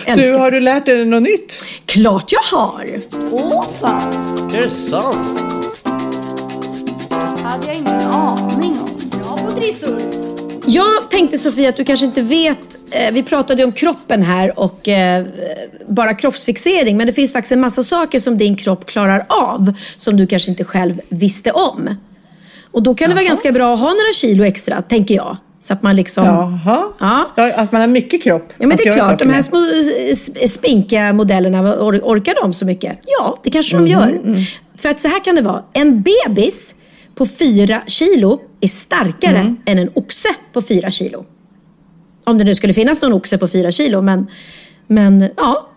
Du, 0.16 0.34
har 0.34 0.52
du 0.52 0.60
lärt 0.60 0.86
dig 0.86 1.06
något 1.06 1.24
nytt? 1.24 1.64
Klart 1.86 2.32
jag 2.32 2.58
har. 2.58 3.02
Åh 3.32 3.66
fan! 3.82 4.14
Är 4.54 4.62
det 4.62 4.70
sant? 4.70 5.40
hade 7.44 7.68
jag 7.68 7.76
ingen 7.76 8.02
aning 8.02 8.80
om. 8.80 9.20
Bra 9.20 9.38
på 9.38 9.52
trissor! 9.52 10.23
Jag 10.66 11.10
tänkte 11.10 11.38
Sofia 11.38 11.70
att 11.70 11.76
du 11.76 11.84
kanske 11.84 12.06
inte 12.06 12.22
vet, 12.22 12.78
eh, 12.92 13.12
vi 13.14 13.24
pratade 13.24 13.62
ju 13.62 13.66
om 13.66 13.72
kroppen 13.72 14.24
här 14.24 14.60
och 14.60 14.88
eh, 14.88 15.26
bara 15.90 16.14
kroppsfixering, 16.14 16.98
men 16.98 17.08
det 17.08 17.14
finns 17.14 17.34
faktiskt 17.34 17.52
en 17.52 17.62
massa 17.62 17.84
saker 17.84 18.20
som 18.20 18.38
din 18.38 18.56
kropp 18.56 18.86
klarar 18.86 19.26
av 19.28 19.74
som 19.98 20.18
du 20.18 20.28
kanske 20.28 20.50
inte 20.52 20.64
själv 20.64 21.02
visste 21.10 21.52
om. 21.52 21.96
Och 22.72 22.84
då 22.84 22.96
kan 22.96 23.10
det 23.10 23.16
vara 23.16 23.26
ganska 23.26 23.52
bra 23.52 23.74
att 23.74 23.80
ha 23.80 23.88
några 23.90 24.14
kilo 24.14 24.44
extra, 24.44 24.82
tänker 24.82 25.16
jag. 25.16 25.38
Så 25.60 25.74
att 25.74 25.82
man 25.82 25.96
liksom... 25.96 26.26
Jaha. 26.26 26.84
Ja. 27.00 27.30
Att 27.56 27.72
man 27.72 27.82
har 27.82 27.88
mycket 27.88 28.24
kropp. 28.24 28.54
Ja 28.58 28.68
men 28.68 28.78
det 28.78 28.88
är 28.88 28.94
klart, 28.94 29.20
de 29.20 29.30
här 29.30 29.42
små 29.42 29.66
s- 30.12 30.54
spinkiga 30.54 31.14
modellerna, 31.14 31.62
or- 31.76 32.02
orkar 32.04 32.36
de 32.42 32.54
så 32.54 32.66
mycket? 32.66 33.00
Ja, 33.20 33.40
det 33.44 33.50
kanske 33.50 33.76
de 33.78 33.88
gör. 33.88 34.22
För 34.82 34.90
att 34.90 35.00
så 35.00 35.08
här 35.08 35.24
kan 35.24 35.36
det 35.36 35.42
vara. 35.42 35.64
En 35.74 36.04
bebis 36.04 36.74
på 37.16 37.26
fyra 37.26 37.84
kilo 37.88 38.42
är 38.62 38.68
starkare 38.68 39.56
än 39.66 39.80
en 39.80 39.90
oxe 39.94 40.30
på 40.54 40.62
fyra 40.62 40.92
kilo. 40.92 41.26
Om 42.24 42.38
det 42.38 42.44
nu 42.44 42.56
skulle 42.56 42.74
finnas 42.74 43.02
någon 43.02 43.14
oxe 43.14 43.38
på 43.38 43.48
fyra 43.48 43.72
kilo, 43.72 44.02
men, 44.02 44.28
men 44.88 45.30
ja. 45.38 45.70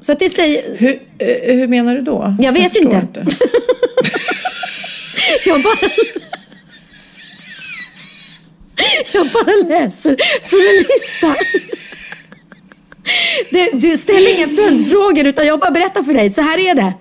Så 0.00 0.12
att 0.12 0.18
det 0.18 0.28
säger... 0.28 0.78
Hur, 0.78 1.02
eh, 1.18 1.56
hur 1.56 1.68
menar 1.68 1.94
du 1.94 2.00
då? 2.00 2.36
Jag 2.38 2.52
vet 2.52 2.72
förstår 2.72 2.94
inte. 2.94 3.26
Jag 5.46 5.62
bara... 5.62 5.90
Jag 9.12 9.30
bara 9.30 9.68
läser 9.68 10.16
från 10.48 10.60
en 10.60 10.84
lista. 10.88 11.34
Du 13.72 13.96
ställer 13.96 14.38
inga 14.38 14.48
följdfrågor 14.48 15.26
utan 15.26 15.46
jag 15.46 15.60
bara 15.60 15.70
berättar 15.70 16.02
för 16.02 16.14
dig. 16.14 16.30
Så 16.30 16.42
här 16.42 16.58
är 16.58 16.74
det. 16.74 16.92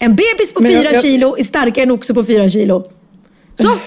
En 0.00 0.10
bebis 0.16 0.54
på 0.54 0.62
fyra 0.62 0.92
jag- 0.92 1.02
kilo 1.02 1.36
är 1.38 1.42
starkare 1.44 1.82
än 1.82 1.90
oxe 1.90 2.14
på 2.14 2.24
fyra 2.24 2.48
kilo. 2.48 2.90
Så. 3.58 3.78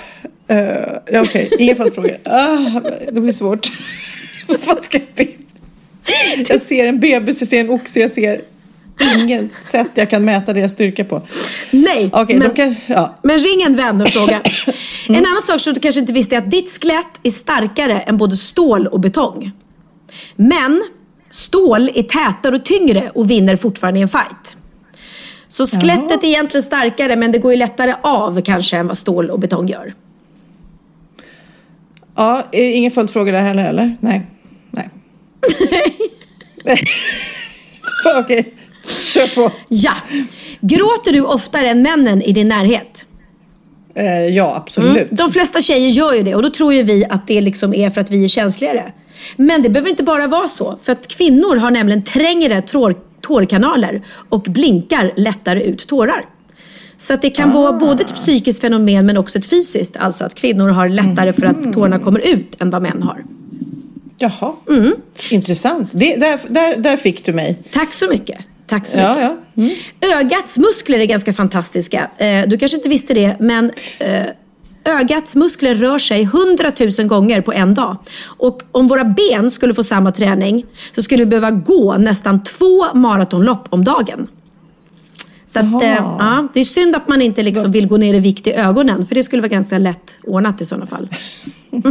Ja, 1.11 1.21
Okej, 1.21 1.49
inga 1.59 1.75
följdfrågor. 1.75 2.17
Ah, 2.25 2.81
det 3.11 3.21
blir 3.21 3.31
svårt. 3.31 3.71
Vad 4.65 4.83
ska 4.83 4.99
jag? 5.15 5.27
Jag 6.47 6.61
ser 6.61 6.85
en 6.85 6.99
bebis, 6.99 7.41
jag 7.41 7.47
ser 7.47 7.59
en 7.59 7.69
oxe, 7.69 7.99
jag 7.99 8.11
ser 8.11 8.41
inget 9.17 9.51
sätt 9.71 9.91
jag 9.93 10.09
kan 10.09 10.25
mäta 10.25 10.53
deras 10.53 10.71
styrka 10.71 11.05
på. 11.05 11.21
Nej, 11.71 12.09
Okej, 12.13 12.35
men, 12.37 12.51
kan, 12.51 12.75
ja. 12.87 13.15
men 13.23 13.37
ring 13.37 13.61
en 13.61 13.75
vän 13.75 14.01
och 14.01 14.07
fråga. 14.07 14.41
En 15.07 15.15
annan 15.25 15.41
sak 15.41 15.61
som 15.61 15.73
du 15.73 15.79
kanske 15.79 16.01
inte 16.01 16.13
visste 16.13 16.35
är 16.35 16.39
att 16.39 16.51
ditt 16.51 16.81
skelett 16.81 17.05
är 17.23 17.29
starkare 17.29 17.99
än 18.01 18.17
både 18.17 18.35
stål 18.35 18.87
och 18.87 18.99
betong. 18.99 19.51
Men 20.35 20.81
stål 21.29 21.89
är 21.95 22.03
tätare 22.03 22.55
och 22.55 22.65
tyngre 22.65 23.11
och 23.15 23.29
vinner 23.31 23.55
fortfarande 23.55 23.99
i 23.99 24.03
en 24.03 24.09
fight. 24.09 24.55
Så 25.51 25.65
skelettet 25.65 26.23
är 26.23 26.27
egentligen 26.27 26.63
starkare 26.63 27.15
men 27.15 27.31
det 27.31 27.39
går 27.39 27.51
ju 27.51 27.57
lättare 27.57 27.95
av 28.01 28.41
kanske 28.41 28.77
än 28.77 28.87
vad 28.87 28.97
stål 28.97 29.29
och 29.29 29.39
betong 29.39 29.67
gör. 29.67 29.93
ja, 32.15 32.43
är 32.51 32.63
det 32.63 32.71
ingen 32.71 32.91
följdfråga 32.91 33.31
där 33.31 33.41
heller 33.41 33.69
eller? 33.69 33.97
Nej. 33.99 34.21
Nej. 34.71 34.89
Okej, 38.19 38.53
kör 39.13 39.35
på. 39.35 39.51
Ja. 39.67 39.93
Gråter 40.61 41.13
du 41.13 41.21
oftare 41.21 41.69
än 41.69 41.81
männen 41.81 42.21
i 42.21 42.31
din 42.31 42.47
närhet? 42.47 43.05
Eh, 43.95 44.25
ja, 44.25 44.55
absolut. 44.55 44.97
Mm. 44.97 45.07
De 45.11 45.31
flesta 45.31 45.61
tjejer 45.61 45.89
gör 45.89 46.13
ju 46.13 46.23
det 46.23 46.35
och 46.35 46.43
då 46.43 46.49
tror 46.49 46.73
ju 46.73 46.83
vi 46.83 47.05
att 47.09 47.27
det 47.27 47.41
liksom 47.41 47.73
är 47.73 47.89
för 47.89 48.01
att 48.01 48.11
vi 48.11 48.23
är 48.23 48.27
känsligare. 48.27 48.91
Men 49.35 49.61
det 49.61 49.69
behöver 49.69 49.89
inte 49.89 50.03
bara 50.03 50.27
vara 50.27 50.47
så. 50.47 50.79
För 50.83 50.91
att 50.91 51.07
kvinnor 51.07 51.55
har 51.55 51.71
nämligen 51.71 52.03
trängre 52.03 52.61
tår, 52.61 52.95
tårkanaler 53.21 54.01
och 54.29 54.41
blinkar 54.41 55.11
lättare 55.15 55.61
ut 55.63 55.87
tårar. 55.87 56.25
Så 56.97 57.13
att 57.13 57.21
det 57.21 57.29
kan 57.29 57.51
vara 57.51 57.73
både 57.73 58.03
ett 58.03 58.15
psykiskt 58.15 58.61
fenomen 58.61 59.05
men 59.05 59.17
också 59.17 59.37
ett 59.39 59.45
fysiskt. 59.45 59.97
Alltså 59.97 60.23
att 60.23 60.35
kvinnor 60.35 60.69
har 60.69 60.89
lättare 60.89 61.33
för 61.33 61.45
att 61.45 61.73
tårarna 61.73 61.99
kommer 61.99 62.27
ut 62.27 62.61
än 62.61 62.69
vad 62.69 62.81
män 62.81 63.03
har. 63.03 63.23
Jaha, 64.17 64.53
Mm. 64.69 64.93
intressant. 65.31 65.89
Det, 65.91 66.15
där, 66.15 66.39
där, 66.47 66.75
där 66.77 66.97
fick 66.97 67.25
du 67.25 67.33
mig. 67.33 67.57
Tack 67.71 67.93
så 67.93 68.07
mycket. 68.07 68.37
Tack 68.67 68.85
så 68.85 68.97
mycket. 68.97 69.15
Ja, 69.17 69.37
ja. 69.55 69.63
Mm. 69.63 70.19
Ögats 70.19 70.57
muskler 70.57 70.99
är 70.99 71.05
ganska 71.05 71.33
fantastiska. 71.33 72.09
Eh, 72.17 72.47
du 72.47 72.57
kanske 72.57 72.77
inte 72.77 72.89
visste 72.89 73.13
det, 73.13 73.35
men 73.39 73.71
eh, 73.99 74.23
ögats 74.85 75.35
muskler 75.35 75.75
rör 75.75 75.99
sig 75.99 76.21
100 76.21 76.71
000 76.99 77.07
gånger 77.07 77.41
på 77.41 77.53
en 77.53 77.73
dag. 77.73 77.97
Och 78.23 78.61
om 78.71 78.87
våra 78.87 79.03
ben 79.03 79.51
skulle 79.51 79.73
få 79.73 79.83
samma 79.83 80.11
träning 80.11 80.65
så 80.95 81.01
skulle 81.01 81.23
vi 81.23 81.29
behöva 81.29 81.51
gå 81.51 81.97
nästan 81.97 82.43
två 82.43 82.93
maratonlopp 82.93 83.67
om 83.69 83.83
dagen. 83.83 84.27
Så 85.53 85.59
att, 85.59 85.83
eh, 85.83 85.89
ja, 85.89 86.47
det 86.53 86.59
är 86.59 86.63
synd 86.63 86.95
att 86.95 87.07
man 87.07 87.21
inte 87.21 87.43
liksom 87.43 87.71
vill 87.71 87.87
gå 87.87 87.97
ner 87.97 88.13
i 88.13 88.19
vikt 88.19 88.47
i 88.47 88.53
ögonen, 88.53 89.05
för 89.05 89.15
det 89.15 89.23
skulle 89.23 89.41
vara 89.41 89.49
ganska 89.49 89.77
lätt 89.77 90.19
ordnat 90.23 90.61
i 90.61 90.65
sådana 90.65 90.85
fall. 90.85 91.09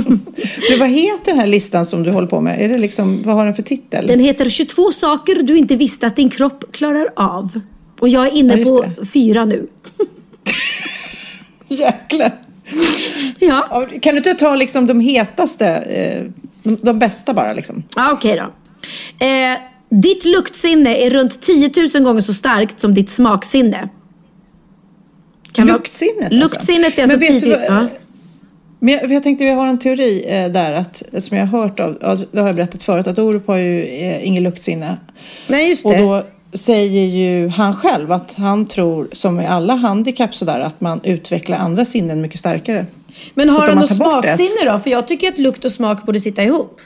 Du, 0.68 0.76
vad 0.76 0.88
heter 0.88 1.32
den 1.32 1.38
här 1.38 1.46
listan 1.46 1.86
som 1.86 2.02
du 2.02 2.10
håller 2.10 2.28
på 2.28 2.40
med? 2.40 2.60
Är 2.64 2.68
det 2.68 2.78
liksom, 2.78 3.22
vad 3.22 3.34
har 3.34 3.44
den 3.44 3.54
för 3.54 3.62
titel? 3.62 4.06
Den 4.06 4.20
heter 4.20 4.48
22 4.48 4.90
saker 4.90 5.42
du 5.42 5.56
inte 5.56 5.76
visste 5.76 6.06
att 6.06 6.16
din 6.16 6.28
kropp 6.28 6.64
klarar 6.72 7.08
av. 7.16 7.60
Och 8.00 8.08
jag 8.08 8.26
är 8.26 8.30
inne 8.36 8.60
Ja, 8.60 8.84
på 8.96 9.04
fyra 9.04 9.44
nu. 9.44 9.66
Jäklar. 11.68 12.32
Ja. 13.38 13.86
Kan 14.02 14.14
du 14.14 14.18
inte 14.18 14.34
ta 14.34 14.54
liksom 14.56 14.86
de 14.86 15.00
hetaste, 15.00 15.66
eh, 15.68 16.24
de, 16.62 16.76
de 16.82 16.98
bästa 16.98 17.34
bara 17.34 17.52
liksom? 17.52 17.82
Ja, 17.96 18.12
Okej 18.12 18.36
då. 18.36 18.42
Eh, 19.26 19.56
ditt 20.00 20.24
luktsinne 20.24 20.96
är 20.96 21.10
runt 21.10 21.40
10 21.42 21.70
000 21.94 22.02
gånger 22.04 22.20
så 22.20 22.34
starkt 22.34 22.80
som 22.80 22.94
ditt 22.94 23.10
smaksinne. 23.10 23.88
Kan 25.52 25.66
Luktsinnet 25.66 26.24
alltså. 26.32 26.38
Luktsinnet 26.38 26.98
är 26.98 27.02
alltså 27.02 27.18
Men 27.18 27.20
vet 27.34 27.40
10 27.42 27.50
du 27.50 27.50
vad- 27.56 27.64
ja. 27.82 27.86
Men 28.82 28.94
jag, 28.94 29.12
jag 29.12 29.22
tänkte 29.22 29.44
vi 29.44 29.50
har 29.50 29.66
en 29.66 29.78
teori 29.78 30.24
eh, 30.28 30.48
där 30.52 30.72
att, 30.74 31.02
som 31.18 31.36
jag 31.36 31.46
har 31.46 31.60
hört 31.62 31.80
av, 31.80 32.24
det 32.32 32.40
har 32.40 32.46
jag 32.46 32.56
berättat 32.56 32.82
förut, 32.82 33.06
att 33.06 33.18
Orup 33.18 33.46
har 33.46 33.56
ju 33.56 33.84
eh, 33.84 34.26
inget 34.26 34.42
luktsinne. 34.42 34.96
Nej, 35.46 35.68
just 35.68 35.84
Och 35.84 35.92
det. 35.92 35.98
då 35.98 36.22
säger 36.52 37.06
ju 37.06 37.48
han 37.48 37.74
själv 37.76 38.12
att 38.12 38.34
han 38.34 38.66
tror, 38.66 39.08
som 39.12 39.34
med 39.34 39.50
alla 39.52 39.74
handikapp 39.74 40.34
sådär, 40.34 40.60
att 40.60 40.80
man 40.80 41.00
utvecklar 41.04 41.56
andra 41.58 41.84
sinnen 41.84 42.20
mycket 42.20 42.38
starkare. 42.38 42.86
Men 43.34 43.48
har 43.50 43.66
han 43.68 43.76
något 43.78 43.90
ett- 43.90 43.96
smaksinne 43.96 44.64
då? 44.72 44.78
För 44.78 44.90
jag 44.90 45.08
tycker 45.08 45.28
att 45.28 45.38
lukt 45.38 45.64
och 45.64 45.72
smak 45.72 46.06
borde 46.06 46.20
sitta 46.20 46.42
ihop. 46.42 46.80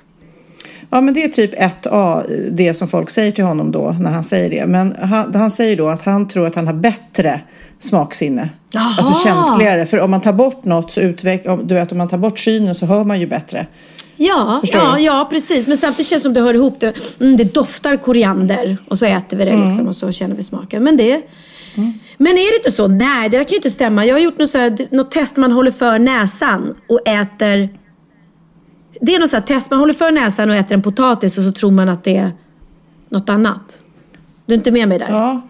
Ja, 0.90 1.00
men 1.00 1.14
det 1.14 1.24
är 1.24 1.28
typ 1.28 1.54
1A, 1.54 2.22
det 2.52 2.74
som 2.74 2.88
folk 2.88 3.10
säger 3.10 3.32
till 3.32 3.44
honom 3.44 3.72
då 3.72 3.96
när 4.00 4.10
han 4.10 4.24
säger 4.24 4.50
det. 4.50 4.66
Men 4.66 4.94
han, 5.02 5.34
han 5.34 5.50
säger 5.50 5.76
då 5.76 5.88
att 5.88 6.02
han 6.02 6.28
tror 6.28 6.46
att 6.46 6.54
han 6.54 6.66
har 6.66 6.74
bättre 6.74 7.40
smaksinne. 7.78 8.48
Jaha. 8.70 8.94
Alltså 8.98 9.28
känsligare. 9.28 9.86
För 9.86 10.00
om 10.00 10.10
man 10.10 10.20
tar 10.20 10.32
bort 10.32 10.64
något 10.64 10.90
så 10.90 11.00
utvecklar, 11.00 11.56
du 11.64 11.74
vet 11.74 11.92
om 11.92 11.98
man 11.98 12.08
tar 12.08 12.18
bort 12.18 12.38
synen 12.38 12.74
så 12.74 12.86
hör 12.86 13.04
man 13.04 13.20
ju 13.20 13.26
bättre. 13.26 13.66
Ja, 14.16 14.58
Förstår 14.60 14.80
ja, 14.82 14.94
du? 14.94 15.00
ja, 15.02 15.26
precis. 15.30 15.66
Men 15.66 15.76
samtidigt 15.76 16.06
känns 16.06 16.22
det 16.22 16.26
som 16.26 16.34
det 16.34 16.40
hör 16.40 16.54
ihop. 16.54 16.80
Det, 16.80 17.20
mm, 17.20 17.36
det 17.36 17.54
doftar 17.54 17.96
koriander 17.96 18.76
och 18.88 18.98
så 18.98 19.06
äter 19.06 19.36
vi 19.36 19.44
det 19.44 19.50
Mm. 19.50 19.64
liksom 19.66 19.88
och 19.88 19.96
så 19.96 20.12
känner 20.12 20.34
vi 20.36 20.42
smaken. 20.42 20.84
Men 20.84 20.96
det... 20.96 21.22
Men 22.18 22.32
är 22.32 22.52
det 22.52 22.56
inte 22.56 22.70
så? 22.70 22.88
Nej, 22.88 23.28
det 23.28 23.36
där 23.36 23.44
kan 23.44 23.50
ju 23.50 23.56
inte 23.56 23.70
stämma. 23.70 24.06
Jag 24.06 24.14
har 24.14 24.20
gjort 24.20 24.38
något, 24.38 24.48
så 24.48 24.58
här, 24.58 24.76
något 24.90 25.10
test 25.10 25.36
man 25.36 25.52
håller 25.52 25.70
för 25.70 25.98
näsan 25.98 26.74
och 26.88 27.08
äter... 27.08 27.68
Det 29.00 29.14
är 29.14 29.18
något 29.20 29.30
så 29.30 29.40
test. 29.40 29.70
Man 29.70 29.78
håller 29.80 29.94
för 29.94 30.10
näsan 30.10 30.50
och 30.50 30.56
äter 30.56 30.74
en 30.74 30.82
potatis 30.82 31.38
och 31.38 31.44
så 31.44 31.52
tror 31.52 31.70
man 31.70 31.88
att 31.88 32.04
det 32.04 32.16
är 32.16 32.30
något 33.08 33.28
annat. 33.28 33.78
Du 34.46 34.54
är 34.54 34.58
inte 34.58 34.70
med 34.70 34.88
mig 34.88 34.98
där? 34.98 35.08
Ja. 35.10 35.40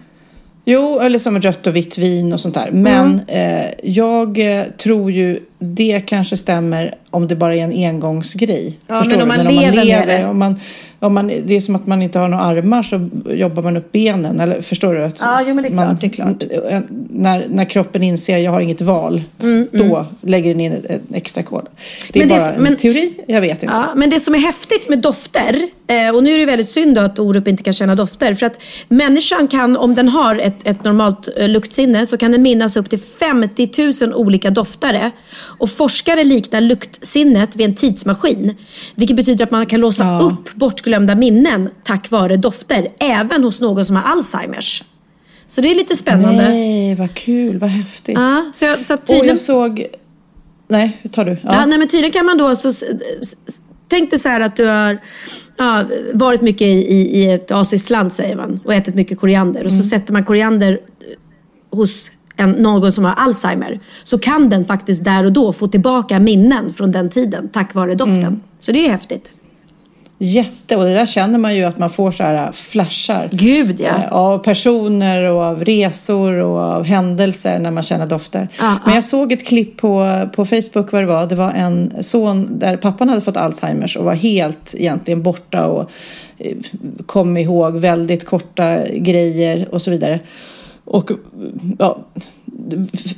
Jo, 0.64 0.98
eller 1.00 1.18
som 1.18 1.40
rött 1.40 1.66
och 1.66 1.76
vitt 1.76 1.98
vin 1.98 2.32
och 2.32 2.40
sånt 2.40 2.54
där. 2.54 2.70
Men 2.70 3.20
eh, 3.28 3.66
jag 3.82 4.58
eh, 4.58 4.64
tror 4.64 5.10
ju 5.10 5.40
det 5.58 6.00
kanske 6.06 6.36
stämmer 6.36 6.94
om 7.10 7.28
det 7.28 7.36
bara 7.36 7.56
är 7.56 7.60
en 7.64 7.72
engångsgrej. 7.72 8.78
Ja, 8.86 8.98
Förstår 8.98 9.16
men 9.26 9.30
om 9.30 9.46
du? 9.46 9.52
man 9.54 9.54
lever 9.54 9.84
med 9.84 10.08
det. 10.08 10.26
Om 10.26 10.38
man, 10.38 10.60
om 10.98 11.14
man, 11.14 11.26
det 11.26 11.56
är 11.56 11.60
som 11.60 11.76
att 11.76 11.86
man 11.86 12.02
inte 12.02 12.18
har 12.18 12.28
några 12.28 12.44
armar 12.44 12.82
så 12.82 13.08
jobbar 13.30 13.62
man 13.62 13.76
upp 13.76 13.92
benen. 13.92 14.40
Eller 14.40 14.60
förstår 14.60 14.94
du? 14.94 15.04
Att 15.04 15.20
Ja, 15.20 15.40
jo, 15.46 15.54
men 15.54 15.62
det 15.64 15.68
är 15.68 15.72
klart, 15.72 15.86
man, 15.86 15.96
det 16.00 16.06
är 16.06 16.10
klart. 16.10 16.42
När, 17.10 17.46
när 17.48 17.64
kroppen 17.64 18.02
inser 18.02 18.38
jag 18.38 18.52
har 18.52 18.60
inget 18.60 18.80
val, 18.80 19.22
då 19.72 20.06
lägger 20.20 20.50
den 20.50 20.60
in 20.60 20.72
ett, 20.72 20.84
ett 20.84 21.02
extra 21.14 21.42
kod. 21.42 21.66
Det 22.12 22.18
är 22.18 22.22
Mm, 22.24 22.28
Men 22.28 22.36
det- 22.38 22.42
bara 22.44 22.54
en 22.54 22.62
men- 22.62 22.76
teori, 22.76 23.18
jag 23.26 23.40
vet 23.40 23.62
inte. 23.62 23.74
Ja, 23.74 23.92
men 23.96 24.10
det 24.10 24.20
som 24.20 24.34
är 24.34 24.38
häftigt 24.38 24.88
med 24.88 24.98
dofter, 24.98 25.56
eh, 25.86 26.14
och 26.16 26.22
nu 26.24 26.32
är 26.34 26.38
det 26.38 26.46
väldigt 26.46 26.68
synd 26.68 26.98
att 26.98 27.18
Orup 27.18 27.48
inte 27.48 27.62
kan 27.62 27.72
känna 27.72 27.94
dofter, 27.94 28.34
för 28.34 28.46
att 28.46 28.58
människan 28.88 29.48
kan, 29.48 29.76
om 29.76 29.94
den 29.94 30.08
har 30.08 30.36
ett, 30.38 30.68
ett 30.68 30.84
normalt 30.84 31.28
eh, 31.38 31.48
luktsinne, 31.48 32.06
så 32.06 32.16
kan 32.16 32.32
den 32.32 32.42
minnas 32.42 32.76
upp 32.76 32.90
till 32.90 33.00
50 33.00 34.04
000 34.06 34.14
olika 34.14 34.50
doftare. 34.50 35.10
Och 35.58 35.70
forskare 35.70 36.24
liknar 36.24 36.60
luktsinnet 36.60 37.56
vid 37.56 37.66
en 37.66 37.74
tidsmaskin, 37.74 38.54
vilket 38.94 39.16
betyder 39.16 39.44
att 39.44 39.50
man 39.50 39.66
kan 39.66 39.80
låsa 39.80 40.04
Ja. 40.04 40.20
upp 40.20 40.54
bortglömda 40.54 41.14
minnen 41.14 41.70
tack 41.82 42.10
vare 42.10 42.36
dofter, 42.36 42.88
även 43.00 43.44
hos 43.44 43.60
någon 43.60 43.84
som 43.84 43.96
har 43.96 44.02
Alzheimers. 44.02 44.84
Så 45.46 45.60
det 45.60 45.70
är 45.70 45.74
lite 45.74 45.96
spännande. 45.96 46.48
Nej, 46.48 46.94
vad 46.94 47.14
kul, 47.14 47.58
vad 47.58 47.70
häftigt. 47.70 48.18
Ja, 48.18 48.50
så 48.54 48.64
jag, 48.64 48.84
så 48.84 48.94
att 48.94 49.00
Och 49.00 49.06
tydligen... 49.06 49.28
jag 49.28 49.40
såg... 49.40 49.86
Nej, 50.68 50.96
tar 51.12 51.24
du. 51.24 51.36
Ja. 51.42 51.66
nej, 51.66 51.78
men 51.78 51.88
tydligen 51.88 52.12
kan 52.12 52.26
man 52.26 52.38
då... 52.38 52.56
Så, 52.56 52.72
tänk 53.88 54.10
dig 54.10 54.18
så 54.18 54.28
här 54.28 54.40
att 54.40 54.56
du 54.56 54.66
har 54.66 54.98
ja, 55.56 55.84
varit 56.12 56.40
mycket 56.40 56.66
i, 56.66 56.70
i, 56.70 57.22
i 57.22 57.30
ett 57.30 57.50
asiskt 57.50 57.90
land, 57.90 58.12
säger 58.12 58.36
man, 58.36 58.60
och 58.64 58.74
ätit 58.74 58.94
mycket 58.94 59.18
koriander. 59.20 59.64
Och 59.64 59.72
så 59.72 59.82
sätter 59.82 60.12
man 60.12 60.24
koriander 60.24 60.72
eh, 60.72 61.76
hos 61.76 62.10
en, 62.36 62.50
någon 62.50 62.92
som 62.92 63.04
har 63.04 63.12
Alzheimer. 63.12 63.80
Så 64.04 64.18
kan 64.18 64.48
den 64.48 64.64
faktiskt 64.64 65.04
där 65.04 65.24
och 65.24 65.32
då 65.32 65.52
få 65.52 65.68
tillbaka 65.68 66.20
minnen 66.20 66.70
från 66.70 66.92
den 66.92 67.08
tiden, 67.10 67.48
tack 67.48 67.74
vare 67.74 67.94
doften. 67.94 68.42
Så 68.58 68.72
det 68.72 68.86
är 68.86 68.90
häftigt. 68.90 69.32
Jätte, 70.18 70.76
och 70.76 70.84
det 70.84 70.94
där 70.94 71.06
känner 71.06 71.38
man 71.38 71.56
ju 71.56 71.64
att 71.64 71.78
man 71.78 71.90
får 71.90 72.10
så 72.10 72.22
här 72.22 72.52
flashar. 72.52 73.28
Gud, 73.32 73.80
ja. 73.80 73.86
eh, 73.86 74.12
Av 74.12 74.38
personer 74.38 75.22
och 75.30 75.42
av 75.42 75.64
resor 75.64 76.32
och 76.32 76.58
av 76.60 76.84
händelser 76.84 77.58
när 77.58 77.70
man 77.70 77.82
känner 77.82 78.06
dofter. 78.06 78.48
Ja, 78.58 78.70
Men 78.70 78.80
ja. 78.86 78.94
jag 78.94 79.04
såg 79.04 79.32
ett 79.32 79.46
klipp 79.46 79.76
på, 79.76 80.28
på 80.36 80.44
Facebook 80.44 80.92
vad 80.92 81.02
det 81.02 81.06
var. 81.06 81.26
Det 81.26 81.34
var 81.34 81.50
en 81.52 81.92
son 82.00 82.58
där 82.58 82.76
pappan 82.76 83.08
hade 83.08 83.20
fått 83.20 83.36
Alzheimers 83.36 83.96
och 83.96 84.04
var 84.04 84.14
helt 84.14 84.74
egentligen 84.74 85.22
borta 85.22 85.66
och 85.66 85.90
eh, 86.38 86.56
kom 87.06 87.36
ihåg 87.36 87.76
väldigt 87.76 88.26
korta 88.26 88.78
grejer 88.94 89.68
och 89.72 89.82
så 89.82 89.90
vidare. 89.90 90.20
Och 90.94 91.10
ja, 91.78 92.06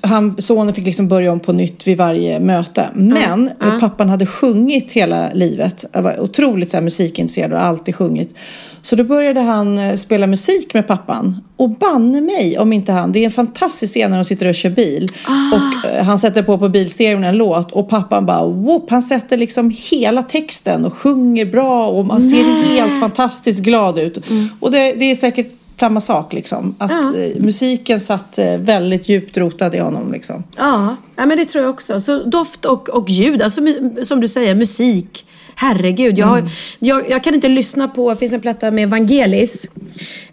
han, 0.01 0.35
sonen 0.39 0.74
fick 0.74 0.85
liksom 0.85 1.09
börja 1.09 1.33
om 1.33 1.41
på 1.41 1.53
nytt 1.53 1.87
vid 1.87 1.99
varje 1.99 2.41
möte. 2.41 2.89
Men 2.95 3.51
eh, 3.62 3.81
pappan 3.81 4.09
hade 4.09 4.27
sjungit 4.27 4.93
hela 4.93 5.31
livet. 5.33 5.85
Han 5.93 6.05
var 6.05 6.20
otroligt 6.20 6.70
så 6.70 6.77
här, 6.77 6.85
musikintresserad 6.85 7.53
och 7.53 7.62
alltid 7.62 7.97
sjungit. 7.97 8.35
Så 8.83 8.97
då 8.97 9.05
började 9.05 9.41
han 9.41 9.79
eh, 9.79 9.95
spela 9.95 10.27
musik 10.27 10.74
med 10.74 10.87
pappan. 10.87 11.43
Och 11.57 11.70
banne 11.70 12.20
mig 12.20 12.59
om 12.59 12.72
inte 12.72 12.93
han, 12.93 13.12
det 13.12 13.18
är 13.18 13.24
en 13.24 13.31
fantastisk 13.31 13.93
scen 13.93 14.11
när 14.11 14.18
de 14.18 14.24
sitter 14.24 14.49
och 14.49 14.55
kör 14.55 14.70
bil. 14.70 15.09
Och 15.53 15.91
eh, 15.91 16.05
han 16.05 16.18
sätter 16.18 16.43
på 16.43 16.59
på 16.59 16.68
bilstereon 16.68 17.24
en 17.24 17.37
låt 17.37 17.72
och 17.72 17.89
pappan 17.89 18.27
bara 18.27 18.47
whoop, 18.47 18.91
han 18.91 19.03
sätter 19.03 19.37
liksom 19.37 19.72
hela 19.91 20.22
texten 20.22 20.85
och 20.85 20.95
sjunger 20.95 21.45
bra 21.47 21.87
och 21.89 22.07
man 22.07 22.20
ser 22.20 22.68
helt 22.68 23.01
fantastiskt 23.01 23.59
glad 23.59 23.99
ut. 23.99 24.18
Och 24.61 24.70
det, 24.70 24.93
det 24.93 25.11
är 25.11 25.14
säkert 25.14 25.53
samma 25.81 26.01
sak 26.01 26.33
liksom. 26.33 26.74
Att 26.79 26.91
Ja. 26.91 27.14
eh, 27.16 27.43
musiken 27.43 28.01
satt 28.01 28.39
eh, 28.39 28.57
väldigt 28.59 29.09
djupt 29.09 29.37
rotad 29.37 29.74
i 29.74 29.79
honom 29.79 30.12
liksom. 30.12 30.45
Ja, 30.57 30.97
ja 31.16 31.27
men 31.27 31.39
det 31.39 31.45
tror 31.45 31.64
jag 31.64 31.70
också. 31.74 32.01
Så 32.01 32.22
doft 32.24 32.64
och, 32.64 32.89
och 32.89 33.11
ljud, 33.11 33.43
alltså 33.43 33.61
som 34.03 34.20
du 34.20 34.29
säger, 34.29 34.55
musik. 34.55 35.27
Herregud, 35.59 36.18
jag, 36.18 36.27
har, 36.27 36.43
jag, 36.79 37.11
jag 37.11 37.24
kan 37.24 37.35
inte 37.35 37.49
lyssna 37.49 37.89
på, 37.89 38.11
det 38.11 38.16
finns 38.16 38.33
en 38.33 38.41
platta 38.41 38.70
med 38.70 38.91
Vangelis. 38.91 39.66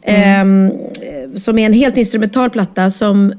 ehm, 0.01 0.67
eh, 0.67 1.35
som 1.35 1.59
är 1.59 1.65
en 1.65 1.73
helt 1.73 1.97
instrumental 1.97 2.49
platta 2.49 2.89
som 2.89 3.33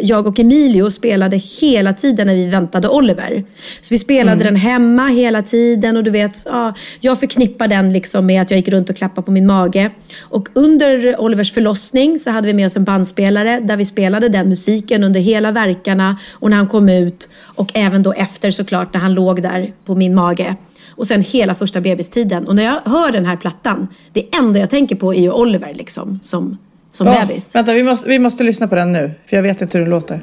jag 0.00 0.26
och 0.26 0.40
Emilio 0.40 0.90
spelade 0.90 1.36
hela 1.60 1.92
tiden 1.92 2.26
när 2.26 2.34
vi 2.34 2.46
väntade 2.46 2.88
Oliver. 2.88 3.44
Så 3.80 3.88
vi 3.90 3.98
spelade 3.98 4.44
den 4.44 4.56
hemma 4.56 5.08
hela 5.08 5.42
tiden 5.42 5.96
och 5.96 6.04
du 6.04 6.10
vet, 6.10 6.42
ja, 6.44 6.74
jag 7.00 7.20
förknippar 7.20 7.68
den 7.68 7.92
liksom 7.92 8.26
med 8.26 8.42
att 8.42 8.50
jag 8.50 8.58
gick 8.58 8.68
runt 8.68 8.90
och 8.90 8.96
klappade 8.96 9.24
på 9.24 9.30
min 9.30 9.46
mage. 9.46 9.90
Och 10.22 10.48
under 10.54 11.20
Olivers 11.20 11.52
förlossning 11.52 12.18
så 12.18 12.30
hade 12.30 12.46
vi 12.46 12.54
med 12.54 12.66
oss 12.66 12.76
en 12.76 12.84
bandspelare 12.84 13.60
där 13.60 13.76
vi 13.76 13.84
spelade 13.84 14.28
den 14.28 14.48
musiken 14.48 15.04
under 15.04 15.20
hela 15.20 15.52
verkarna 15.52 16.18
och 16.32 16.50
när 16.50 16.56
han 16.56 16.66
kom 16.66 16.88
ut 16.88 17.28
och 17.44 17.70
även 17.74 18.02
då 18.02 18.12
efter 18.12 18.50
såklart 18.50 18.94
när 18.94 19.00
han 19.00 19.14
låg 19.14 19.42
där 19.42 19.72
på 19.84 19.94
min 19.94 20.14
mage. 20.14 20.56
Och 20.96 21.06
sen 21.06 21.22
hela 21.22 21.54
första 21.54 21.80
bebistiden. 21.80 22.48
Och 22.48 22.56
när 22.56 22.64
jag 22.64 22.80
hör 22.84 23.12
den 23.12 23.26
här 23.26 23.36
plattan, 23.36 23.88
det 24.12 24.34
enda 24.36 24.60
jag 24.60 24.70
tänker 24.70 24.96
på 24.96 25.14
är 25.14 25.20
ju 25.20 25.30
Oliver 25.30 25.74
liksom 25.74 26.18
som, 26.22 26.58
som 26.96 27.06
Ja, 27.06 27.20
bebis. 27.26 27.54
vänta, 27.54 27.72
vi 27.72 27.82
måste, 27.82 28.08
vi 28.08 28.18
måste 28.18 28.44
lyssna 28.44 28.68
på 28.68 28.74
den 28.74 28.92
nu. 28.92 29.10
För 29.26 29.36
jag 29.36 29.42
vet 29.42 29.62
inte 29.62 29.78
hur 29.78 29.84
den 29.84 29.90
låter. 29.90 30.20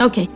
Okej. 0.00 0.28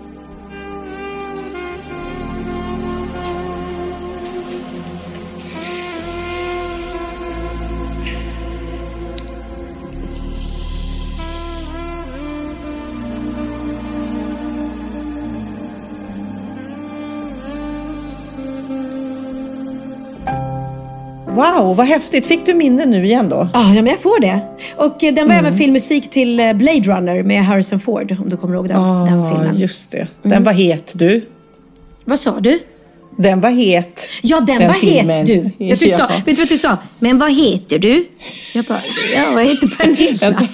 Wow, 21.40 21.76
vad 21.76 21.86
häftigt. 21.86 22.26
Fick 22.26 22.46
du 22.46 22.54
minnen 22.54 22.90
nu 22.90 23.04
igen 23.04 23.28
då? 23.28 23.48
Ah, 23.54 23.68
ja, 23.74 23.82
men 23.82 23.86
jag 23.86 23.98
får 24.00 24.20
det. 24.20 24.40
Och 24.76 25.04
eh, 25.04 25.14
den 25.14 25.28
var 25.28 25.34
även 25.34 25.52
filmmusik 25.52 26.10
till 26.10 26.40
eh, 26.40 26.52
Blade 26.52 26.80
Runner 26.80 27.22
med 27.22 27.44
Harrison 27.44 27.80
Ford, 27.80 28.16
om 28.20 28.28
du 28.28 28.36
kommer 28.36 28.54
ihåg 28.54 28.68
den, 28.68 28.82
den 29.06 29.18
Ja, 29.22 29.30
filmen. 29.30 29.56
just 29.56 29.90
det. 29.90 30.06
Den 30.22 30.44
var 30.44 30.52
het 30.52 30.92
du. 30.96 31.26
Vad 32.04 32.18
sa 32.18 32.38
du? 32.40 32.58
Den 33.18 33.40
var 33.40 33.50
het. 33.50 34.08
Ja, 34.22 34.40
den, 34.40 34.58
Den 34.58 34.68
var 34.68 34.74
filmen. 34.74 35.10
het 35.16 35.26
du. 35.26 35.50
Jag 35.58 35.78
du 35.78 35.90
sa, 35.90 35.96
Ja. 35.98 36.08
vet 36.26 36.36
du 36.36 36.42
vad 36.42 36.48
du 36.48 36.56
sa? 36.56 36.76
Men 36.98 37.18
vad 37.18 37.32
heter 37.32 37.78
du? 37.78 38.06
Jag 38.54 38.64
bara, 38.64 38.80
ja, 39.16 39.40
jag 39.40 39.44
heter 39.48 39.66
Pernilla. 39.68 40.48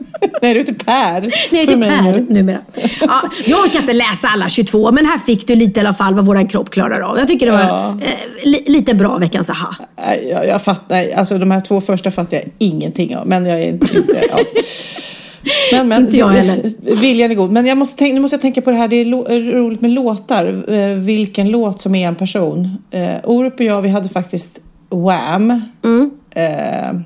Nej, 0.42 0.54
du 0.54 0.60
heter 0.60 0.72
Per. 0.72 1.20
Nej, 1.52 1.60
heter 1.60 1.76
mig 1.76 1.88
Per 1.90 2.12
nu. 2.12 2.26
numera. 2.28 2.58
Ja, 3.00 3.20
jag 3.46 3.60
orkar 3.64 3.80
inte 3.80 3.92
läsa 3.92 4.28
alla 4.28 4.48
22, 4.48 4.92
men 4.92 5.06
här 5.06 5.18
fick 5.18 5.46
du 5.46 5.54
lite 5.54 5.80
i 5.80 5.82
alla 5.82 5.92
fall 5.92 6.14
vad 6.14 6.26
vår 6.26 6.48
kropp 6.48 6.70
klarar 6.70 7.00
av. 7.00 7.18
Jag 7.18 7.28
tycker 7.28 7.46
det 7.46 7.52
var 7.52 7.60
Ja. 7.60 7.96
eh, 8.02 8.48
li, 8.48 8.64
lite 8.66 8.94
bra 8.94 9.18
veckans 9.18 9.50
aha. 9.50 9.74
Jag, 10.30 10.46
jag 10.46 10.62
fattar, 10.62 11.06
alltså 11.16 11.38
de 11.38 11.50
här 11.50 11.60
två 11.60 11.80
första 11.80 12.10
fattar 12.10 12.36
jag 12.36 12.46
ingenting 12.58 13.16
av. 13.16 13.26
Men 13.26 13.46
jag 13.46 13.62
är 13.62 13.68
inte... 13.68 13.96
inte 13.98 14.24
ja. 14.30 14.38
Men, 15.72 15.88
men, 15.88 16.02
Inte 16.04 16.16
jag 16.16 16.28
heller. 16.28 16.72
Viljan 17.00 17.30
är 17.30 17.34
god. 17.34 17.50
Men 17.52 17.66
jag 17.66 17.78
måste 17.78 17.96
tänka, 17.96 18.14
nu 18.14 18.20
måste 18.20 18.34
jag 18.34 18.42
tänka 18.42 18.62
på 18.62 18.70
det 18.70 18.76
här, 18.76 18.88
det 18.88 18.96
är 18.96 19.04
lo, 19.04 19.24
roligt 19.28 19.80
med 19.80 19.90
låtar. 19.90 20.72
Eh, 20.72 20.88
vilken 20.94 21.48
låt 21.50 21.80
som 21.82 21.94
är 21.94 22.08
en 22.08 22.14
person. 22.14 22.76
Eh, 22.90 23.14
Orup 23.24 23.54
och 23.54 23.60
jag, 23.60 23.82
vi 23.82 23.88
hade 23.88 24.08
faktiskt 24.08 24.60
Wham. 24.90 25.62
Mm. 25.84 26.10
Eh, 26.34 27.00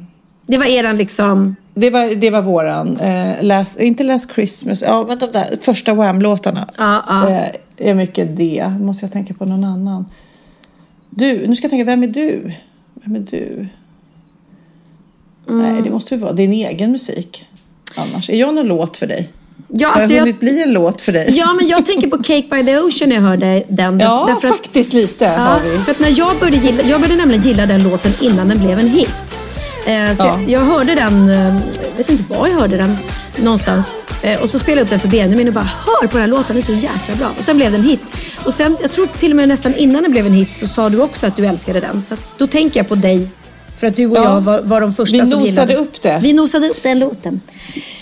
Det 0.46 0.56
var 0.58 0.66
eran 0.66 0.96
liksom... 0.96 1.56
det, 1.74 1.90
var, 1.90 2.14
det 2.14 2.30
var 2.30 2.40
våran. 2.42 2.96
Eh, 3.00 3.42
last, 3.42 3.80
inte 3.80 4.02
Last 4.04 4.32
Christmas, 4.34 4.82
ja 4.82 5.04
men 5.08 5.18
de 5.18 5.26
där 5.32 5.56
första 5.60 5.94
Wham-låtarna. 5.94 6.68
Ja, 6.78 7.02
ja. 7.08 7.30
Eh, 7.30 7.48
är 7.90 7.94
mycket 7.94 8.36
det. 8.36 8.72
Måste 8.80 9.04
jag 9.04 9.12
tänka 9.12 9.34
på 9.34 9.44
någon 9.44 9.64
annan. 9.64 10.04
Du, 11.10 11.46
nu 11.48 11.56
ska 11.56 11.64
jag 11.64 11.70
tänka, 11.70 11.84
vem 11.84 12.02
är 12.02 12.06
du? 12.08 12.52
Vem 12.94 13.16
är 13.16 13.20
du? 13.30 13.66
Nej, 15.46 15.82
det 15.82 15.90
måste 15.90 16.14
ju 16.14 16.20
vara 16.20 16.32
din 16.32 16.52
egen 16.52 16.92
musik. 16.92 17.46
Annars. 17.94 18.30
Är 18.30 18.36
jag 18.36 18.54
någon 18.54 18.66
låt 18.66 18.96
för 18.96 19.06
dig? 19.06 19.28
Ja, 19.68 19.88
Har 19.88 19.94
alltså 19.94 20.12
jag 20.12 20.16
jag, 20.18 20.22
hunnit 20.22 20.40
bli 20.40 20.62
en 20.62 20.72
låt 20.72 21.00
för 21.00 21.12
dig? 21.12 21.28
ja, 21.30 21.54
men 21.60 21.68
jag 21.68 21.86
tänker 21.86 22.08
på 22.08 22.16
Cake 22.22 22.46
by 22.50 22.64
the 22.66 22.78
Ocean 22.78 23.08
när 23.08 23.16
jag 23.16 23.22
hörde 23.22 23.62
den. 23.68 24.00
Ja, 24.00 24.24
därför 24.28 24.48
att- 24.48 24.54
faktiskt 24.56 24.92
lite 24.92 25.24
Ja, 25.24 25.30
har 25.30 25.60
vi. 25.60 25.78
för 25.78 25.90
att 25.92 26.00
när 26.00 26.18
jag 26.18 26.38
började 26.40 26.56
gilla, 26.56 26.82
jag 26.82 27.00
började 27.00 27.16
nämligen 27.20 27.42
gilla 27.42 27.66
den 27.66 27.82
låten 27.82 28.12
innan 28.20 28.48
den 28.48 28.58
blev 28.58 28.78
en 28.78 28.88
hit. 28.88 29.36
Eh, 29.86 30.16
så 30.16 30.22
Ja. 30.26 30.40
jag, 30.40 30.50
jag 30.50 30.60
hörde 30.60 30.94
den, 30.94 31.30
eh, 31.30 31.54
jag 31.90 31.96
vet 31.96 32.10
inte 32.10 32.34
var 32.34 32.46
jag 32.48 32.54
hörde 32.60 32.76
den 32.76 32.96
någonstans. 33.42 33.86
Eh, 34.22 34.40
och 34.42 34.48
så 34.48 34.58
spelade 34.58 34.80
jag 34.80 34.84
upp 34.84 34.90
den 34.90 35.00
för 35.00 35.08
Benjamin 35.08 35.48
och 35.48 35.54
bara 35.54 35.64
hör 35.86 36.06
på 36.06 36.12
den 36.12 36.20
här 36.20 36.26
låten, 36.28 36.46
den 36.48 36.56
är 36.56 36.62
så 36.62 36.72
jäkla 36.72 37.14
bra. 37.18 37.30
Och 37.38 37.44
sen 37.44 37.56
blev 37.56 37.72
den 37.72 37.82
hit. 37.82 38.12
Och 38.44 38.54
sen, 38.54 38.76
jag 38.80 38.92
tror 38.92 39.06
till 39.06 39.30
och 39.32 39.36
med 39.36 39.48
nästan 39.48 39.74
innan 39.74 40.02
den 40.02 40.12
blev 40.12 40.26
en 40.26 40.32
hit 40.32 40.56
så 40.58 40.66
sa 40.66 40.88
du 40.88 41.00
också 41.02 41.26
att 41.26 41.36
du 41.36 41.46
älskade 41.46 41.80
den. 41.80 42.02
Så 42.02 42.14
att, 42.14 42.20
då 42.38 42.46
tänker 42.46 42.80
jag 42.80 42.88
på 42.88 42.94
dig. 42.94 43.28
För 43.82 43.86
att 43.86 43.96
du 43.96 44.06
och 44.06 44.16
Ja. 44.16 44.24
jag 44.24 44.40
var, 44.40 44.60
var 44.62 44.80
de 44.80 44.92
första 44.92 45.16
Vi 45.16 45.26
som 45.26 45.40
nosade 45.40 45.72
gillade. 45.72 45.74
upp 45.74 46.02
det. 46.02 46.18
Vi 46.22 46.32
nosade 46.32 46.68
upp 46.68 46.82
den 46.82 46.98
låten. 46.98 47.40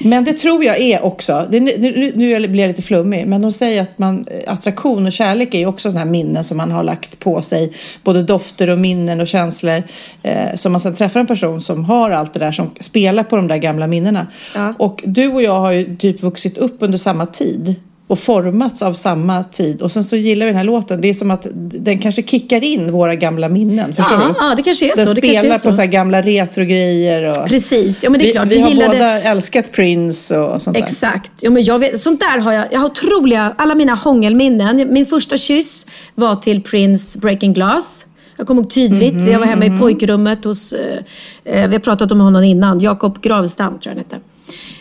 Men 0.01 0.25
det 0.25 0.33
tror 0.33 0.65
jag 0.65 0.81
är 0.81 1.05
också, 1.05 1.47
det, 1.51 1.61
nu, 1.61 2.13
nu, 2.15 2.49
blir 2.49 2.61
jag 2.61 2.69
lite 2.69 2.83
flummig, 2.83 3.27
men 3.27 3.43
de 3.43 3.53
säger 3.53 3.83
att 3.83 3.99
man, 3.99 4.27
attraktion 4.47 5.07
och 5.07 5.13
kärlek 5.13 5.55
är 5.55 5.59
ju 5.59 5.67
också 5.67 5.91
sådana 5.91 6.05
här 6.05 6.11
minnen 6.13 6.45
som 6.45 6.57
man 6.57 6.71
har 6.71 6.83
lagt 6.83 7.19
på 7.19 7.43
sig. 7.43 7.73
Både 8.05 8.23
dofter 8.23 8.71
och 8.71 8.79
minnen 8.79 9.21
och 9.21 9.27
känslor. 9.27 9.83
Eh, 10.23 10.55
som 10.55 10.73
man 10.73 10.81
sen 10.81 10.95
träffar 10.95 11.21
en 11.21 11.27
person 11.27 11.61
som 11.61 11.85
har 11.85 12.11
allt 12.11 12.33
det 12.35 12.41
där, 12.41 12.53
som 12.53 12.71
spelar 12.81 13.23
på 13.23 13.37
de 13.37 13.49
där 13.49 13.57
gamla 13.57 13.87
minnena. 13.87 14.27
Ja. 14.55 14.75
Och 14.79 15.03
du 15.07 15.29
och 15.29 15.43
jag 15.43 15.61
har 15.61 15.73
ju 15.73 15.97
typ 15.97 16.23
vuxit 16.23 16.59
upp 16.59 16.77
under 16.81 16.99
samma 16.99 17.27
tid. 17.27 17.75
Och 18.11 18.19
formats 18.19 18.83
av 18.83 18.93
samma 18.93 19.45
tid. 19.45 19.83
Och 19.83 19.93
sen 19.93 20.05
så 20.05 20.17
gillar 20.17 20.47
vi 20.47 20.53
den 20.53 20.57
här 20.59 20.65
låten. 20.65 21.01
Det 21.01 21.09
är 21.09 21.15
som 21.15 21.31
att 21.31 21.47
den 21.55 21.99
kanske 21.99 22.23
kickar 22.23 22.65
in 22.65 22.93
våra 22.93 23.15
gamla 23.15 23.49
minnen. 23.49 23.95
Förstår 23.95 24.19
Ja, 24.21 24.27
du? 24.27 24.35
ja, 24.39 24.55
det 24.55 24.63
kanske 24.63 24.85
är 24.93 24.97
den 24.97 25.07
så. 25.07 25.15
Kanske 25.15 25.39
spelar 25.39 25.55
på 25.55 25.61
så. 25.61 25.73
så 25.73 25.87
gamla 25.87 26.23
retrogrejer. 26.23 27.29
Och... 27.29 27.49
Precis, 27.49 28.03
ja 28.03 28.11
men 28.11 28.19
det 28.19 28.25
är 28.25 28.27
vi, 28.27 28.33
klart. 28.33 28.49
vi, 28.49 28.61
har 28.61 28.69
gillade... 28.69 28.93
båda 28.93 29.23
älskat 29.23 29.73
Prince 29.73 30.39
och 30.39 30.63
sånt 30.63 30.77
där. 30.77 30.85
Exakt. 30.85 31.33
Jo, 31.43 31.53
men 31.53 31.63
jag 31.63 31.79
vet, 31.79 31.99
sånt 31.99 32.21
där 32.21 32.39
har 32.39 32.53
jag. 32.53 32.65
Jag 32.71 32.81
har 32.81 32.87
otroliga, 32.87 33.55
alla 33.59 33.75
mina 33.75 33.95
hångelminnen. 33.95 34.89
Min 34.93 35.07
första 35.07 35.37
kyss 35.37 35.87
var 36.15 36.35
till 36.35 36.63
Prince 36.63 37.19
Breaking 37.19 37.53
Glass. 37.53 38.05
Jag 38.37 38.47
kommer 38.47 38.63
ihåg 38.63 38.71
tydligt. 38.71 39.15
Mhm, 39.15 39.29
jag 39.29 39.39
var 39.39 39.47
hemma 39.47 39.67
i 39.67 39.79
pojkrummet 39.79 40.45
hos, 40.45 40.73
eh, 40.73 40.99
eh, 41.45 41.69
vi 41.69 41.75
har 41.75 41.81
pratat 41.81 42.13
om 42.13 42.21
honom 42.21 42.45
innan, 42.45 42.81
Jakob 42.81 43.21
Gravstam 43.23 43.79
tror 43.79 43.81
jag 43.83 43.91
han 43.91 43.99
hette. 43.99 44.21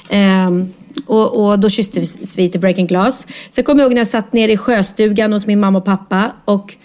Ehm, 0.10 0.74
och, 1.06 1.46
och 1.46 1.60
då 1.60 1.70
kysstes 1.70 2.38
vi 2.38 2.50
till 2.50 2.60
Breaking 2.62 2.88
Glass. 2.88 3.28
Sen 3.52 3.64
kommer 3.64 3.82
jag 3.84 3.86
ihåg 3.88 3.94
när 3.94 4.00
jag 4.02 4.08
satt 4.08 4.34
nere 4.34 4.52
i 4.52 4.58
sjöstugan 4.58 5.34
hos 5.34 5.46
min 5.46 5.60
mamma 5.60 5.78
och 5.78 5.86
pappa 5.86 6.32
och 6.46 6.76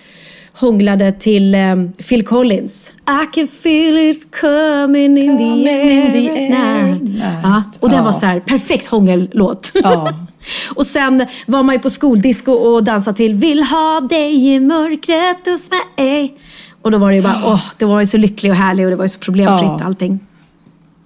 hånglade 0.53 1.13
till 1.13 1.55
ehm, 1.55 1.93
Phil 1.93 2.25
Collins. 2.27 2.93
I 3.23 3.27
can 3.35 3.47
feel 3.47 3.97
it 3.97 4.41
coming 4.41 5.19
in 5.19 5.39
the 5.39 5.71
air, 5.71 6.07
in 6.07 6.13
the 6.13 6.55
air. 6.55 6.99
Ja, 7.43 7.63
och 7.81 7.89
den 7.91 7.99
Ja. 7.99 8.05
var 8.05 8.13
så 8.13 8.27
här 8.27 8.41
perfekt 8.41 8.87
hångellåt. 8.87 9.71
Ja. 9.75 10.13
och 10.75 10.87
sen 10.87 11.27
var 11.47 11.63
man 11.63 11.75
ju 11.75 11.79
på 11.81 11.91
skoldisco 11.91 12.53
och 12.53 12.85
dansade 12.85 13.17
till 13.17 13.35
Vill 13.35 13.63
ha 13.63 14.01
dig 14.01 14.55
i 14.55 14.61
mörkret 14.61 15.47
hos 15.47 15.71
mig. 15.97 16.35
Och 16.83 16.91
då 16.91 16.99
var 16.99 17.11
det 17.11 17.17
ju 17.17 17.23
bara, 17.23 17.43
åh, 17.47 17.63
det 17.79 17.85
var 17.85 18.01
ju 18.01 18.07
så 18.07 18.17
lycklig 18.17 18.53
och 18.53 18.59
härlig 18.59 18.87
och 18.87 18.91
det 18.91 18.97
var 18.97 19.05
ju 19.05 19.09
så 19.09 19.19
problemfritt 19.19 19.71
Ja. 19.81 19.85
allting. 19.85 20.19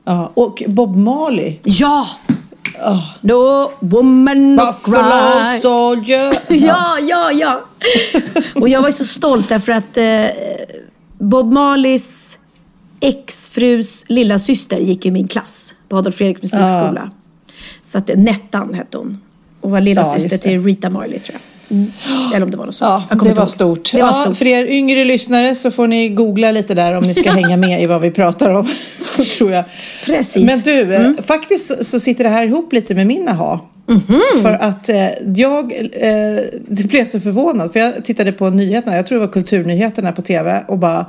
Ja, 0.04 0.30
och 0.34 0.62
Bob 0.68 0.96
Marley. 0.96 1.56
Ja! 1.62 2.06
No 3.20 3.70
woman 3.80 4.56
no 4.56 4.72
cry. 4.72 5.60
soldier. 5.60 6.32
Ja, 6.66 6.98
ja, 7.00 7.32
ja. 7.32 7.64
och 8.54 8.68
jag 8.68 8.80
var 8.80 8.88
ju 8.88 8.92
så 8.92 9.04
stolt 9.04 9.48
därför 9.48 9.72
att 9.72 9.96
eh, 9.96 10.26
Bob 11.18 11.52
Marleys 11.52 12.38
exfrus 13.00 14.04
lilla 14.08 14.38
syster 14.38 14.78
gick 14.78 15.06
i 15.06 15.10
min 15.10 15.28
klass 15.28 15.74
på 15.88 15.96
Adolf 15.96 16.14
Fredriks 16.14 16.42
musikskola. 16.42 17.10
Så 17.82 17.98
att 17.98 18.10
Nettan 18.16 18.74
hette 18.74 18.98
hon. 18.98 19.18
Och 19.60 19.70
var 19.70 19.80
lilla 19.80 20.00
Ja, 20.00 20.20
syster 20.20 20.36
till 20.38 20.64
Rita 20.64 20.90
Marley 20.90 21.18
tror 21.18 21.34
jag. 21.34 21.57
Mm. 21.70 21.92
Eller 22.34 22.42
om 22.42 22.50
det 22.50 22.56
var 22.56 22.66
något 22.66 22.74
sånt. 22.74 23.02
Ja, 23.10 23.16
det 23.24 23.34
var 23.34 23.46
stort. 23.46 23.92
Det 23.92 24.00
var 24.00 24.08
ja, 24.08 24.12
stort. 24.12 24.36
För 24.36 24.46
er 24.46 24.64
yngre 24.66 25.04
lyssnare 25.04 25.54
så 25.54 25.70
får 25.70 25.86
ni 25.86 26.08
googla 26.08 26.50
lite 26.50 26.74
där 26.74 26.94
om 26.94 27.04
ni 27.04 27.14
ska 27.14 27.30
hänga 27.30 27.56
med 27.56 27.82
i 27.82 27.86
vad 27.86 28.00
vi 28.00 28.10
pratar 28.10 28.50
om. 28.50 28.68
tror 29.38 29.52
jag. 29.52 29.64
Precis. 30.04 30.46
Men 30.46 30.60
du, 30.60 30.94
eh, 30.94 31.10
faktiskt 31.26 31.84
så- 31.84 32.00
sitter 32.00 32.24
det 32.24 32.30
här 32.30 32.46
ihop 32.46 32.72
lite 32.72 32.94
med 32.94 33.06
min 33.06 33.28
aha. 33.28 33.68
För 34.42 34.52
att 34.52 34.88
eh, 34.88 35.08
jag 35.36 35.72
eh, 35.92 36.44
blev 36.68 37.04
så 37.04 37.20
förvånad. 37.20 37.72
För 37.72 37.80
jag 37.80 38.04
tittade 38.04 38.32
på 38.32 38.50
nyheterna, 38.50 38.96
jag 38.96 39.06
tror 39.06 39.18
det 39.20 39.26
var 39.26 39.32
kulturnyheterna 39.32 40.12
på 40.12 40.22
tv 40.22 40.64
och 40.68 40.78
bara 40.78 41.06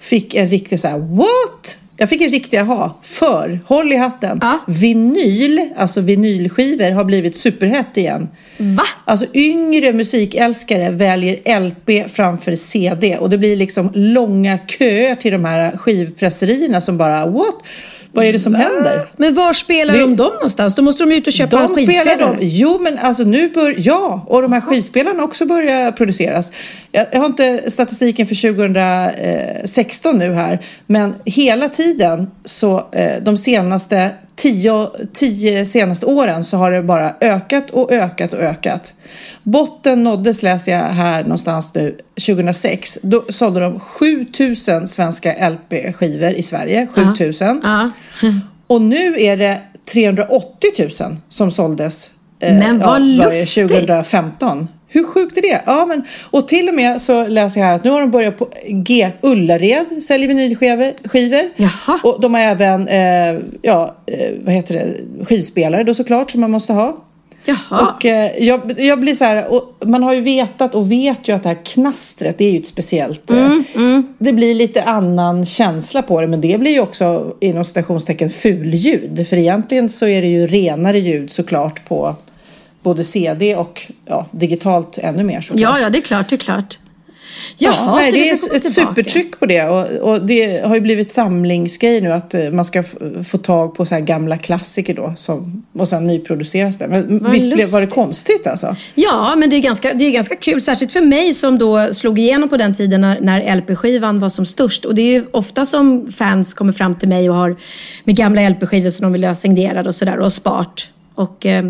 fick 0.00 0.34
en 0.34 0.48
riktig 0.48 0.80
så 0.80 0.88
här 0.88 0.98
what? 0.98 1.78
Jag 1.98 2.08
fick 2.08 2.22
en 2.22 2.28
riktig 2.30 2.56
aha. 2.56 2.98
För, 3.02 3.60
håll 3.66 3.92
i 3.92 3.96
hatten, 3.96 4.38
Ja. 4.42 4.58
vinyl, 4.66 5.60
alltså 5.76 6.00
vinylskivor 6.00 6.90
har 6.90 7.04
blivit 7.04 7.36
superhett 7.36 7.96
igen. 7.96 8.28
Va? 8.56 8.82
Alltså 9.04 9.26
yngre 9.34 9.92
musikälskare 9.92 10.90
väljer 10.90 11.60
LP 11.60 12.08
framför 12.10 12.54
CD 12.56 13.16
och 13.18 13.30
det 13.30 13.38
blir 13.38 13.56
liksom 13.56 13.90
långa 13.94 14.58
köer 14.66 15.14
till 15.14 15.32
de 15.32 15.44
här 15.44 15.76
skivpresserierna 15.76 16.80
som 16.80 16.98
bara 16.98 17.26
what? 17.26 17.54
Vad 18.16 18.24
är 18.24 18.32
det 18.32 18.38
som 18.38 18.54
händer? 18.54 19.08
Men 19.16 19.34
var 19.34 19.52
spelar 19.52 19.94
Det- 19.94 20.00
de 20.00 20.16
dem 20.16 20.32
någonstans? 20.34 20.74
Då 20.74 20.82
måste 20.82 21.02
de 21.02 21.10
ju 21.12 21.18
ut 21.18 21.26
och 21.26 21.32
köpa 21.32 21.56
De 21.56 21.68
spelar 21.74 21.86
skivspelare. 21.86 22.36
de. 22.40 22.46
Jo, 22.46 22.78
men 22.80 22.98
alltså 22.98 23.22
nu 23.22 23.48
bör, 23.48 23.74
ja, 23.78 24.24
och 24.28 24.42
de 24.42 24.52
här 24.52 24.60
skivspelarna 24.60 25.22
också 25.22 25.46
börjar 25.46 25.92
produceras. 25.92 26.52
Jag, 26.92 27.06
jag 27.12 27.18
har 27.18 27.26
inte 27.26 27.70
statistiken 27.70 28.26
för 28.26 28.34
2016 29.14 30.18
nu 30.18 30.32
här, 30.32 30.58
men 30.86 31.14
hela 31.24 31.68
tiden 31.68 32.30
så 32.44 32.88
eh, 32.92 33.22
de 33.22 33.36
senaste 33.36 34.10
tio, 34.36 34.90
tio 35.12 35.66
senaste 35.66 36.06
åren 36.06 36.44
så 36.44 36.56
har 36.56 36.70
det 36.70 36.82
bara 36.82 37.14
ökat 37.20 37.70
och 37.70 37.92
ökat 37.92 38.32
och 38.32 38.38
ökat. 38.40 38.92
Botten 39.42 40.04
nåddes, 40.04 40.42
läser 40.42 40.72
jag 40.72 40.84
här 40.84 41.22
någonstans 41.22 41.74
nu, 41.74 41.98
2006. 42.26 42.98
Då 43.02 43.24
sålde 43.28 43.60
de 43.60 43.80
7000 43.80 44.88
svenska 44.88 45.48
LP-skivor 45.50 46.30
i 46.30 46.42
Sverige. 46.42 46.86
7000. 46.94 47.60
Ja. 47.64 47.90
Och 48.66 48.82
nu 48.82 49.14
är 49.20 49.36
det 49.36 49.60
380 49.92 50.70
000 51.00 51.16
som 51.28 51.50
såldes. 51.50 52.10
eh, 52.40 52.58
Men 52.58 52.78
vad 52.78 53.00
det, 53.00 53.06
lustigt. 53.06 53.68
2015. 53.68 54.68
Hur 54.88 55.04
sjukt 55.04 55.36
är 55.36 55.42
det? 55.42 55.62
Ja, 55.66 55.86
men, 55.86 56.02
och 56.30 56.48
till 56.48 56.68
och 56.68 56.74
med 56.74 57.00
så 57.00 57.26
läser 57.26 57.60
jag 57.60 57.66
här 57.66 57.74
att 57.74 57.84
nu 57.84 57.90
har 57.90 58.00
de 58.00 58.10
börjat 58.10 58.36
på 58.38 58.48
G. 58.68 59.10
Ullared 59.20 60.02
säljer 60.02 60.28
vinylskivor. 60.28 61.08
skivor. 61.08 61.50
Jaha. 61.56 62.00
Och 62.02 62.20
de 62.20 62.34
har 62.34 62.40
även 62.40 62.88
eh, 62.88 63.42
ja, 63.62 63.96
eh, 64.06 64.30
vad 64.44 64.54
heter 64.54 64.74
det? 64.74 65.24
skivspelare 65.24 65.84
då 65.84 65.94
såklart 65.94 66.30
som 66.30 66.40
man 66.40 66.50
måste 66.50 66.72
ha. 66.72 66.96
Jaha. 67.44 67.92
Och 67.94 68.06
eh, 68.06 68.44
jag, 68.44 68.80
jag 68.80 69.00
blir 69.00 69.14
så 69.14 69.24
här, 69.24 69.48
man 69.86 70.02
har 70.02 70.14
ju 70.14 70.20
vetat 70.20 70.74
och 70.74 70.92
vet 70.92 71.28
ju 71.28 71.32
att 71.34 71.42
det 71.42 71.48
här 71.48 71.64
knastret, 71.64 72.38
det 72.38 72.44
är 72.44 72.50
ju 72.52 72.58
ett 72.58 72.66
speciellt... 72.66 73.30
eh, 73.30 73.52
Mm, 73.74 74.06
Det 74.18 74.32
blir 74.32 74.54
lite 74.54 74.82
annan 74.82 75.46
känsla 75.46 76.02
på 76.02 76.20
det, 76.20 76.26
men 76.26 76.40
det 76.40 76.60
blir 76.60 76.70
ju 76.72 76.80
också 76.80 77.34
inom 77.40 77.64
citationstecken 77.64 78.28
fulljud. 78.28 79.26
För 79.28 79.36
egentligen 79.36 79.88
så 79.88 80.06
är 80.06 80.22
det 80.22 80.28
ju 80.28 80.46
renare 80.46 80.98
ljud 80.98 81.30
såklart 81.30 81.88
på 81.88 82.16
både 82.86 83.04
CD 83.04 83.56
och 83.56 83.82
ja, 84.04 84.26
digitalt 84.30 84.98
ännu 84.98 85.22
mer 85.24 85.40
såklart. 85.40 85.60
Ja, 85.60 85.80
ja, 85.80 85.90
det 85.90 85.98
är 85.98 86.02
klart, 86.02 86.28
det 86.28 86.36
är 86.36 86.38
klart. 86.38 86.78
Jaha, 87.58 87.74
Ja, 87.78 87.94
nej, 87.96 88.12
det 88.12 88.28
är 88.28 88.32
ett 88.32 88.40
tillbaka. 88.62 88.68
supertryck 88.68 89.38
på 89.40 89.46
det 89.46 89.62
och, 89.62 89.86
och 90.12 90.26
det 90.26 90.66
har 90.66 90.74
ju 90.74 90.80
blivit 90.80 91.10
samlingsgrej 91.10 92.00
nu 92.00 92.12
att 92.12 92.34
eh, 92.34 92.50
man 92.50 92.64
ska 92.64 92.82
få 93.28 93.38
tag 93.38 93.74
på 93.74 93.86
så 93.86 93.94
här 93.94 94.02
gamla 94.02 94.38
klassiker 94.38 94.94
då 94.94 95.12
som, 95.16 95.62
och 95.78 95.88
sen 95.88 96.06
nyproduceras 96.06 96.78
det. 96.78 96.86
Men 96.88 97.18
Vad 97.22 97.32
visst 97.32 97.54
blev, 97.54 97.68
var 97.70 97.80
det 97.80 97.84
lustigt. 97.86 97.94
konstigt 97.94 98.46
alltså? 98.46 98.76
Ja, 98.94 99.34
men 99.36 99.50
det 99.50 99.56
är, 99.56 99.60
ganska, 99.60 99.94
det 99.94 100.04
är 100.04 100.10
ganska 100.10 100.36
kul. 100.36 100.60
Särskilt 100.60 100.92
för 100.92 101.00
mig 101.00 101.34
som 101.34 101.58
då 101.58 101.92
slog 101.92 102.18
igenom 102.18 102.48
på 102.48 102.56
den 102.56 102.74
tiden 102.74 103.00
när, 103.00 103.20
när 103.20 103.56
LP-skivan 103.56 104.20
var 104.20 104.28
som 104.28 104.46
störst. 104.46 104.84
Och 104.84 104.94
det 104.94 105.02
är 105.02 105.12
ju 105.20 105.24
ofta 105.30 105.64
som 105.64 106.12
fans 106.12 106.54
kommer 106.54 106.72
fram 106.72 106.94
till 106.94 107.08
mig 107.08 107.30
och 107.30 107.36
har 107.36 107.56
med 108.04 108.16
gamla 108.16 108.48
LP-skivor 108.48 108.90
som 108.90 109.02
de 109.02 109.12
vill 109.12 109.24
ha 109.24 109.34
signerade 109.34 109.88
och 109.88 109.94
sådär 109.94 110.18
och 110.18 110.32
spart. 110.32 110.90
Och 111.16 111.46
eh, 111.46 111.64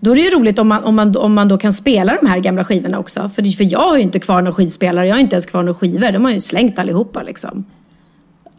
då 0.00 0.10
är 0.10 0.14
det 0.14 0.20
ju 0.20 0.30
roligt 0.30 0.58
om 0.58 0.68
man, 0.68 0.84
om, 0.84 0.94
man, 0.94 1.16
om 1.16 1.34
man 1.34 1.48
då 1.48 1.58
kan 1.58 1.72
spela 1.72 2.18
de 2.22 2.26
här 2.26 2.38
gamla 2.38 2.64
skivorna 2.64 2.98
också. 2.98 3.28
För, 3.28 3.56
för 3.56 3.72
jag 3.72 3.78
har 3.78 3.96
ju 3.96 4.02
inte 4.02 4.18
kvar 4.18 4.42
några 4.42 4.52
skivspelare, 4.52 5.08
jag 5.08 5.14
har 5.14 5.20
inte 5.20 5.34
ens 5.34 5.46
kvar 5.46 5.62
några 5.62 5.78
skivor. 5.78 6.12
De 6.12 6.24
har 6.24 6.32
ju 6.32 6.40
slängt 6.40 6.78
allihopa 6.78 7.22
liksom. 7.22 7.64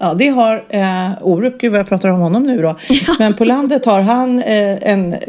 Ja, 0.03 0.13
det 0.13 0.27
har 0.27 0.63
eh, 0.69 1.09
Orup, 1.21 1.57
gud 1.57 1.71
vad 1.71 1.79
jag 1.79 1.87
pratar 1.89 2.09
om 2.09 2.19
honom 2.19 2.43
nu 2.43 2.61
då. 2.61 2.75
Men 3.19 3.33
på 3.33 3.45
landet 3.45 3.85
har 3.85 4.01
han 4.01 4.39
eh, 4.39 4.89
en 4.91 5.13
eh, 5.13 5.19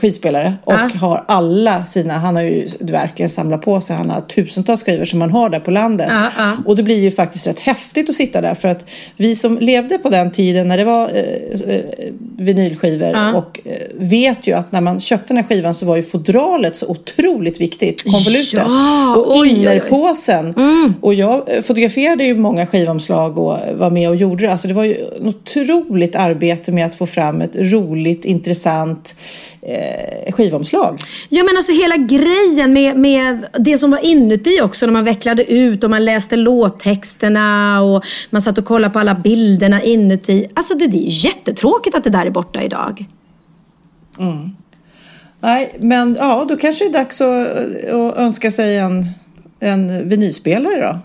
skivspelare 0.00 0.54
och 0.64 0.72
Ja. 0.72 0.90
har 1.00 1.24
alla 1.28 1.84
sina, 1.84 2.14
han 2.14 2.36
har 2.36 2.42
ju 2.42 2.68
verkligen 2.80 3.28
samlat 3.30 3.62
på 3.62 3.80
sig, 3.80 3.96
han 3.96 4.10
har 4.10 4.20
tusentals 4.20 4.82
skivor 4.84 5.04
som 5.04 5.18
man 5.18 5.30
har 5.30 5.50
där 5.50 5.60
på 5.60 5.70
landet. 5.70 6.06
Ja, 6.10 6.22
ja. 6.38 6.52
Och 6.66 6.76
det 6.76 6.82
blir 6.82 6.96
ju 7.00 7.10
faktiskt 7.10 7.46
rätt 7.46 7.58
häftigt 7.60 8.08
att 8.08 8.14
sitta 8.14 8.40
där 8.40 8.54
för 8.54 8.68
att 8.68 8.84
vi 9.16 9.36
som 9.36 9.58
levde 9.58 9.98
på 9.98 10.08
den 10.08 10.30
tiden 10.30 10.68
när 10.68 10.76
det 10.76 10.84
var 10.84 11.10
eh, 11.14 11.74
eh, 11.76 11.82
vinylskivor 12.38 13.08
Ja. 13.12 13.34
och 13.34 13.60
eh, 13.64 13.72
vet 13.94 14.46
ju 14.46 14.52
att 14.52 14.72
när 14.72 14.80
man 14.80 15.00
köpte 15.00 15.26
den 15.28 15.36
här 15.36 15.44
skivan 15.44 15.74
så 15.74 15.86
var 15.86 15.96
ju 15.96 16.02
fodralet 16.02 16.76
så 16.76 16.86
otroligt 16.86 17.60
viktigt, 17.60 18.02
konvolutet. 18.02 18.62
Ja, 18.66 19.16
och 19.16 19.46
innerpåsen. 19.46 20.54
Och 21.00 21.14
jag 21.14 21.42
fotograferade 21.62 22.24
ju 22.24 22.36
många 22.36 22.66
skivomslag 22.66 23.38
och 23.38 23.58
var 23.86 23.90
med 23.90 24.08
och 24.08 24.16
gjorde 24.16 24.46
det. 24.46 24.52
Alltså 24.52 24.68
det 24.68 24.74
var 24.74 24.84
ju 24.84 24.94
ett 24.94 25.20
otroligt 25.20 26.16
arbete 26.16 26.72
med 26.72 26.86
att 26.86 26.94
få 26.94 27.06
fram 27.06 27.40
ett 27.40 27.56
roligt, 27.56 28.24
intressant 28.24 29.14
eh, 29.62 30.32
skivomslag. 30.32 31.00
Ja 31.28 31.44
men 31.44 31.56
alltså 31.56 31.72
hela 31.72 31.96
grejen 31.96 32.72
med, 32.72 32.96
med 32.96 33.46
det 33.58 33.78
som 33.78 33.90
var 33.90 34.06
inuti 34.06 34.60
också 34.62 34.86
när 34.86 34.92
man 34.92 35.04
vecklade 35.04 35.52
ut 35.52 35.84
och 35.84 35.90
man 35.90 36.04
läste 36.04 36.36
låttexterna 36.36 37.82
och 37.82 38.04
man 38.30 38.42
satt 38.42 38.58
och 38.58 38.64
kollade 38.64 38.92
på 38.92 38.98
alla 38.98 39.14
bilderna 39.14 39.82
inuti. 39.82 40.46
Alltså 40.54 40.74
det, 40.74 40.86
det 40.86 40.96
är 40.96 41.26
jättetråkigt 41.26 41.96
att 41.96 42.04
det 42.04 42.10
där 42.10 42.26
är 42.26 42.30
borta 42.30 42.62
idag. 42.62 43.04
Nej, 45.40 45.76
men 45.80 46.16
ja, 46.18 46.46
då 46.48 46.56
kanske 46.56 46.84
det 46.84 46.90
är 46.90 46.92
dags 46.92 47.20
att, 47.20 47.48
att 47.92 48.16
önska 48.16 48.50
sig 48.50 48.76
en, 48.76 49.08
en 49.60 50.08
vinylspelare 50.08 50.80
då. 50.80 50.98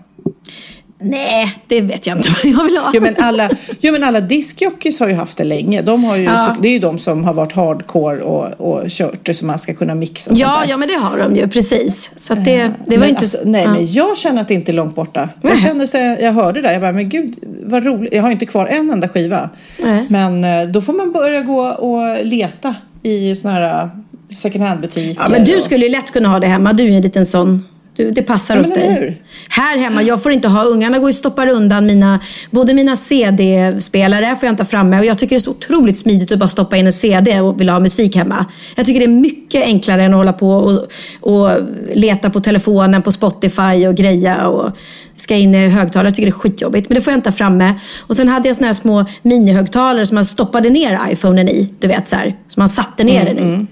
Nej, 1.02 1.58
det 1.66 1.80
vet 1.80 2.06
jag 2.06 2.16
inte 2.18 2.28
vad 2.28 2.52
jag 2.52 2.64
vill 2.64 2.76
ha. 2.76 2.90
Jo 2.94 3.02
men 3.02 3.14
alla, 3.18 3.50
jo, 3.80 3.92
men 3.92 4.04
alla 4.04 4.20
diskjockeys 4.20 5.00
har 5.00 5.08
ju 5.08 5.14
haft 5.14 5.36
det 5.36 5.44
länge. 5.44 5.80
De 5.80 6.04
har 6.04 6.16
ju, 6.16 6.22
Ja. 6.24 6.56
Det 6.62 6.68
är 6.68 6.72
ju 6.72 6.78
de 6.78 6.98
som 6.98 7.24
har 7.24 7.34
varit 7.34 7.52
hardcore 7.52 8.20
och, 8.20 8.60
och 8.60 8.88
kört 8.88 9.26
det 9.26 9.34
så 9.34 9.44
man 9.44 9.58
ska 9.58 9.74
kunna 9.74 9.94
mixa 9.94 10.30
och 10.30 10.36
sånt 10.36 10.48
ja, 10.50 10.60
där. 10.60 10.70
ja, 10.70 10.76
men 10.76 10.88
det 10.88 10.94
har 10.94 11.18
de 11.18 11.36
ju 11.36 11.48
precis. 11.48 12.10
Så 12.16 12.34
det, 12.34 12.42
det 12.86 12.96
var 12.96 12.98
men 12.98 13.08
inte... 13.08 13.20
alltså, 13.20 13.38
nej, 13.44 13.62
ja. 13.62 13.72
men 13.72 13.92
jag 13.92 14.18
känner 14.18 14.42
att 14.42 14.48
det 14.48 14.54
inte 14.54 14.72
är 14.72 14.74
långt 14.74 14.94
borta. 14.94 15.28
Jag 15.42 15.58
känner 15.58 15.86
så 15.86 15.96
jag, 15.96 16.22
jag 16.22 16.32
hörde 16.32 16.60
det, 16.62 16.72
jag 16.72 16.80
bara, 16.80 16.92
men 16.92 17.08
gud 17.08 17.34
vad 17.64 17.84
roligt. 17.84 18.14
Jag 18.14 18.22
har 18.22 18.30
inte 18.30 18.46
kvar 18.46 18.66
en 18.66 18.90
enda 18.90 19.08
skiva. 19.08 19.50
Nej. 19.78 20.06
Men 20.10 20.44
eh, 20.44 20.68
då 20.68 20.80
får 20.80 20.92
man 20.92 21.12
börja 21.12 21.40
gå 21.40 21.60
och 21.60 22.24
leta 22.26 22.74
i 23.02 23.34
såna 23.34 23.54
här 23.54 23.82
eh, 23.84 23.88
second 24.36 24.64
hand-butiker. 24.64 25.22
Ja, 25.22 25.28
men 25.28 25.44
du 25.44 25.56
och- 25.56 25.62
skulle 25.62 25.86
ju 25.86 25.92
lätt 25.92 26.10
kunna 26.10 26.28
ha 26.28 26.38
det 26.40 26.46
hemma. 26.46 26.72
Du 26.72 26.84
är 26.84 26.96
en 26.96 27.02
liten 27.02 27.26
sån. 27.26 27.64
Du, 27.96 28.10
det 28.10 28.22
passar 28.22 28.54
Ja, 28.54 28.60
hos 28.60 28.70
dig. 28.70 28.94
hur? 29.00 29.22
Här 29.48 29.78
hemma, 29.78 30.02
jag 30.02 30.22
får 30.22 30.32
inte 30.32 30.48
ha, 30.48 30.64
ungarna 30.64 30.98
går 30.98 31.08
och 31.08 31.14
stoppar 31.14 31.46
undan 31.46 31.86
mina, 31.86 32.20
både 32.50 32.74
mina 32.74 32.96
CD-spelare 32.96 34.36
får 34.36 34.46
jag 34.46 34.52
inte 34.52 34.62
ha 34.62 34.68
framme 34.68 34.98
och 34.98 35.04
jag 35.04 35.18
tycker 35.18 35.36
det 35.36 35.38
är 35.38 35.40
så 35.40 35.50
otroligt 35.50 35.98
smidigt 35.98 36.32
att 36.32 36.38
bara 36.38 36.48
stoppa 36.48 36.76
in 36.76 36.86
en 36.86 36.92
CD 36.92 37.40
och 37.40 37.60
vilja 37.60 37.72
ha 37.72 37.80
musik 37.80 38.16
hemma. 38.16 38.46
Jag 38.76 38.86
tycker 38.86 39.00
det 39.00 39.06
är 39.06 39.20
mycket 39.20 39.64
enklare 39.64 40.02
än 40.02 40.12
att 40.12 40.18
hålla 40.18 40.32
på 40.32 40.50
och, 40.50 40.88
och 41.20 41.50
leta 41.94 42.30
på 42.30 42.40
telefonen 42.40 43.02
på 43.02 43.12
Spotify 43.12 43.86
och 43.88 43.94
greja 43.94 44.46
och 44.48 44.70
ska 45.16 45.34
in 45.36 45.54
i 45.54 45.68
högtalare. 45.68 46.06
Jag 46.06 46.14
tycker 46.14 46.26
det 46.26 46.30
är 46.30 46.38
skitjobbigt, 46.38 46.88
men 46.88 46.94
det 46.94 47.00
får 47.02 47.12
jag 47.12 47.18
inte 47.18 47.30
ha 47.30 47.36
framme. 47.36 47.74
Och 48.00 48.16
sen 48.16 48.28
hade 48.28 48.48
jag 48.48 48.56
såna 48.56 48.66
här 48.66 48.74
små 48.74 49.04
minihögtalare 49.22 50.06
som 50.06 50.14
man 50.14 50.24
stoppade 50.24 50.70
ner 50.70 50.98
iPhonen 51.10 51.48
i, 51.48 51.74
du 51.78 51.88
vet 51.88 52.08
så 52.08 52.16
här, 52.16 52.36
som 52.48 52.60
man 52.60 52.68
satte 52.68 53.04
ner 53.04 53.24
den 53.24 53.38
i. 53.38 53.66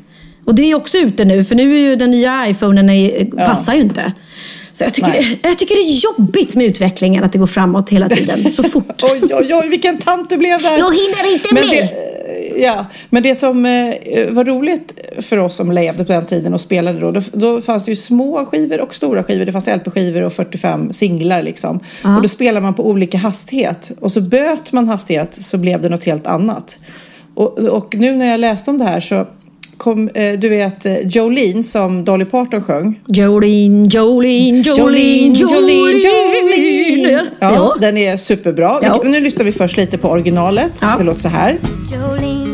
Och 0.51 0.57
det 0.57 0.71
är 0.71 0.75
också 0.75 0.99
ute 0.99 1.25
nu, 1.25 1.45
för 1.45 1.55
nu 1.55 1.75
är 1.75 1.79
ju 1.79 1.97
den 1.97 2.11
nya 2.11 2.49
iPhonen 2.49 2.91
är, 2.91 3.25
passar 3.25 3.75
ju 3.75 3.81
inte. 3.81 4.13
Så 4.73 4.85
jag 4.85 4.95
tycker, 4.95 5.13
det, 5.13 5.49
jag 5.49 5.59
tycker 5.59 5.75
det 5.75 5.81
är 5.81 6.19
jobbigt 6.19 6.55
med 6.55 6.67
utvecklingen, 6.67 7.25
att 7.25 7.33
det 7.33 7.39
går 7.39 7.47
framåt 7.47 7.91
hela 7.91 8.09
tiden, 8.09 8.51
så 8.51 8.63
fort. 8.73 9.03
Oj, 9.03 9.35
oj, 9.35 9.55
oj, 9.55 9.69
vilken 9.69 9.99
tant 9.99 10.31
du 10.31 10.37
blev 10.37 10.63
där! 10.63 10.79
Jag 10.79 10.95
hinner 10.95 11.33
inte 11.33 11.55
men 11.55 11.67
med! 11.67 11.89
Det, 12.55 12.61
ja, 12.61 12.87
men 13.11 13.23
det 13.23 13.35
som 13.35 13.67
eh, 13.67 14.31
var 14.31 14.45
roligt 14.45 15.01
för 15.19 15.39
oss 15.39 15.57
som 15.57 15.73
levde 15.73 16.05
på 16.05 16.13
den 16.13 16.27
tiden 16.27 16.55
och 16.55 16.61
spelade 16.61 17.01
då, 17.01 17.11
då, 17.11 17.21
då 17.33 17.61
fanns 17.61 17.85
det 17.85 17.91
ju 17.91 17.97
små 17.97 18.45
skivor 18.45 18.81
och 18.81 18.95
stora 18.95 19.25
skivor. 19.25 19.45
Det 19.45 19.53
fanns 19.53 19.67
LP-skivor 19.67 20.23
och 20.23 20.33
45 20.33 20.93
singlar 20.93 21.43
liksom. 21.43 21.81
Och 22.17 22.23
då 22.23 22.29
spelade 22.29 22.61
man 22.61 22.75
på 22.75 22.89
olika 22.89 23.19
hastighet. 23.19 23.91
Och 24.01 24.13
så 24.13 24.21
böt 24.21 24.73
man 24.73 24.89
hastighet 24.89 25.45
så 25.45 25.59
blev 25.59 25.81
det 25.81 25.89
något 25.89 26.05
helt 26.05 26.27
annat. 26.27 26.79
Och, 27.35 27.59
och 27.59 27.95
nu 27.95 28.17
när 28.17 28.27
jag 28.27 28.41
läste 28.41 28.71
om 28.71 28.79
det 28.79 28.85
här 28.85 29.01
så 29.01 29.27
kom, 29.77 30.09
eh, 30.09 30.33
du 30.39 30.49
vet 30.49 30.87
eh, 30.87 30.99
Jolene 31.09 31.63
som 31.63 32.05
Dolly 32.05 32.25
Parton 32.25 32.63
sjöng. 32.63 33.01
Jolene, 33.09 33.89
Jolene, 33.91 34.63
Jolene, 34.63 35.39
Jolene, 35.39 36.01
Jolene. 36.01 37.21
Ja, 37.39 37.55
Ja. 37.55 37.75
den 37.81 37.97
är 37.97 38.17
superbra. 38.17 38.79
Ja. 38.83 39.03
Nu 39.05 39.21
lyssnar 39.21 39.45
vi 39.45 39.53
först 39.53 39.77
lite 39.77 39.99
på 39.99 40.09
originalet. 40.09 40.73
Ja. 40.83 40.95
Det 40.99 41.05
låter 41.05 41.21
så 41.21 41.29
här. 41.29 41.59
Jolene, 41.93 42.27
Jolene, 42.27 42.50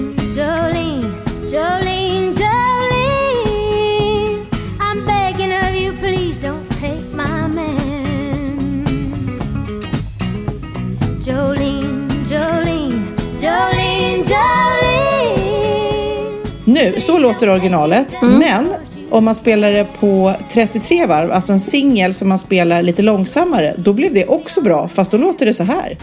Nu, 16.77 17.01
så 17.01 17.19
låter 17.19 17.51
originalet. 17.51 18.17
Men 18.23 18.69
om 19.11 19.25
man 19.25 19.35
spelar 19.35 19.73
det 19.73 19.87
på 20.01 20.35
33 20.53 21.07
varv, 21.07 21.33
alltså 21.33 21.53
en 21.53 21.59
singel 21.59 22.15
som 22.15 22.29
man 22.29 22.39
spelar 22.39 22.83
lite 22.83 23.03
långsammare, 23.03 23.75
då 23.79 23.93
blev 23.93 24.15
det 24.15 24.27
också 24.27 24.61
bra. 24.61 24.89
Fast 24.89 25.13
då 25.13 25.19
låter 25.19 25.47
det 25.47 25.53
så 25.53 25.65
här. 25.65 25.99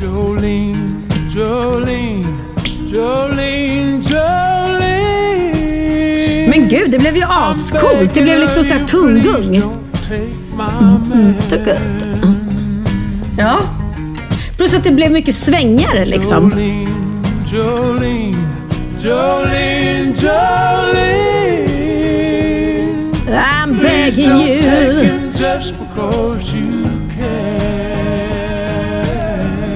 Jolene, 0.00 0.78
Jolene, 1.36 2.24
Jolene, 2.92 4.02
Jolene. 4.02 4.98
Men 6.48 6.68
gud, 6.68 6.90
det 6.90 6.98
blev 6.98 7.16
ju 7.16 7.22
ascoolt. 7.28 8.14
Det 8.14 8.22
blev 8.22 8.38
liksom 8.38 8.64
så 8.64 8.74
här 8.74 8.84
tunggung. 8.84 9.50
My 9.50 9.62
man. 10.56 11.34
Ja. 13.38 13.58
Plus 14.58 14.74
att 14.74 14.84
det 14.84 14.90
blev 14.90 15.12
mycket 15.12 15.34
svängare 15.34 16.04
liksom. 16.04 16.52
Jolene, 16.52 16.90
Jolene, 17.52 18.36
Jolene, 19.00 20.14
Jolene. 20.16 21.28
I'm 23.28 23.80
begging 23.80 24.30
you. 24.30 24.62
just 25.38 25.74
because 25.78 26.56
you 26.56 26.82
can. 27.16 27.58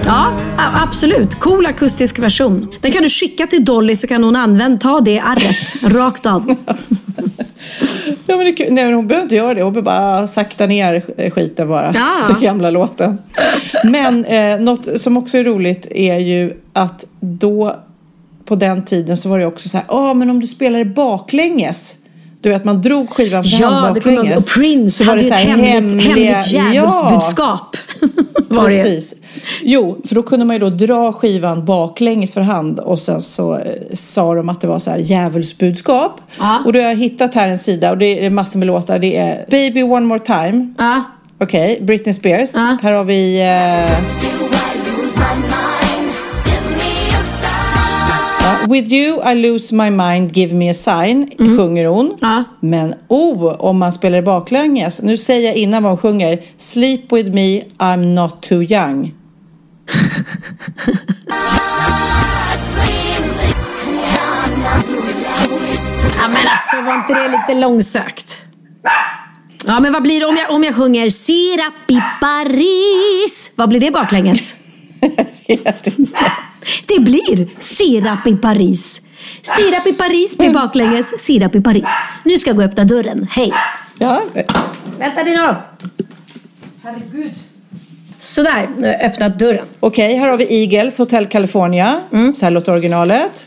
Ja, 0.05 0.33
absolut. 0.57 1.41
Cool 1.41 1.67
akustisk 1.67 2.19
version. 2.19 2.69
Den 2.81 2.93
kan 2.93 3.03
du 3.03 3.09
skicka 3.09 3.47
till 3.47 3.65
Dolly 3.65 3.97
så 3.97 4.07
kan 4.07 4.25
hon 4.25 4.37
använda, 4.37 4.79
ta 4.79 5.01
det 5.01 5.21
arret 5.21 5.83
rakt 5.83 6.27
av. 6.27 6.57
Ja, 8.27 8.37
men 8.37 8.55
det. 8.55 8.71
Nej, 8.71 8.93
hon 8.93 9.07
behöver 9.07 9.23
inte 9.25 9.37
göra 9.37 9.55
det. 9.55 9.63
Hon 9.63 9.73
behöver 9.73 9.85
bara 9.91 10.27
sakta 10.27 10.67
ner 10.67 11.31
skiten 11.31 11.69
bara. 11.69 11.93
Ja. 11.95 12.17
Så 12.27 12.35
gamla 12.41 12.71
låten. 12.71 13.19
Men 13.85 14.25
eh, 14.25 14.61
något 14.61 15.01
som 15.01 15.17
också 15.17 15.39
är 15.39 15.45
roligt 15.45 15.87
är 15.91 16.19
ju 16.19 16.55
att 16.73 17.05
då 17.21 17.77
på 18.45 18.55
den 18.57 18.85
tiden 18.85 19.17
så 19.17 19.29
var 19.29 19.39
det 19.39 19.47
också 19.47 19.69
så 19.69 19.77
här, 19.77 19.87
ja 19.89 20.15
men 20.15 20.31
om 20.31 20.41
du 20.41 20.47
spelar 20.47 20.79
det 20.79 20.85
baklänges. 20.85 21.95
Du 22.41 22.49
vet, 22.49 22.65
man 22.65 22.83
drog 22.83 23.11
skivan 23.11 23.45
för 23.45 23.65
hand 23.65 23.87
Ja, 23.89 23.93
det 23.95 24.01
kommer 24.01 24.17
jag 24.17 24.25
ihåg. 24.27 24.35
baklänges. 24.35 24.47
Och 24.49 24.55
Prince 24.63 24.99
Så 24.99 25.05
hade 25.05 25.21
ju 25.23 25.29
ett 25.29 25.35
hemligt, 25.37 25.71
hemliga- 26.05 26.35
hemligt 26.39 26.53
djävulsbudskap. 26.53 27.72
Var 28.49 28.69
det. 28.69 28.83
Precis. 28.83 29.15
Jo, 29.63 29.99
för 30.05 30.15
då 30.15 30.23
kunde 30.23 30.45
man 30.45 30.57
ju 30.57 30.61
då 30.61 30.71
dra 30.71 31.13
skivan 31.13 31.65
baklänges 31.65 32.35
för 32.35 32.41
hand 32.41 32.81
och 32.81 32.99
sen 32.99 33.21
så 33.21 33.55
eh, 33.55 33.61
sa 33.93 34.35
de 34.35 34.49
att 34.49 34.61
det 34.61 34.67
var 34.67 34.79
så 34.79 34.91
här 34.91 34.99
djävulsbudskap. 34.99 36.21
Ja. 36.39 36.63
Och 36.65 36.73
då 36.73 36.79
har 36.79 36.87
jag 36.87 36.97
hittat 36.97 37.35
här 37.35 37.49
en 37.49 37.59
sida 37.59 37.91
och 37.91 37.99
det 37.99 38.27
är 38.27 38.31
massor 38.31 38.59
med 38.59 38.67
låtar. 38.67 38.99
Det 38.99 39.17
är 39.17 39.47
Baby 39.51 39.83
One 39.83 40.07
More 40.07 40.21
Time. 40.21 40.75
Ja. 40.79 41.03
Okej, 41.39 41.79
Britney 41.83 42.13
Spears. 42.13 42.51
Ja. 42.55 42.77
Här 42.83 42.93
har 42.93 43.05
vi... 43.05 43.41
Eh, 43.41 45.82
With 48.69 48.93
you 48.93 49.21
I 49.33 49.35
lose 49.35 49.75
my 49.75 49.91
mind, 49.91 50.33
give 50.33 50.55
me 50.55 50.71
a 50.71 50.75
sign, 50.75 51.31
sjunger 51.39 51.87
hon. 51.87 52.07
Mm. 52.07 52.19
Ja. 52.21 52.45
Men 52.61 52.95
oh, 53.09 53.61
om 53.61 53.79
man 53.79 53.93
spelar 53.93 54.23
baklänges. 54.23 55.03
Nu 55.03 55.17
säger 55.17 55.49
jag 55.49 55.57
innan 55.57 55.83
vad 55.83 55.93
hon 55.93 55.99
sjunger. 55.99 56.39
Sleep 56.57 57.13
with 57.13 57.31
me, 57.31 57.63
I'm 57.79 58.15
not 58.15 58.43
too 58.43 58.63
young. 58.63 59.15
Ja 66.17 66.29
men 66.29 66.47
alltså 66.47 66.77
var 66.87 66.95
inte 66.95 67.15
det 67.15 67.29
lite 67.29 67.61
långsökt? 67.61 68.43
Ja 69.67 69.81
men 69.81 69.93
vad 69.93 70.03
blir 70.03 70.21
det 70.21 70.27
om 70.27 70.37
jag, 70.37 70.51
om 70.51 70.65
jag 70.65 70.75
sjunger 70.75 71.11
Sirap 71.11 71.75
i 71.89 72.01
Paris? 72.21 73.51
Vad 73.55 73.69
blir 73.69 73.81
det 73.81 73.91
baklänges? 73.91 74.55
Jag 75.47 75.59
vet 75.65 75.99
inte. 75.99 76.33
Det 76.87 77.01
blir 77.01 77.49
Sirap 77.59 78.27
i 78.27 78.37
Paris. 78.37 79.01
Sirap 79.59 79.87
i 79.87 79.93
Paris 79.93 80.39
blir 80.39 80.51
baklänges 80.51 81.07
Sirap 81.23 81.55
i 81.55 81.61
Paris. 81.61 81.89
Nu 82.25 82.39
ska 82.39 82.51
jag 82.51 82.57
gå 82.57 82.63
och 82.63 82.69
öppna 82.69 82.85
dörren. 82.85 83.27
Hej. 83.31 83.53
Ja, 83.99 84.23
Vänta 84.99 85.23
ni 85.23 85.31
nu. 85.31 85.55
Sådär, 88.19 88.69
nu 88.77 88.83
har 88.87 88.93
jag 88.95 89.03
öppnat 89.05 89.39
dörren. 89.39 89.67
Okej, 89.81 90.17
här 90.17 90.29
har 90.31 90.37
vi 90.37 90.61
Eagles, 90.63 90.99
Hotel 90.99 91.27
California. 91.27 92.01
Mm. 92.13 92.35
Så 92.35 92.45
här 92.47 92.51
låter 92.51 92.73
originalet. 92.73 93.47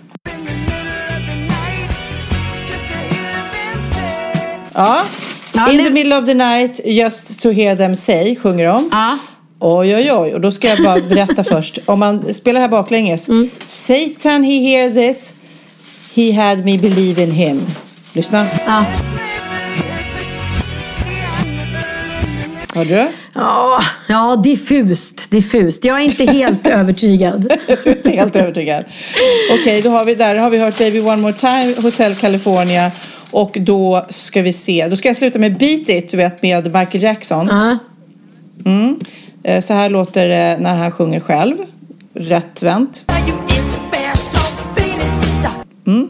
Ja. 4.74 5.04
Ja, 5.54 5.72
In 5.72 5.78
nu- 5.78 5.84
the 5.84 5.90
middle 5.90 6.18
of 6.18 6.26
the 6.26 6.34
night, 6.34 6.80
just 6.86 7.42
to 7.42 7.52
hear 7.52 7.76
them 7.76 7.96
say, 7.96 8.36
sjunger 8.36 8.66
de. 8.66 8.90
Ja. 8.92 9.18
Oj, 9.60 9.96
oj, 9.96 10.12
oj. 10.12 10.34
Och 10.34 10.42
då 10.42 10.52
ska 10.52 10.68
jag 10.68 10.84
bara 10.84 11.02
berätta 11.02 11.44
först. 11.54 11.80
Om 11.86 12.00
man 12.00 12.34
spelar 12.34 12.62
här 12.62 12.68
baklänges. 12.68 13.28
Mm. 13.28 13.50
Satan, 13.68 14.44
he 14.44 14.60
hear 14.60 14.90
this. 14.90 15.34
He 16.16 16.34
had 16.34 16.66
me 16.66 16.78
believe 16.78 17.24
in 17.24 17.32
him. 17.32 17.62
Lyssna. 18.14 18.48
Ja. 18.66 18.86
Hörde 22.76 22.90
du? 22.90 23.08
Ja, 23.34 23.80
ja, 24.08 24.36
diffust, 24.36 25.32
diffust. 25.32 25.86
Jag 25.86 25.98
är 25.98 26.04
inte 26.04 26.26
helt 26.26 26.68
övertygad. 26.72 27.42
Du 27.68 27.90
är 27.90 27.98
inte 27.98 28.10
helt 28.10 28.36
övertygad. 28.36 28.86
Okej, 29.52 29.82
då 29.82 29.90
har 29.90 30.06
vi 30.06 30.16
där 30.16 30.36
har 30.38 30.50
vi 30.50 30.58
hört 30.58 30.78
Baby 30.78 31.00
One 31.00 31.16
More 31.18 31.34
Time, 31.34 31.74
Hotel 31.82 32.16
California. 32.16 32.92
Och 33.32 33.58
då 33.60 34.06
ska 34.10 34.42
vi 34.42 34.54
se, 34.54 34.88
då 34.88 34.96
ska 34.96 35.10
jag 35.10 35.16
sluta 35.18 35.40
med 35.40 35.58
Beat 35.58 35.90
It, 35.90 36.10
du 36.12 36.18
vet 36.18 36.42
med 36.42 36.66
Michael 36.66 37.04
Jackson. 37.04 37.48
Ja. 37.48 37.78
Mm. 38.66 39.00
Eh, 39.46 39.62
Så 39.62 39.74
här 39.74 39.90
låter 39.90 40.28
det 40.28 40.58
när 40.60 40.76
han 40.76 40.92
sjunger 40.92 41.20
själv. 41.20 41.56
Rättvänt. 42.14 43.04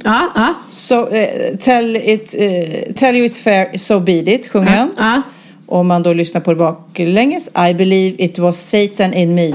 Ja, 0.04 0.32
ja. 0.36 0.54
So, 0.70 1.08
eh, 1.10 1.56
tell, 1.58 1.96
it, 1.96 2.36
eh, 2.38 2.94
tell 2.94 3.16
you 3.16 3.28
it's 3.28 3.42
fair, 3.44 3.78
so 3.78 4.00
beat 4.00 4.28
it, 4.28 4.48
sjunger 4.52 4.72
han. 4.72 4.92
ja. 4.98 5.22
Om 5.68 5.88
man 5.88 6.04
då 6.04 6.14
lyssnar 6.14 6.42
på 6.42 6.52
det 6.52 6.56
baklänges. 6.58 7.50
I 7.70 7.74
believe 7.74 8.16
it 8.24 8.40
was 8.40 8.70
Satan 8.70 9.14
in 9.14 9.36
me. 9.36 9.54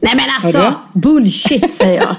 Nej 0.00 0.14
men 0.16 0.24
alltså, 0.44 0.74
bullshit 0.92 1.72
säger 1.72 2.00
jag. 2.02 2.16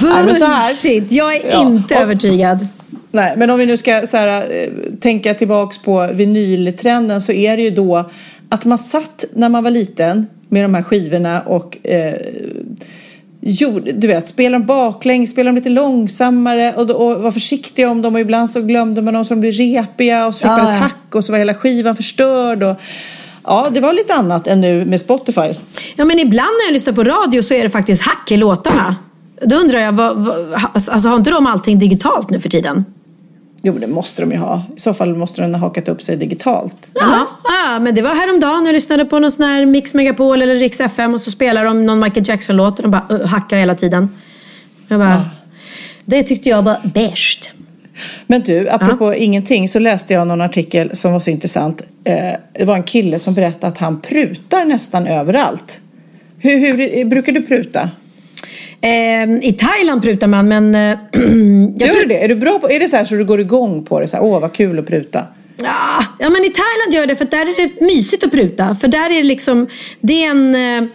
Bullshit, 0.00 1.12
jag 1.12 1.34
är 1.36 1.50
Ja, 1.50 1.60
inte 1.62 1.94
övertygad. 1.94 2.68
Nej, 3.14 3.34
men 3.36 3.50
om 3.50 3.58
vi 3.58 3.66
nu 3.66 3.76
ska 3.76 4.06
så 4.06 4.16
här, 4.16 4.50
eh, 4.50 4.68
tänka 5.00 5.34
tillbaks 5.34 5.78
på 5.78 6.08
vinyltrenden 6.12 7.20
så 7.20 7.32
är 7.32 7.56
det 7.56 7.62
ju 7.62 7.70
då 7.70 8.10
att 8.48 8.64
man 8.64 8.78
satt 8.78 9.24
när 9.32 9.48
man 9.48 9.64
var 9.64 9.70
liten 9.70 10.26
med 10.48 10.64
de 10.64 10.74
här 10.74 10.82
skivorna 10.82 11.40
och 11.40 11.86
eh, 11.86 12.14
gjorde, 13.40 13.92
du 13.92 14.06
vet, 14.06 14.28
spelade 14.28 14.54
dem 14.54 14.66
baklänges, 14.66 15.30
spelade 15.30 15.48
dem 15.48 15.56
lite 15.56 15.68
långsammare 15.68 16.74
och, 16.76 16.90
och 16.90 17.22
var 17.22 17.32
försiktiga 17.32 17.90
om 17.90 18.02
dem 18.02 18.14
och 18.14 18.20
ibland 18.20 18.50
så 18.50 18.62
glömde 18.62 19.02
man 19.02 19.14
dem 19.14 19.24
så 19.24 19.34
de 19.34 19.40
blev 19.40 19.52
repiga 19.52 20.26
och 20.26 20.34
så 20.34 20.38
fick 20.38 20.46
Ja, 20.46 20.56
man 20.56 20.66
ett 20.66 20.74
ja. 20.74 20.82
hack 20.82 21.14
och 21.14 21.24
så 21.24 21.32
var 21.32 21.38
hela 21.38 21.54
skivan 21.54 21.96
förstörd 21.96 22.62
och 22.62 22.76
ja, 23.44 23.68
det 23.72 23.80
var 23.80 23.92
lite 23.92 24.14
annat 24.14 24.46
än 24.46 24.60
nu 24.60 24.84
med 24.84 25.00
Spotify. 25.00 25.54
Ja 25.96 26.04
men 26.04 26.18
ibland 26.18 26.50
när 26.60 26.66
jag 26.66 26.72
lyssnar 26.72 26.92
på 26.92 27.04
radio 27.04 27.42
så 27.42 27.54
är 27.54 27.62
det 27.62 27.70
faktiskt 27.70 28.02
hack 28.02 28.30
i 28.30 28.36
låtarna. 28.36 28.96
Då 29.42 29.56
undrar 29.56 29.78
jag, 29.78 29.92
vad, 29.92 30.16
vad, 30.16 30.34
alltså 30.74 31.08
har 31.08 31.16
inte 31.16 31.30
de 31.30 31.46
allting 31.46 31.78
digitalt 31.78 32.30
nu 32.30 32.38
för 32.38 32.48
tiden? 32.48 32.84
Jo, 33.62 33.72
det 33.72 33.86
måste 33.86 34.22
de 34.22 34.32
ju 34.32 34.38
ha. 34.38 34.62
I 34.76 34.80
så 34.80 34.94
fall 34.94 35.14
måste 35.14 35.42
den 35.42 35.54
ha 35.54 35.60
hakat 35.60 35.88
upp 35.88 36.02
sig 36.02 36.16
digitalt. 36.16 36.90
Ja, 36.94 37.26
ja, 37.44 37.78
men 37.78 37.94
det 37.94 38.02
var 38.02 38.14
häromdagen 38.14 38.62
när 38.62 38.68
jag 38.70 38.74
lyssnade 38.74 39.04
på 39.04 39.18
någon 39.18 39.30
sån 39.30 39.44
här 39.44 39.66
Mix 39.66 39.94
Megapol 39.94 40.42
eller 40.42 40.54
Rix 40.54 40.80
FM 40.80 41.14
och 41.14 41.20
så 41.20 41.30
spelar 41.30 41.64
de 41.64 41.86
någon 41.86 42.00
Michael 42.00 42.28
Jackson-låt 42.28 42.78
och 42.78 42.82
de 42.82 42.90
bara 42.90 43.06
uh, 43.10 43.26
hackar 43.26 43.56
hela 43.56 43.74
tiden. 43.74 44.08
Jag 44.88 45.00
bara, 45.00 45.30
Det 46.04 46.22
tyckte 46.22 46.48
jag 46.48 46.62
var 46.62 46.76
bäst. 46.94 47.52
Men 48.26 48.42
du, 48.42 48.68
apropå 48.68 49.14
ingenting 49.14 49.68
så 49.68 49.78
läste 49.78 50.14
jag 50.14 50.26
någon 50.26 50.40
artikel 50.40 50.96
som 50.96 51.12
var 51.12 51.20
så 51.20 51.30
intressant. 51.30 51.82
Eh, 52.04 52.32
det 52.52 52.64
var 52.64 52.76
en 52.76 52.82
kille 52.82 53.18
som 53.18 53.34
berättade 53.34 53.66
att 53.66 53.78
han 53.78 54.00
prutar 54.00 54.64
nästan 54.64 55.06
överallt. 55.06 55.80
Hur, 56.38 56.58
hur 56.58 57.04
brukar 57.04 57.32
du 57.32 57.42
pruta? 57.42 57.90
Eh, 58.82 59.48
I 59.48 59.52
Thailand 59.58 60.02
prutar 60.02 60.26
man 60.26 60.48
men... 60.48 60.74
Eh, 60.74 60.80
jag 61.78 61.88
Gör 61.88 62.00
du 62.00 62.06
det? 62.06 62.24
Är 62.24 62.28
du 62.28 62.34
bra 62.34 62.58
på, 62.58 62.70
är 62.70 62.80
det 62.80 62.88
så 62.88 62.96
här 62.96 63.04
så 63.04 63.14
du 63.14 63.24
går 63.24 63.40
igång 63.40 63.84
på 63.84 64.00
det? 64.00 64.08
Så 64.08 64.16
här, 64.16 64.24
Åh, 64.24 64.40
vad 64.40 64.52
kul 64.52 64.78
att 64.78 64.86
pruta. 64.86 65.24
Ja, 65.56 66.04
ja, 66.18 66.30
men 66.30 66.44
i 66.44 66.48
Thailand 66.50 66.94
gör 66.94 67.06
det 67.06 67.16
för 67.16 67.24
där 67.24 67.40
är 67.40 67.62
det 67.68 67.84
mysigt 67.86 68.24
att 68.24 68.30
pruta. 68.30 68.74
För 68.74 68.88
där 68.88 69.10
är 69.10 69.14
det 69.14 69.22
liksom, 69.22 69.66
det 70.00 70.24
är 70.24 70.30
en... 70.30 70.54
eh, 70.54 70.88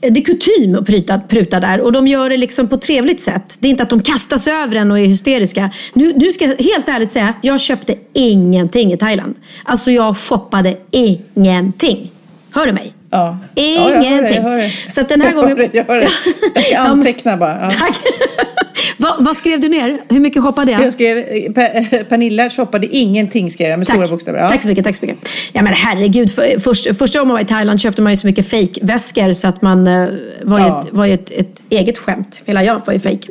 Det 0.00 0.20
är 0.20 0.24
kutym 0.24 0.74
att 0.74 0.86
pruta, 0.86 1.18
pruta 1.18 1.60
där 1.60 1.80
och 1.80 1.92
de 1.92 2.06
gör 2.06 2.30
det 2.30 2.36
liksom 2.36 2.68
på 2.68 2.74
ett 2.74 2.80
trevligt 2.80 3.20
sätt. 3.20 3.56
Det 3.58 3.68
är 3.68 3.70
inte 3.70 3.82
att 3.82 3.90
de 3.90 4.02
kastar 4.02 4.36
sig 4.38 4.52
över 4.52 4.76
en 4.76 4.90
och 4.90 4.98
är 4.98 5.06
hysteriska. 5.06 5.70
Nu, 5.94 6.12
nu 6.16 6.32
ska 6.32 6.44
jag 6.44 6.56
helt 6.56 6.88
ärligt 6.88 7.12
säga, 7.12 7.34
jag 7.42 7.60
köpte 7.60 7.94
ingenting 8.12 8.92
i 8.92 8.96
Thailand. 8.96 9.34
Alltså 9.64 9.90
jag 9.90 10.16
shoppade 10.16 10.76
ingenting. 10.90 12.10
Hör 12.54 12.66
du 12.66 12.72
mig? 12.72 12.92
Ja. 13.10 13.38
Ja, 13.54 13.62
jag 13.64 13.80
hör 13.82 14.00
det, 14.00 14.06
Ingenting. 14.06 14.36
jag 14.36 14.42
hör 14.42 14.56
det. 14.56 14.68
Så 14.94 15.02
den 15.02 15.20
här 15.20 15.28
Jag 15.28 15.34
hör 15.36 15.42
gången... 15.42 15.56
det, 15.56 15.70
jag 15.78 15.84
hör 15.84 15.96
det. 16.00 16.08
Jag 16.54 16.64
ska 16.64 16.78
anteckna 16.78 17.36
bara. 17.36 17.58
Ja. 17.62 17.70
Tack. 17.70 18.00
Vad, 18.96 19.24
vad 19.24 19.36
skrev 19.36 19.60
du 19.60 19.68
ner? 19.68 20.00
Hur 20.08 20.20
mycket 20.20 20.42
shoppade 20.42 20.72
jag? 20.72 20.82
Jag 20.82 20.92
skrev, 20.92 21.18
eh, 21.18 21.52
Per- 21.52 22.04
Pernilla 22.04 22.50
shoppade 22.50 22.86
ingenting 22.86 23.50
skrev 23.50 23.68
jag 23.68 23.78
med 23.78 23.86
stora 23.86 24.06
bokstäver. 24.06 24.38
Ja. 24.38 24.48
Tack 24.48 24.62
så 24.62 24.68
mycket, 24.68 24.84
tack 24.84 24.96
så 24.96 25.06
mycket. 25.06 25.28
Ja 25.52 25.62
men 25.62 25.72
herregud, 25.72 26.30
för, 26.30 26.58
först, 26.60 26.98
första 26.98 27.18
gången 27.18 27.28
man 27.28 27.34
var 27.34 27.42
i 27.42 27.44
Thailand 27.44 27.80
köpte 27.80 28.02
man 28.02 28.12
ju 28.12 28.16
så 28.16 28.26
mycket 28.26 28.50
fake-väskor 28.50 29.32
så 29.32 29.46
att 29.46 29.62
man 29.62 29.86
eh, 29.86 30.08
var 30.42 30.58
ju, 30.58 30.64
Ja. 30.66 30.84
var 30.90 31.06
ju 31.06 31.14
ett, 31.14 31.30
ett 31.30 31.62
eget 31.70 31.98
skämt. 31.98 32.42
Hela 32.44 32.64
jag 32.64 32.80
var 32.86 32.92
ju 32.92 32.98
fake. 32.98 33.28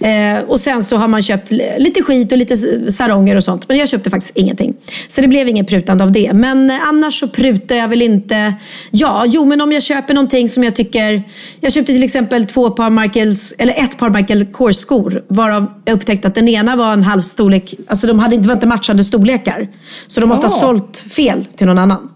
Eh, 0.00 0.38
och 0.48 0.60
sen 0.60 0.82
så 0.82 0.96
har 0.96 1.08
man 1.08 1.22
köpt 1.22 1.50
li- 1.50 1.72
lite 1.78 2.02
skit 2.02 2.32
och 2.32 2.38
lite 2.38 2.56
saronger 2.92 3.36
och 3.36 3.44
sånt. 3.44 3.68
Men 3.68 3.76
jag 3.78 3.88
köpte 3.88 4.10
faktiskt 4.10 4.32
ingenting. 4.36 4.74
Så 5.08 5.20
det 5.20 5.28
blev 5.28 5.48
ingen 5.48 5.66
prutande 5.66 6.04
av 6.04 6.12
det. 6.12 6.30
Men 6.32 6.70
eh, 6.70 6.88
annars 6.88 7.20
så 7.20 7.28
prutar 7.28 7.76
jag 7.76 7.88
väl 7.88 8.02
inte. 8.02 8.54
Ja, 8.90 9.24
jo 9.28 9.44
men 9.44 9.60
om 9.60 9.72
jag 9.72 9.82
köper 9.82 10.14
någonting 10.14 10.48
som 10.48 10.64
jag 10.64 10.74
tycker. 10.74 11.22
Jag 11.60 11.72
köpte 11.72 11.92
till 11.92 12.02
exempel 12.02 12.44
två 12.46 12.70
par 12.70 12.90
Michaels, 12.90 13.54
eller 13.58 13.72
ett 13.84 13.98
par 13.98 14.10
Michael 14.10 14.46
Kors-skor. 14.62 15.22
Varav 15.28 15.66
jag 15.84 15.94
upptäckte 15.94 16.28
att 16.28 16.34
den 16.34 16.48
ena 16.48 16.76
var 16.76 16.92
en 16.92 17.02
halv 17.02 17.20
storlek. 17.20 17.74
Alltså 17.88 18.06
de 18.06 18.18
hade, 18.18 18.36
det 18.36 18.46
var 18.48 18.54
inte 18.54 18.66
matchande 18.66 19.04
storlekar. 19.04 19.68
Så 20.06 20.20
de 20.20 20.26
måste 20.28 20.46
ha 20.46 20.54
Ah. 20.54 20.58
sålt 20.58 20.96
fel 21.10 21.44
till 21.44 21.66
någon 21.66 21.78
annan. 21.78 22.08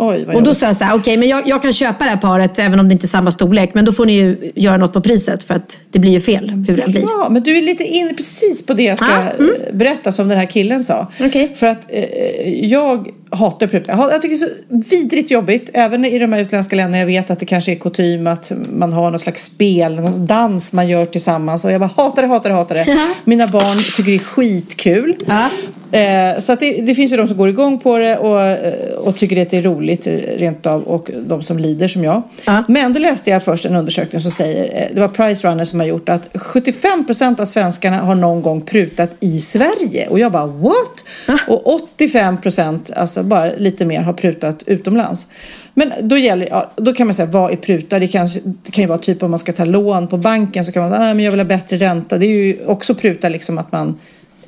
Oj, 0.00 0.26
Och 0.34 0.42
då 0.42 0.54
sa 0.54 0.66
jag 0.66 0.76
så 0.76 0.84
här, 0.84 0.96
okej 0.96 1.16
men 1.16 1.28
jag, 1.28 1.48
jag 1.48 1.62
kan 1.62 1.72
köpa 1.72 2.04
det 2.04 2.10
här 2.10 2.16
paret 2.16 2.58
även 2.58 2.80
om 2.80 2.88
det 2.88 2.92
inte 2.92 3.06
är 3.06 3.08
samma 3.08 3.30
storlek. 3.30 3.74
Men 3.74 3.84
då 3.84 3.92
får 3.92 4.06
ni 4.06 4.12
ju 4.12 4.52
göra 4.54 4.76
något 4.76 4.92
på 4.92 5.00
priset 5.00 5.42
för 5.42 5.54
att 5.54 5.76
det 5.90 5.98
blir 5.98 6.12
ju 6.12 6.20
fel 6.20 6.50
hur 6.50 6.76
det 6.76 6.88
blir. 6.88 7.02
Ja, 7.02 7.28
men 7.30 7.42
du 7.42 7.58
är 7.58 7.62
lite 7.62 7.84
inne 7.84 8.14
precis 8.14 8.66
på 8.66 8.72
det 8.72 8.82
jag 8.82 8.98
ska 8.98 9.06
Ja, 9.06 9.22
mm. 9.38 9.50
eh, 9.50 9.74
berätta 9.74 10.12
som 10.12 10.28
den 10.28 10.38
här 10.38 10.46
killen 10.46 10.84
sa. 10.84 11.06
Okej. 11.20 11.54
För 11.54 11.66
att 11.66 11.86
eh, 11.88 12.64
jag 12.64 13.08
hatar 13.30 13.66
pruta. 13.66 13.92
Jag 13.92 14.22
tycker 14.22 14.28
det 14.28 14.44
är 14.44 14.48
så 14.48 14.96
vidrigt 14.96 15.30
jobbigt. 15.30 15.70
Även 15.74 16.04
i 16.04 16.18
de 16.18 16.32
här 16.32 16.40
utländska 16.40 16.76
länderna. 16.76 16.98
Jag 16.98 17.06
vet 17.06 17.30
att 17.30 17.38
det 17.38 17.46
kanske 17.46 17.72
är 17.72 17.76
kutym 17.76 18.26
att 18.26 18.52
man 18.72 18.92
har 18.92 19.10
någon 19.10 19.18
slags 19.18 19.44
spel, 19.44 19.94
någon 19.94 20.26
dans 20.26 20.72
man 20.72 20.88
gör 20.88 21.06
tillsammans. 21.06 21.64
Och 21.64 21.72
jag 21.72 21.80
bara 21.80 21.90
hatar 21.96 22.22
det, 22.22 22.28
hatar 22.28 22.50
det, 22.50 22.56
hatar 22.56 22.74
det. 22.74 22.98
Mina 23.24 23.46
barn 23.46 23.78
tycker 23.96 24.10
det 24.10 24.14
är 24.14 24.18
skitkul. 24.18 25.16
Ja. 25.26 25.48
Eh, 25.92 26.40
så 26.40 26.52
att 26.52 26.60
det, 26.60 26.80
det 26.80 26.94
finns 26.94 27.12
ju 27.12 27.16
de 27.16 27.28
som 27.28 27.36
går 27.36 27.48
igång 27.48 27.78
på 27.78 27.98
det 27.98 28.16
och, 28.16 28.40
eh, 28.40 28.92
och 28.92 29.16
tycker 29.16 29.42
att 29.42 29.50
det 29.50 29.56
är 29.56 29.62
roligt 29.62 30.06
rent 30.36 30.66
av 30.66 30.82
och 30.82 31.10
de 31.26 31.42
som 31.42 31.58
lider 31.58 31.88
som 31.88 32.04
jag. 32.04 32.22
Ja. 32.44 32.64
Men 32.68 32.92
då 32.92 33.00
läste 33.00 33.30
jag 33.30 33.42
först 33.42 33.64
en 33.64 33.76
undersökning 33.76 34.20
som 34.20 34.30
säger, 34.30 34.82
eh, 34.82 34.94
det 34.94 35.00
var 35.00 35.08
Price 35.08 35.48
Runner 35.48 35.64
som 35.64 35.80
har 35.80 35.86
gjort 35.86 36.08
att 36.08 36.28
75% 36.34 37.40
av 37.40 37.44
svenskarna 37.44 37.96
har 37.98 38.14
någon 38.14 38.42
gång 38.42 38.60
prutat 38.60 39.10
i 39.20 39.38
Sverige. 39.38 40.08
Och 40.08 40.18
jag 40.18 40.32
bara 40.32 40.46
what? 40.46 41.04
Och 41.48 41.90
85% 41.98 42.92
alltså 42.96 43.22
bara 43.22 43.52
lite 43.56 43.84
mer 43.84 44.02
har 44.02 44.12
prutat 44.12 44.62
utomlands. 44.66 45.26
Men 45.74 45.92
då 46.00 46.18
gäller, 46.18 46.48
ja, 46.50 46.70
då 46.76 46.92
kan 46.92 47.06
man 47.06 47.14
säga 47.14 47.26
vad 47.26 47.52
är 47.52 47.56
pruta? 47.56 47.98
Det 47.98 48.06
kan, 48.06 48.28
det 48.44 48.70
kan 48.70 48.82
ju 48.82 48.88
vara 48.88 48.98
typ 48.98 49.22
om 49.22 49.30
man 49.30 49.38
ska 49.38 49.52
ta 49.52 49.64
lån 49.64 50.08
på 50.08 50.16
banken 50.16 50.64
så 50.64 50.72
kan 50.72 50.82
man 50.82 50.90
säga, 50.90 51.10
ah, 51.10 51.14
men 51.14 51.24
jag 51.24 51.30
vill 51.30 51.40
ha 51.40 51.44
bättre 51.44 51.76
ränta. 51.76 52.18
Det 52.18 52.26
är 52.26 52.44
ju 52.44 52.66
också 52.66 52.94
pruta 52.94 53.28
liksom 53.28 53.58
att 53.58 53.72
man 53.72 53.98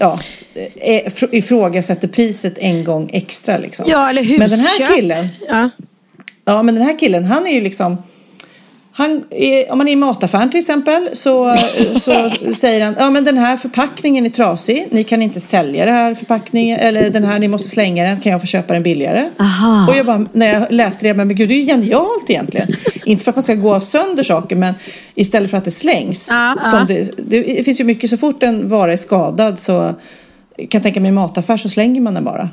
ja, 0.03 0.19
eh, 0.55 1.03
ifr- 1.07 1.29
ifrågasätter 1.33 2.09
priset 2.09 2.59
en 2.59 2.85
gång 2.85 3.11
extra 3.13 3.59
liksom. 3.59 3.85
Ja, 3.89 4.11
eller 4.11 4.23
husköp. 4.23 4.39
Men 4.39 4.51
den 4.51 4.61
här 4.61 4.95
killen, 4.97 5.29
Ja. 5.49 5.71
ja 6.45 6.63
men 6.63 6.75
den 6.75 6.85
här 6.85 6.99
killen 6.99 7.25
han 7.25 7.47
är 7.47 7.51
ju 7.55 7.61
liksom 7.61 7.97
han 8.95 9.25
om 9.71 9.79
man 9.79 9.89
är 9.89 9.93
i 9.93 9.97
mataffären 9.97 10.51
till 10.51 10.61
exempel 10.61 11.09
så, 11.13 11.57
så 11.97 12.31
säger 12.55 12.85
han 12.85 12.95
ja 12.99 13.11
men 13.11 13.25
den 13.25 13.39
här 13.39 13.57
förpackningen 13.57 14.27
är 14.27 14.31
trasig. 14.31 14.87
Ni 14.91 15.05
kan 15.05 15.23
inte 15.23 15.41
sälja 15.41 15.85
den 15.85 15.95
här 15.95 16.15
förpackningen 16.15 16.79
eller 16.79 17.11
den 17.11 17.25
här 17.25 17.39
ni 17.39 17.49
måste 17.49 17.69
slänga 17.69 18.05
den. 18.05 18.21
Kan 18.21 18.33
jag 18.33 18.41
få 18.41 18.47
köpa 18.47 18.75
den 18.75 18.83
billigare? 18.83 19.31
Aha. 19.39 19.87
Och 19.89 19.97
jag 19.97 20.07
bara, 20.07 20.27
när 20.33 20.47
jag 20.47 20.73
läste 20.73 21.03
det, 21.03 21.09
jag 21.09 21.17
bara, 21.17 21.25
men 21.25 21.37
gud 21.37 21.49
det 21.49 21.55
är 21.55 21.59
ju 21.59 21.67
genialt 21.67 22.31
egentligen. 22.31 22.69
inte 23.05 23.25
för 23.25 23.31
att 23.31 23.37
man 23.37 23.43
ska 23.43 23.55
gå 23.55 23.81
sönder 23.81 24.23
saker 24.23 24.57
men 24.57 24.75
istället 25.15 25.51
för 25.51 25.59
att 25.59 25.65
det 25.65 25.71
slängs. 25.71 26.25
Som 26.27 26.79
ja. 26.79 26.85
Det, 26.89 27.13
det 27.17 27.65
finns 27.65 27.81
ju 27.81 27.85
mycket, 27.85 28.11
så 28.11 28.17
fort 28.17 28.43
en 28.43 28.69
vara 28.69 28.93
är 28.93 28.97
skadad 28.97 29.59
så 29.59 29.95
kan 30.57 30.69
jag 30.71 30.83
tänka 30.83 31.01
mig 31.01 31.09
i 31.09 31.13
mataffär 31.13 31.57
så 31.57 31.69
slänger 31.69 32.01
man 32.01 32.15
den 32.15 32.25
bara. 32.25 32.49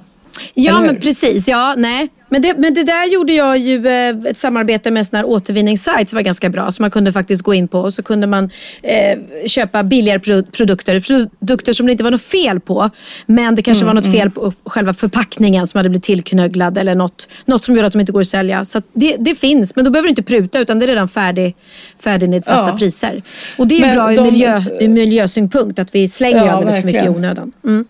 Ja, 0.53 0.81
men 0.81 0.99
precis. 0.99 1.47
Ja, 1.47 1.73
nej. 1.77 2.09
Men 2.31 2.41
det, 2.41 2.53
men 2.57 2.73
det 2.73 2.83
där 2.83 3.05
gjorde 3.05 3.33
jag 3.33 3.57
ju 3.57 3.87
eh, 3.87 4.09
ett 4.29 4.37
samarbete 4.37 4.91
med 4.91 4.99
en 4.99 5.05
sån 5.05 5.15
här 5.17 5.25
återvinningssajt 5.25 6.09
som 6.09 6.15
var 6.17 6.23
ganska 6.23 6.49
bra. 6.49 6.71
Som 6.71 6.83
man 6.83 6.91
kunde 6.91 7.13
faktiskt 7.13 7.41
gå 7.41 7.53
in 7.53 7.67
på 7.67 7.79
och 7.79 7.93
så 7.93 8.03
kunde 8.03 8.27
man 8.27 8.49
eh, 8.81 9.19
köpa 9.47 9.83
billigare 9.83 10.19
pro- 10.19 10.43
produkter. 10.51 10.99
Produkter 11.39 11.73
som 11.73 11.85
det 11.85 11.91
inte 11.91 12.03
var 12.03 12.11
något 12.11 12.21
fel 12.21 12.59
på. 12.59 12.89
Men 13.25 13.55
det 13.55 13.61
kanske 13.61 13.85
var 13.85 13.93
något 13.93 14.11
fel 14.11 14.31
på 14.31 14.53
själva 14.65 14.93
förpackningen 14.93 15.67
som 15.67 15.77
hade 15.77 15.89
blivit 15.89 16.03
tillknögglad 16.05 16.77
eller 16.77 16.95
något, 16.95 17.27
något 17.45 17.63
som 17.63 17.75
gör 17.75 17.83
att 17.83 17.91
de 17.93 17.99
inte 17.99 18.11
går 18.11 18.21
att 18.21 18.27
sälja. 18.27 18.65
Så 18.65 18.77
att 18.77 18.83
det, 18.93 19.15
det 19.19 19.35
finns, 19.35 19.75
men 19.75 19.85
då 19.85 19.91
behöver 19.91 20.05
du 20.07 20.09
inte 20.09 20.23
pruta 20.23 20.59
utan 20.59 20.79
det 20.79 20.85
är 20.85 20.87
redan 20.87 21.07
färdig, 21.07 21.55
färdignedsatta 22.03 22.69
Ja. 22.71 22.77
priser. 22.77 23.23
Och 23.57 23.67
det 23.67 23.75
är 23.77 23.81
Men 23.81 23.95
bra 23.95 24.11
ur, 24.13 24.15
de- 24.17 24.23
miljö, 24.23 24.61
ur 24.79 24.87
miljösynpunkt 24.87 25.79
att 25.79 25.95
vi 25.95 26.07
slänger 26.07 26.45
Ja, 26.45 26.51
alldeles 26.51 26.75
för 26.75 26.83
mycket 26.83 26.93
i 27.03 27.05
verkligen. 27.05 27.15
onödan. 27.25 27.51
Mm. 27.65 27.85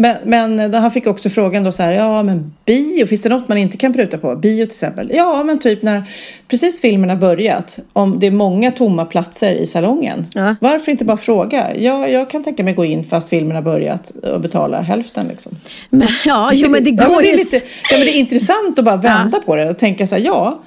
Men, 0.00 0.16
men 0.24 0.74
han 0.74 0.90
fick 0.90 1.06
också 1.06 1.28
frågan 1.28 1.64
då 1.64 1.72
så 1.72 1.82
här, 1.82 1.92
ja 1.92 2.22
men 2.22 2.52
bio, 2.64 3.06
finns 3.06 3.22
det 3.22 3.28
något 3.28 3.48
man 3.48 3.58
inte 3.58 3.76
kan 3.76 3.92
pruta 3.92 4.18
på? 4.18 4.36
Bio 4.36 4.56
till 4.56 4.64
exempel. 4.64 5.10
Ja 5.14 5.44
men 5.44 5.58
typ 5.58 5.82
när 5.82 6.02
precis 6.48 6.80
filmen 6.80 7.10
har 7.10 7.16
börjat, 7.16 7.78
om 7.92 8.18
det 8.20 8.26
är 8.26 8.30
många 8.30 8.70
tomma 8.70 9.04
platser 9.04 9.52
i 9.52 9.66
salongen. 9.66 10.26
Ja. 10.34 10.54
Varför 10.60 10.92
inte 10.92 11.04
bara 11.04 11.16
fråga? 11.16 11.76
Ja, 11.76 12.08
jag 12.08 12.30
kan 12.30 12.44
tänka 12.44 12.64
mig 12.64 12.74
gå 12.74 12.84
in 12.84 13.04
fast 13.04 13.28
filmen 13.28 13.54
har 13.54 13.62
börjat 13.62 14.10
och 14.10 14.40
betala 14.40 14.80
hälften 14.80 15.28
liksom. 15.28 15.52
Men, 15.90 16.08
ja, 16.24 16.50
jo, 16.54 16.70
men 16.70 16.84
det 16.84 16.90
ja, 16.98 17.06
går 17.06 17.14
men 17.14 17.22
det, 17.22 17.32
är 17.32 17.36
lite, 17.36 17.56
ja, 17.90 17.96
men 17.98 18.00
det 18.00 18.16
är 18.16 18.18
intressant 18.18 18.78
att 18.78 18.84
bara 18.84 18.96
vända 18.96 19.40
på 19.40 19.56
det 19.56 19.70
och 19.70 19.78
tänka 19.78 20.06
så 20.06 20.14
här, 20.14 20.22
ja, 20.22 20.58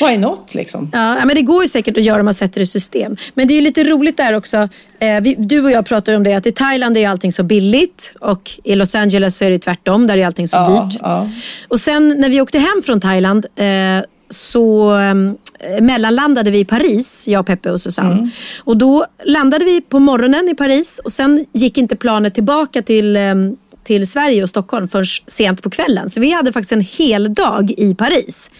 why 0.00 0.18
not 0.18 0.54
liksom? 0.54 0.90
Ja, 0.92 1.24
men 1.24 1.34
det 1.36 1.42
går 1.42 1.62
ju 1.62 1.68
säkert 1.68 1.96
att 1.96 2.04
göra 2.04 2.18
om 2.20 2.24
man 2.24 2.34
sätter 2.34 2.60
det 2.60 2.62
i 2.62 2.66
system. 2.66 3.16
Men 3.34 3.48
det 3.48 3.54
är 3.54 3.56
ju 3.56 3.60
lite 3.62 3.84
roligt 3.84 4.16
där 4.16 4.32
också. 4.32 4.56
Eh, 5.00 5.22
du 5.38 5.64
och 5.64 5.70
jag 5.70 5.86
pratar 5.86 6.14
om 6.14 6.22
det 6.22 6.34
att 6.34 6.46
i 6.46 6.52
Thailand 6.52 6.96
är 6.96 7.08
allting 7.08 7.32
så 7.32 7.42
billigt 7.42 8.12
och 8.20 8.50
i 8.64 8.74
Los 8.74 8.94
Angeles 8.94 9.36
så 9.36 9.44
är 9.44 9.50
det 9.50 9.58
tvärtom. 9.58 10.06
Där 10.06 10.16
är 10.16 10.26
allting 10.26 10.48
så 10.48 10.56
Ja, 10.56 10.88
dyrt. 10.90 11.00
ja. 11.02 11.28
Och 11.68 11.80
sen 11.80 12.08
när 12.18 12.28
vi 12.28 12.40
åkte 12.40 12.58
hem 12.58 12.82
från 12.84 13.00
Thailand 13.00 13.46
eh, 13.56 13.66
så 14.30 14.94
eh, 14.94 15.14
mellanlandade 15.82 16.50
vi 16.50 16.58
i 16.58 16.64
Paris, 16.64 17.22
jag, 17.24 17.46
Peppe 17.46 17.70
och 17.70 17.80
Susanne. 17.80 18.12
Mm. 18.12 18.30
Och 18.64 18.76
då 18.76 19.06
landade 19.24 19.64
vi 19.64 19.80
på 19.80 19.98
morgonen 19.98 20.48
i 20.48 20.54
Paris 20.54 21.00
och 21.04 21.12
sen 21.12 21.46
gick 21.52 21.78
inte 21.78 21.96
planet 21.96 22.34
tillbaka 22.34 22.82
till 22.82 23.16
till 23.88 24.06
Sverige 24.06 24.42
och 24.42 24.48
Stockholm 24.48 24.88
förrän 24.88 25.04
sent 25.26 25.62
på 25.62 25.70
kvällen. 25.70 26.10
Så 26.10 26.20
vi 26.20 26.32
hade 26.32 26.52
faktiskt 26.52 26.72
en 26.72 26.80
hel 26.80 27.34
dag 27.34 27.70
i 27.76 27.94
Paris. 27.94 28.50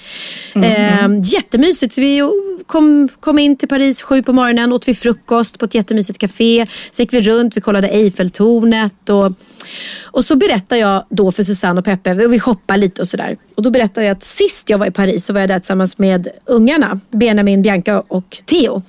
Eh, 0.54 1.08
jättemysigt. 1.22 1.94
Så 1.94 2.00
vi 2.00 2.22
kom, 2.66 3.08
kom 3.20 3.38
in 3.38 3.56
till 3.56 3.68
Paris 3.68 4.02
sju 4.02 4.22
på 4.22 4.32
morgonen, 4.32 4.72
åt 4.72 4.88
vi 4.88 4.94
frukost 4.94 5.58
på 5.58 5.64
ett 5.64 5.74
jättemysigt 5.74 6.18
café. 6.18 6.66
Så 6.90 7.02
gick 7.02 7.12
vi 7.12 7.20
runt, 7.20 7.56
vi 7.56 7.60
kollade 7.60 7.88
Eiffeltornet 7.88 9.08
och, 9.08 9.32
och 10.04 10.24
så 10.24 10.36
berättade 10.36 10.80
jag 10.80 11.04
då 11.10 11.32
för 11.32 11.42
Susanne 11.42 11.78
och 11.78 11.84
Peppe, 11.84 12.24
och 12.24 12.32
vi 12.32 12.40
shoppade 12.40 12.80
lite 12.80 13.00
och 13.02 13.08
sådär. 13.08 13.36
Och 13.56 13.62
då 13.62 13.70
berättade 13.70 14.06
jag 14.06 14.16
att 14.16 14.22
sist 14.22 14.70
jag 14.70 14.78
var 14.78 14.86
i 14.86 14.90
Paris 14.90 15.24
så 15.24 15.32
var 15.32 15.40
jag 15.40 15.48
där 15.48 15.58
tillsammans 15.58 15.98
med 15.98 16.28
ungarna, 16.46 17.00
Benjamin, 17.10 17.62
Bianca 17.62 18.00
och 18.08 18.36
Theo. 18.46 18.82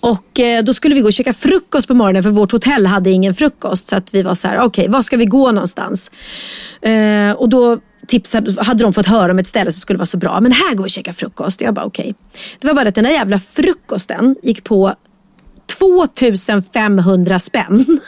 Och 0.00 0.40
eh, 0.40 0.64
då 0.64 0.72
skulle 0.72 0.94
vi 0.94 1.00
gå 1.00 1.06
och 1.06 1.12
käka 1.12 1.32
frukost 1.32 1.88
på 1.88 1.94
morgonen 1.94 2.22
för 2.22 2.30
vårt 2.30 2.52
hotell 2.52 2.86
hade 2.86 3.10
ingen 3.10 3.34
frukost. 3.34 3.88
Så 3.88 3.96
att 3.96 4.14
vi 4.14 4.22
var 4.22 4.34
så 4.34 4.48
här, 4.48 4.60
okej, 4.60 4.88
var 4.88 5.02
ska 5.02 5.16
vi 5.16 5.26
gå 5.26 5.52
någonstans? 5.52 6.10
Eh, 6.82 7.32
och 7.32 7.48
då 7.48 7.78
tipsade, 8.06 8.62
hade 8.62 8.82
de 8.82 8.92
fått 8.92 9.06
höra 9.06 9.32
om 9.32 9.38
ett 9.38 9.46
ställe 9.46 9.72
som 9.72 9.80
skulle 9.80 9.98
vara 9.98 10.06
så 10.06 10.16
bra. 10.16 10.40
Men 10.40 10.52
här 10.52 10.74
går 10.74 10.84
vi 10.84 10.88
och 10.88 10.90
käkar 10.90 11.12
frukost. 11.12 11.60
Och 11.60 11.66
jag 11.66 11.74
bara 11.74 11.84
okej. 11.84 12.14
Det 12.60 12.66
var 12.66 12.74
bara 12.74 12.88
att 12.88 12.94
den 12.94 13.04
där 13.04 13.10
jävla 13.10 13.38
frukosten 13.38 14.36
gick 14.42 14.64
på 14.64 14.94
2500 15.78 17.40
spänn. 17.40 18.00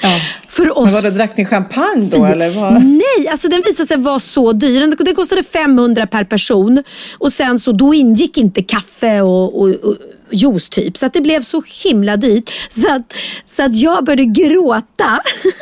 Ja. 0.00 0.20
För 0.48 0.78
oss 0.78 0.92
Men 0.92 1.02
vadå, 1.02 1.16
drack 1.16 1.36
ni 1.36 1.44
champagne 1.44 2.08
då 2.12 2.24
eller? 2.24 2.50
Vad? 2.50 2.84
Nej, 2.84 3.28
alltså 3.30 3.48
den 3.48 3.62
visade 3.66 3.88
sig 3.88 3.96
vara 3.96 4.20
så 4.20 4.52
dyr. 4.52 5.04
Den 5.04 5.14
kostade 5.14 5.42
500 5.42 6.06
per 6.06 6.24
person. 6.24 6.82
Och 7.18 7.32
sen 7.32 7.58
så 7.58 7.72
då 7.72 7.94
ingick 7.94 8.38
inte 8.38 8.62
kaffe 8.62 9.20
och, 9.20 9.60
och, 9.60 9.68
och 9.68 9.96
juice 10.32 10.68
typ. 10.68 10.96
Så 10.96 11.06
att 11.06 11.12
det 11.12 11.20
blev 11.20 11.40
så 11.42 11.62
himla 11.84 12.16
dyrt. 12.16 12.50
Så 12.68 12.88
att, 12.92 13.14
så 13.46 13.62
att 13.62 13.74
jag 13.76 14.04
började 14.04 14.24
gråta. 14.24 15.20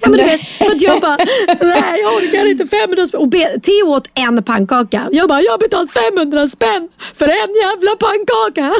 Ja, 0.00 0.08
men 0.08 0.18
du 0.18 0.24
vet, 0.24 0.40
för 0.40 0.64
att 0.70 0.82
jag 0.82 1.00
bara, 1.00 1.16
nej 1.60 2.00
jag 2.02 2.14
orkar 2.14 2.50
inte 2.50 2.66
500 2.66 3.06
spänn. 3.06 3.20
Och 3.20 3.32
Theo 3.62 3.86
åt 3.86 4.10
en 4.14 4.42
pannkaka. 4.42 5.08
Jag 5.12 5.28
bara, 5.28 5.42
jag 5.42 5.50
har 5.52 5.58
betalt 5.58 5.92
500 5.92 6.48
spänn 6.48 6.88
för 7.14 7.24
en 7.28 7.54
jävla 7.64 7.96
pannkaka. 7.96 8.74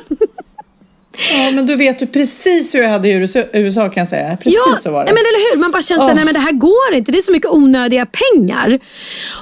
Ja, 1.31 1.51
men 1.51 1.66
du 1.66 1.77
vet 1.77 2.03
ju 2.03 2.07
precis 2.07 2.75
hur 2.75 2.83
jag 2.83 2.89
hade 2.91 3.09
i 3.09 3.12
USA, 3.53 3.89
kan 3.89 4.01
jag 4.01 4.09
säga. 4.09 4.37
Precis 4.37 4.62
ja, 4.66 4.77
så 4.77 4.91
var 4.91 5.05
det. 5.05 5.12
men 5.12 5.18
eller 5.18 5.53
hur? 5.55 5.61
Man 5.61 5.70
bara 5.70 5.83
känner 5.83 6.05
Åh. 6.05 6.14
nej 6.14 6.25
men 6.25 6.35
det 6.35 6.41
här 6.41 6.53
går 6.53 6.95
inte. 6.95 7.12
Det 7.12 7.18
är 7.18 7.23
så 7.23 7.33
mycket 7.33 7.51
onödiga 7.51 8.07
pengar. 8.07 8.79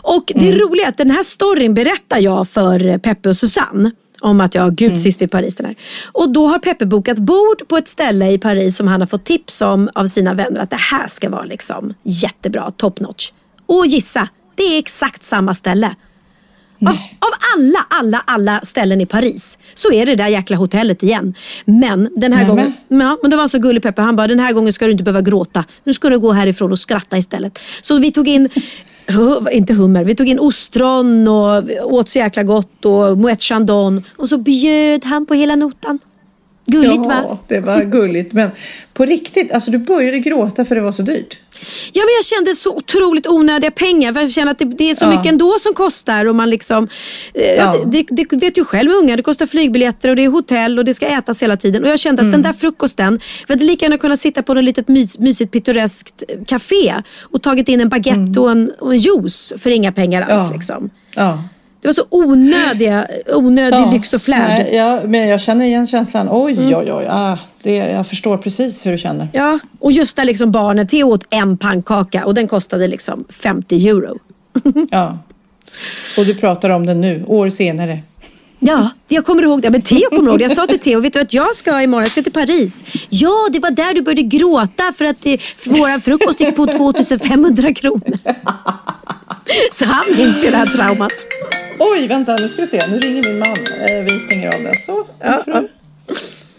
Och 0.03 0.33
det 0.35 0.47
Mm. 0.49 0.59
roliga 0.59 0.85
är 0.87 0.89
att 0.91 0.97
den 0.99 1.11
här 1.11 1.23
storyn 1.23 1.75
berättar 1.75 2.19
jag 2.19 2.49
för 2.49 2.99
Peppe 2.99 3.29
och 3.29 3.37
Susanne. 3.37 3.91
Om 4.21 4.41
att 4.41 4.55
jag, 4.55 4.75
gud 4.75 4.89
Mm. 4.91 5.01
sist 5.03 5.21
vi 5.21 5.25
i 5.25 5.29
Paris 5.29 5.55
den 5.55 5.67
här. 5.67 5.77
Och 6.13 6.33
då 6.33 6.47
har 6.47 6.59
Peppe 6.59 6.87
bokat 6.87 7.19
bord 7.19 7.69
på 7.69 7.77
ett 7.77 7.89
ställe 7.89 8.31
i 8.31 8.39
Paris 8.39 8.77
som 8.77 8.89
han 8.89 9.01
har 9.01 9.07
fått 9.07 9.25
tips 9.25 9.61
om 9.61 9.89
av 9.95 10.07
sina 10.07 10.35
vänner. 10.35 10.61
Att 10.61 10.71
det 10.71 10.77
här 10.77 11.09
ska 11.09 11.31
vara 11.31 11.45
liksom 11.45 11.95
jättebra, 12.03 12.71
top 12.71 13.01
notch. 13.01 13.33
Och 13.67 13.87
gissa, 13.87 14.29
det 14.55 14.63
är 14.63 14.79
exakt 14.79 15.23
samma 15.25 15.55
ställe. 15.55 15.95
Av, 16.83 16.89
av 17.19 17.31
alla, 17.57 17.87
alla, 17.91 18.23
alla 18.27 18.61
ställen 18.61 19.01
i 19.01 19.07
Paris 19.07 19.59
så 19.75 19.93
är 19.93 20.07
det 20.07 20.15
där 20.17 20.29
jäkla 20.29 20.57
hotellet 20.57 21.03
igen. 21.03 21.35
Men 21.65 22.09
den 22.17 22.33
här 22.33 22.41
Nämen. 22.47 22.57
gången, 22.57 22.73
ja, 22.89 23.19
men 23.23 23.31
det 23.31 23.37
var 23.37 23.49
så 23.49 23.59
gullig 23.59 23.83
Peppe. 23.83 24.03
Han 24.03 24.17
bara, 24.17 24.27
den 24.27 24.41
här 24.41 24.53
gången 24.53 24.73
ska 24.73 24.85
du 24.87 24.93
inte 24.93 25.05
behöva 25.05 25.21
gråta. 25.23 25.65
Nu 25.85 25.93
ska 25.93 26.09
du 26.09 26.19
gå 26.19 26.33
härifrån 26.33 26.73
och 26.73 26.79
skratta 26.79 27.19
istället. 27.19 27.61
Så 27.83 27.99
vi 27.99 28.13
tog 28.13 28.29
in, 28.29 28.49
inte 29.53 29.75
hummer, 29.75 30.05
vi 30.05 30.15
tog 30.15 30.29
in 30.29 30.39
ostron 30.39 31.29
och 31.29 31.63
åt 31.83 32.09
så 32.09 32.19
jäkla 32.19 32.43
gott 32.43 32.85
och 32.85 33.19
mouette 33.19 33.43
chandon. 33.43 34.03
Och 34.17 34.29
så 34.29 34.39
bjöd 34.39 35.05
han 35.05 35.27
på 35.27 35.35
hela 35.35 35.57
notan. 35.57 35.99
Gulligt 36.71 37.07
va? 37.07 37.21
Ja, 37.29 37.39
det 37.49 37.61
var 37.61 37.81
gulligt. 37.85 38.33
Men 38.33 38.51
på 38.95 39.05
riktigt, 39.05 39.53
alltså 39.53 39.71
du 39.71 39.79
började 39.79 40.19
gråta 40.19 40.65
för 40.65 40.75
det 40.75 40.81
var 40.81 40.93
så 40.93 41.03
dyrt. 41.03 41.39
Ja, 41.93 42.03
men 42.03 42.15
jag 42.19 42.25
kände 42.25 42.55
så 42.55 42.77
otroligt 42.77 43.27
onödiga 43.27 43.71
pengar. 43.71 44.13
För 44.13 44.21
jag 44.21 44.33
känner 44.33 44.53
att 44.53 44.59
det, 44.59 44.65
det 44.65 44.91
är 44.91 44.95
så 44.95 45.05
Ja. 45.05 45.11
mycket 45.11 45.27
ändå 45.27 45.59
som 45.59 45.75
kostar. 45.75 46.25
Och 46.27 46.35
man 46.35 46.51
liksom, 46.51 46.89
eh, 47.35 47.43
Ja. 47.55 47.77
det, 47.87 48.07
det, 48.11 48.33
vet 48.33 48.59
ju 48.59 48.65
själv 48.65 48.89
med 48.91 48.97
unga. 48.99 49.17
Det 49.17 49.23
kostar 49.23 49.47
flygbiljetter 49.47 50.09
och 50.09 50.17
det 50.17 50.25
är 50.25 50.29
hotell 50.29 50.79
och 50.79 50.85
det 50.85 50.95
ska 50.95 51.07
ätas 51.07 51.43
hela 51.43 51.57
tiden. 51.57 51.85
Och 51.85 51.91
jag 51.91 51.99
kände 51.99 52.23
att 52.23 52.25
Mm. 52.25 52.33
den 52.33 52.53
där 52.53 52.59
frukosten, 52.59 53.21
vi 53.49 53.55
hade 53.55 53.65
lika 53.65 53.85
gärna 53.85 53.99
kunnat 53.99 54.21
sitta 54.21 54.43
på 54.43 54.55
något 54.55 54.65
litet 54.65 54.89
mys, 54.89 55.19
mysigt 55.19 55.53
pittoreskt 55.53 56.23
café 56.47 56.95
och 57.23 57.43
tagit 57.43 57.69
in 57.69 57.81
en 57.81 57.89
baguette 57.89 58.41
och, 58.41 58.51
en, 58.51 58.71
och 58.79 58.93
en 58.93 58.99
juice 58.99 59.53
för 59.59 59.71
inga 59.71 59.93
pengar 59.93 60.23
alls. 60.23 60.41
Mm. 60.41 60.47
Ja. 60.51 60.57
Liksom. 60.57 60.91
Ja. 61.15 61.45
Det 61.81 61.89
var 61.89 61.93
så 61.93 62.05
onödiga, 62.11 63.07
onödig 63.35 63.79
Ja. 63.79 63.91
lyx 63.93 64.13
och 64.13 64.23
flärd. 64.23 64.49
Nej, 64.49 64.75
ja, 64.75 65.01
men 65.07 65.29
jag 65.29 65.41
känner 65.41 65.65
igen 65.65 65.87
känslan. 65.87 66.29
Oj, 66.31 66.75
oj, 66.77 66.93
oj. 66.93 67.07
Ah, 67.11 67.39
det, 67.63 67.75
jag 67.77 68.07
förstår 68.09 68.37
precis 68.37 68.87
hur 68.87 68.93
du 68.93 68.99
känner. 68.99 69.29
Ja, 69.33 69.59
och 69.79 69.93
just 69.93 70.17
när 70.17 70.25
liksom 70.25 70.51
barnen, 70.51 70.87
Theo 70.87 71.05
åt 71.13 71.27
en 71.31 71.59
pannkaka 71.59 72.25
och 72.25 72.35
den 72.35 72.49
kostade 72.49 72.89
liksom 72.89 73.25
50 73.29 73.89
euro. 73.89 74.19
Ja. 74.91 75.19
Och 76.19 76.25
du 76.25 76.35
pratar 76.35 76.71
om 76.71 76.87
den 76.87 77.01
nu, 77.01 77.25
år 77.27 77.49
senare. 77.51 77.99
Ja, 78.59 78.89
jag 79.09 79.27
kommer 79.27 79.43
ihåg 79.43 79.63
det. 79.63 79.71
Men 79.71 79.83
Theo 79.83 80.09
kommer 80.11 80.31
ihåg 80.31 80.39
det. 80.39 80.43
Jag 80.45 80.53
sa 80.53 80.67
till 80.67 80.79
Theo, 80.79 81.01
vet 81.01 81.13
du 81.13 81.21
att 81.21 81.35
jag 81.35 81.57
ska 81.57 81.83
imorgon? 81.83 82.03
Jag 82.03 82.11
ska 82.11 82.23
till 82.23 82.33
Paris. 82.33 82.85
Ja, 83.09 83.49
det 83.53 83.59
var 83.59 83.71
där 83.71 83.95
du 83.95 84.03
började 84.03 84.23
gråta 84.23 84.93
för 84.97 85.05
att 85.05 85.23
för 85.57 85.79
våra 85.79 86.01
frukost 86.01 86.41
gick 86.41 86.57
på 86.57 86.67
2500 86.67 87.75
kronor. 87.75 88.19
Så 89.73 89.85
han 89.85 90.05
minns 90.17 90.45
ju 90.45 90.51
det 90.51 90.57
här 90.57 90.67
traumat. 90.67 91.13
Oj, 91.83 92.07
vänta, 92.07 92.37
nu 92.41 92.49
ska 92.49 92.61
vi 92.61 92.67
se. 92.67 92.87
Nu 92.87 92.99
ringer 92.99 93.23
min 93.29 93.39
man. 93.39 93.49
Eh, 93.89 94.05
Vi 94.05 94.21
stänger 94.21 94.55
av 94.55 94.63
det. 94.63 94.79
Så, 94.79 95.07
Ja, 95.21 95.43
ja. 95.47 95.63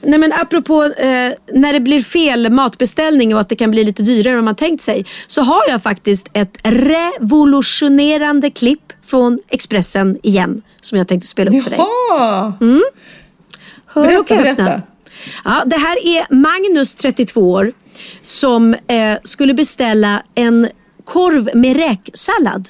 Nej 0.03 0.19
men 0.19 0.33
apropå 0.33 0.83
eh, 0.83 1.31
när 1.53 1.73
det 1.73 1.79
blir 1.79 1.99
fel 1.99 2.49
matbeställning 2.49 3.33
och 3.35 3.41
att 3.41 3.49
det 3.49 3.55
kan 3.55 3.71
bli 3.71 3.83
lite 3.83 4.03
dyrare 4.03 4.37
än 4.37 4.45
man 4.45 4.55
tänkt 4.55 4.83
sig. 4.83 5.05
Så 5.27 5.41
har 5.41 5.61
jag 5.67 5.83
faktiskt 5.83 6.27
ett 6.33 6.57
revolutionerande 6.63 8.49
klipp 8.49 8.93
från 9.05 9.39
Expressen 9.49 10.17
igen. 10.23 10.61
Som 10.81 10.97
jag 10.97 11.07
tänkte 11.07 11.27
spela 11.27 11.51
upp 11.51 11.63
för 11.63 11.69
dig. 11.71 11.79
Jaha! 11.79 12.53
Hör 13.85 14.03
Berätta, 14.03 14.19
och 14.19 14.25
berätta. 14.43 14.81
Ja, 15.45 15.63
det 15.65 15.77
här 15.77 16.07
är 16.07 16.33
Magnus, 16.35 16.95
32 16.95 17.51
år, 17.51 17.71
som 18.21 18.73
eh, 18.73 19.17
skulle 19.23 19.53
beställa 19.53 20.23
en 20.35 20.69
korv 21.05 21.49
med 21.55 21.77
räksallad. 21.77 22.69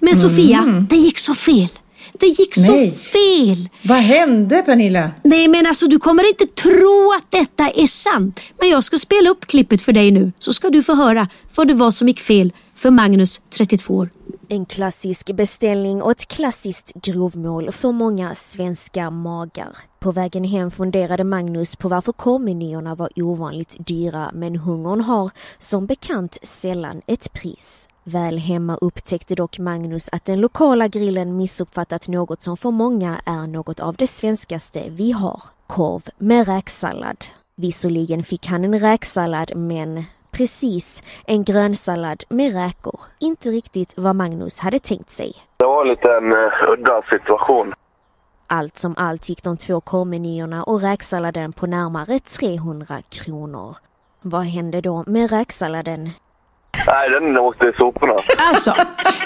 Men 0.00 0.16
Sofia, 0.16 0.86
det 0.90 0.96
gick 0.96 1.18
så 1.18 1.34
fel. 1.34 1.68
Det 2.12 2.26
gick 2.26 2.54
så 2.54 2.72
Nej. 2.72 2.90
fel. 2.90 3.68
Vad 3.82 3.98
hände 3.98 4.62
Pernilla? 4.62 5.10
Nej 5.22 5.48
men 5.48 5.66
alltså 5.66 5.86
du 5.86 5.98
kommer 5.98 6.28
inte 6.28 6.46
tro 6.46 7.12
att 7.16 7.30
detta 7.30 7.68
är 7.68 7.86
sant. 7.86 8.40
Men 8.60 8.68
jag 8.68 8.84
ska 8.84 8.96
spela 8.96 9.30
upp 9.30 9.46
klippet 9.46 9.82
för 9.82 9.92
dig 9.92 10.10
nu 10.10 10.32
så 10.38 10.52
ska 10.52 10.70
du 10.70 10.82
få 10.82 10.94
höra 10.94 11.28
vad 11.54 11.68
det 11.68 11.74
var 11.74 11.90
som 11.90 12.08
gick 12.08 12.20
fel 12.20 12.52
för 12.74 12.90
Magnus, 12.90 13.40
32 13.56 13.94
år. 13.94 14.10
En 14.48 14.66
klassisk 14.66 15.36
beställning 15.36 16.02
och 16.02 16.10
ett 16.10 16.28
klassiskt 16.28 16.92
grovmål 16.94 17.72
för 17.72 17.92
många 17.92 18.34
svenska 18.34 19.10
magar. 19.10 19.76
På 20.00 20.12
vägen 20.12 20.44
hem 20.44 20.70
funderade 20.70 21.24
Magnus 21.24 21.76
på 21.76 21.88
varför 21.88 22.12
korvmenyerna 22.12 22.94
var 22.94 23.08
ovanligt 23.16 23.76
dyra 23.86 24.30
men 24.34 24.56
hungern 24.56 25.00
har 25.00 25.30
som 25.58 25.86
bekant 25.86 26.38
sällan 26.42 27.02
ett 27.06 27.32
pris. 27.32 27.88
Väl 28.04 28.38
hemma 28.38 28.78
upptäckte 28.80 29.34
dock 29.34 29.58
Magnus 29.58 30.08
att 30.12 30.24
den 30.24 30.40
lokala 30.40 30.88
grillen 30.88 31.36
missuppfattat 31.36 32.08
något 32.08 32.42
som 32.42 32.56
för 32.56 32.70
många 32.70 33.20
är 33.26 33.46
något 33.46 33.80
av 33.80 33.96
det 33.96 34.06
svenskaste 34.06 34.84
vi 34.88 35.12
har. 35.12 35.42
Korv 35.66 36.02
med 36.18 36.48
räksallad. 36.48 37.24
Visserligen 37.56 38.24
fick 38.24 38.46
han 38.46 38.64
en 38.64 38.78
räksallad 38.78 39.56
men 39.56 40.04
precis 40.30 41.02
en 41.26 41.44
grönsallad 41.44 42.24
med 42.28 42.52
räkor. 42.52 43.00
Inte 43.18 43.50
riktigt 43.50 43.94
vad 43.96 44.16
Magnus 44.16 44.58
hade 44.58 44.78
tänkt 44.78 45.10
sig. 45.10 45.34
Det 45.56 45.64
var 45.64 45.82
en 45.82 45.88
liten 45.88 46.32
uh, 46.32 46.72
udda 46.72 47.02
situation. 47.10 47.72
Allt 48.46 48.78
som 48.78 48.94
allt 48.98 49.28
gick 49.28 49.42
de 49.42 49.56
två 49.56 49.80
korvmenyerna 49.80 50.64
och 50.64 50.80
räksalladen 50.82 51.52
på 51.52 51.66
närmare 51.66 52.18
300 52.18 53.02
kronor. 53.08 53.76
Vad 54.20 54.44
hände 54.44 54.80
då 54.80 55.04
med 55.06 55.30
räksalladen? 55.30 56.10
Nej, 56.86 57.10
den 57.10 57.38
åkte 57.38 57.66
i 57.66 57.72
soporna. 57.78 58.12
Alltså, 58.38 58.70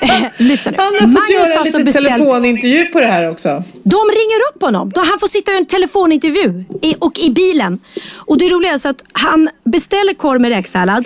eh, 0.03 0.23
lyssna 0.39 0.71
nu. 0.71 0.77
Han 0.81 0.87
har 0.93 1.01
fått 1.01 1.09
Magnus 1.09 1.31
göra 1.31 1.43
en 1.53 1.59
alltså 1.59 1.79
liten 1.79 1.85
beställt- 1.85 2.09
telefonintervju 2.09 2.85
på 2.85 3.01
det 3.01 3.07
här 3.07 3.31
också. 3.31 3.49
De 3.83 3.97
ringer 4.21 4.41
upp 4.55 4.63
honom. 4.63 4.93
Han 4.97 5.19
får 5.21 5.27
sitta 5.29 5.51
göra 5.51 5.59
en 5.59 5.67
telefonintervju 5.67 6.65
i, 6.83 6.95
och 6.99 7.19
i 7.19 7.31
bilen. 7.31 7.79
Och 8.17 8.39
det 8.39 8.49
roliga 8.49 8.73
är 8.73 8.87
att 8.87 9.03
han 9.13 9.49
beställer 9.65 10.15
korv 10.15 10.41
med 10.41 10.51
räksallad. 10.51 11.05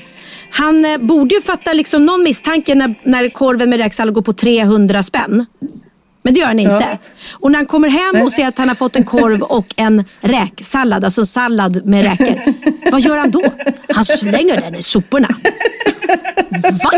Han 0.51 0.85
eh, 0.85 0.99
borde 0.99 1.35
ju 1.35 1.41
fatta 1.41 1.73
liksom 1.73 2.07
någon 2.07 2.23
misstanke 2.23 2.75
när, 2.75 2.95
när 3.03 3.29
korven 3.29 3.71
med 3.71 3.79
räksallad 3.79 4.15
går 4.15 4.23
på 4.23 4.33
300 4.33 5.03
spänn. 5.03 5.47
Men 6.23 6.35
det 6.35 6.41
gör 6.41 6.47
han 6.47 6.59
inte. 6.59 6.99
Och 7.33 7.51
när 7.51 7.59
han 7.59 7.67
kommer 7.67 7.89
hem 7.89 8.23
och 8.23 8.33
ser 8.33 8.49
att 8.49 8.59
han 8.59 8.69
har 8.69 8.75
fått 8.75 8.97
en 8.97 9.05
korv 9.05 9.43
och 9.43 9.67
en 9.77 10.05
räksallad, 10.21 11.05
alltså 11.05 11.25
sallad 11.25 11.87
med 11.87 12.05
räkor. 12.05 12.55
Vad 12.91 13.01
gör 13.01 13.17
han 13.17 13.31
då? 13.31 13.43
Han 13.89 14.05
slänger 14.05 14.61
den 14.61 14.75
i 14.75 14.83
soporna. 14.83 15.29
Va? 16.85 16.91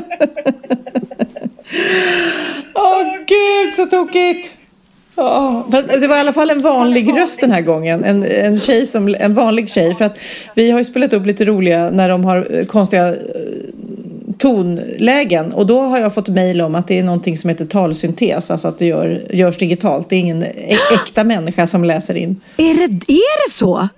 Åh 2.74 3.02
gud, 3.26 3.74
så 3.74 3.86
tokigt! 3.86 4.54
Ja, 5.14 5.66
fast 5.70 5.88
det 5.88 6.08
var 6.08 6.16
i 6.16 6.20
alla 6.20 6.32
fall 6.32 6.50
en 6.50 6.62
vanlig 6.62 7.16
röst 7.16 7.40
den 7.40 7.50
här 7.50 7.60
gången. 7.60 8.04
En, 8.04 8.24
en, 8.24 8.56
tjej 8.56 8.86
som, 8.86 9.14
en 9.18 9.34
vanlig 9.34 9.68
tjej. 9.68 9.94
För 9.94 10.04
att 10.04 10.18
vi 10.54 10.70
har 10.70 10.78
ju 10.78 10.84
spelat 10.84 11.12
upp 11.12 11.26
lite 11.26 11.44
roliga 11.44 11.90
när 11.90 12.08
de 12.08 12.24
har 12.24 12.64
konstiga 12.66 13.14
tonlägen. 14.42 15.52
Och 15.52 15.66
då 15.66 15.80
har 15.80 15.98
jag 15.98 16.14
fått 16.14 16.28
mejl 16.28 16.60
om 16.60 16.74
att 16.74 16.88
det 16.88 16.98
är 16.98 17.02
någonting 17.02 17.36
som 17.36 17.50
heter 17.50 17.64
talsyntes. 17.64 18.50
Alltså 18.50 18.68
att 18.68 18.78
det 18.78 18.86
gör, 18.86 19.22
görs 19.30 19.58
digitalt. 19.58 20.08
Det 20.08 20.16
är 20.16 20.20
ingen 20.20 20.42
äkta 20.94 21.24
människa 21.24 21.66
som 21.66 21.84
läser 21.84 22.14
in. 22.14 22.40
Är 22.56 22.74
det, 22.74 23.12
är 23.12 23.46
det 23.46 23.52
så? 23.54 23.88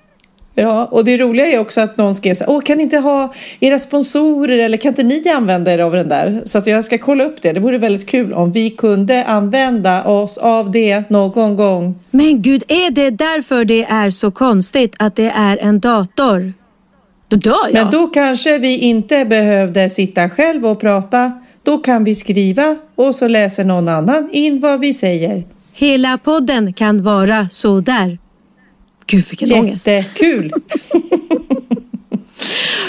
Ja, 0.54 0.84
och 0.84 1.04
det 1.04 1.16
roliga 1.18 1.46
är 1.46 1.58
också 1.58 1.80
att 1.80 1.96
någon 1.96 2.14
skrev 2.14 2.34
så 2.34 2.44
här, 2.44 2.50
Åh, 2.50 2.60
kan 2.60 2.76
ni 2.76 2.82
inte 2.82 2.98
ha 2.98 3.32
era 3.60 3.78
sponsorer 3.78 4.58
eller 4.58 4.76
kan 4.76 4.88
inte 4.88 5.02
ni 5.02 5.28
använda 5.28 5.72
er 5.72 5.78
av 5.78 5.92
den 5.92 6.08
där? 6.08 6.42
Så 6.44 6.58
att 6.58 6.66
jag 6.66 6.84
ska 6.84 6.98
kolla 6.98 7.24
upp 7.24 7.42
det. 7.42 7.52
Det 7.52 7.60
vore 7.60 7.78
väldigt 7.78 8.08
kul 8.08 8.32
om 8.32 8.52
vi 8.52 8.70
kunde 8.70 9.24
använda 9.24 10.04
oss 10.04 10.38
av 10.38 10.70
det 10.70 11.10
någon 11.10 11.56
gång. 11.56 11.94
Men 12.10 12.42
gud, 12.42 12.62
är 12.68 12.90
det 12.90 13.10
därför 13.10 13.64
det 13.64 13.84
är 13.84 14.10
så 14.10 14.30
konstigt 14.30 14.94
att 14.98 15.16
det 15.16 15.32
är 15.36 15.56
en 15.56 15.80
dator? 15.80 16.52
Då 17.34 17.50
dör 17.50 17.70
jag. 17.72 17.74
Men 17.74 17.90
då 17.90 18.06
kanske 18.06 18.58
vi 18.58 18.78
inte 18.78 19.24
behövde 19.24 19.90
sitta 19.90 20.30
själv 20.30 20.66
och 20.66 20.80
prata. 20.80 21.32
Då 21.62 21.78
kan 21.78 22.04
vi 22.04 22.14
skriva 22.14 22.76
och 22.94 23.14
så 23.14 23.28
läser 23.28 23.64
någon 23.64 23.88
annan 23.88 24.30
in 24.32 24.60
vad 24.60 24.80
vi 24.80 24.94
säger. 24.94 25.44
Hela 25.72 26.18
podden 26.18 26.72
kan 26.72 27.02
vara 27.02 27.48
så 27.50 27.80
där. 27.80 28.18
Gud, 29.06 29.24
vilken 29.30 29.52
ångest. 29.52 29.86
Jättekul! 29.86 30.52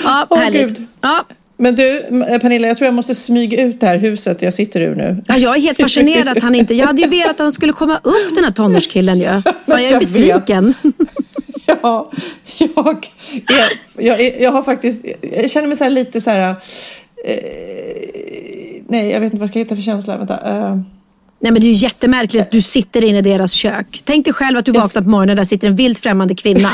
Ja, 0.03 0.27
Åh, 0.29 0.37
härligt. 0.37 0.77
Gud. 0.77 0.87
Ja. 1.01 1.25
Men 1.57 1.75
du, 1.75 2.01
Pernilla, 2.41 2.67
jag 2.67 2.77
tror 2.77 2.85
jag 2.85 2.93
måste 2.93 3.15
smyga 3.15 3.63
ut 3.63 3.79
det 3.79 3.87
här 3.87 3.97
huset 3.97 4.41
jag 4.41 4.53
sitter 4.53 4.81
ur 4.81 4.95
nu. 4.95 5.23
Ja, 5.27 5.37
jag 5.37 5.57
är 5.57 5.61
helt 5.61 5.81
fascinerad 5.81 6.37
att 6.37 6.43
han 6.43 6.55
inte... 6.55 6.73
Jag 6.73 6.87
hade 6.87 7.01
ju 7.01 7.07
velat 7.07 7.31
att 7.31 7.39
han 7.39 7.51
skulle 7.51 7.73
komma 7.73 7.97
upp 8.03 8.35
den 8.35 8.43
här 8.43 8.51
tonårskillen 8.51 9.19
ju. 9.19 9.25
Fan, 9.41 9.43
jag 9.67 9.81
är 9.81 9.91
Jag 9.91 9.99
besviken. 9.99 10.73
Ja, 11.81 12.11
jag, 12.57 12.97
jag, 13.97 14.19
är, 14.21 14.41
jag 14.41 14.51
har 14.51 14.63
faktiskt, 14.63 15.05
jag 15.21 15.49
känner 15.49 15.67
mig 15.67 15.77
så 15.77 15.83
här 15.83 15.91
lite 15.91 16.21
så 16.21 16.29
här, 16.29 16.49
eh, 17.25 17.35
nej 18.87 19.09
jag 19.09 19.19
vet 19.19 19.33
inte 19.33 19.35
vad 19.39 19.43
jag 19.43 19.49
ska 19.49 19.59
hitta 19.59 19.75
för 19.75 19.81
känsla, 19.81 20.17
vänta. 20.17 20.39
Eh, 20.45 20.77
Nej 21.39 21.51
men 21.51 21.61
det 21.61 21.67
är 21.67 21.71
ju 21.71 21.73
jättemärkligt 21.83 22.41
att 22.43 22.51
du 22.51 22.61
sitter 22.61 23.03
inne 23.03 23.17
i 23.17 23.21
deras 23.21 23.51
kök. 23.51 24.01
Tänk 24.03 24.25
dig 24.25 24.33
själv 24.33 24.57
att 24.57 24.65
du 24.65 24.71
vaknar 24.71 25.01
på 25.01 25.09
morgonen 25.09 25.29
och 25.29 25.35
där 25.35 25.45
sitter 25.45 25.67
en 25.67 25.75
vilt 25.75 25.99
främmande 25.99 26.35
kvinna 26.35 26.69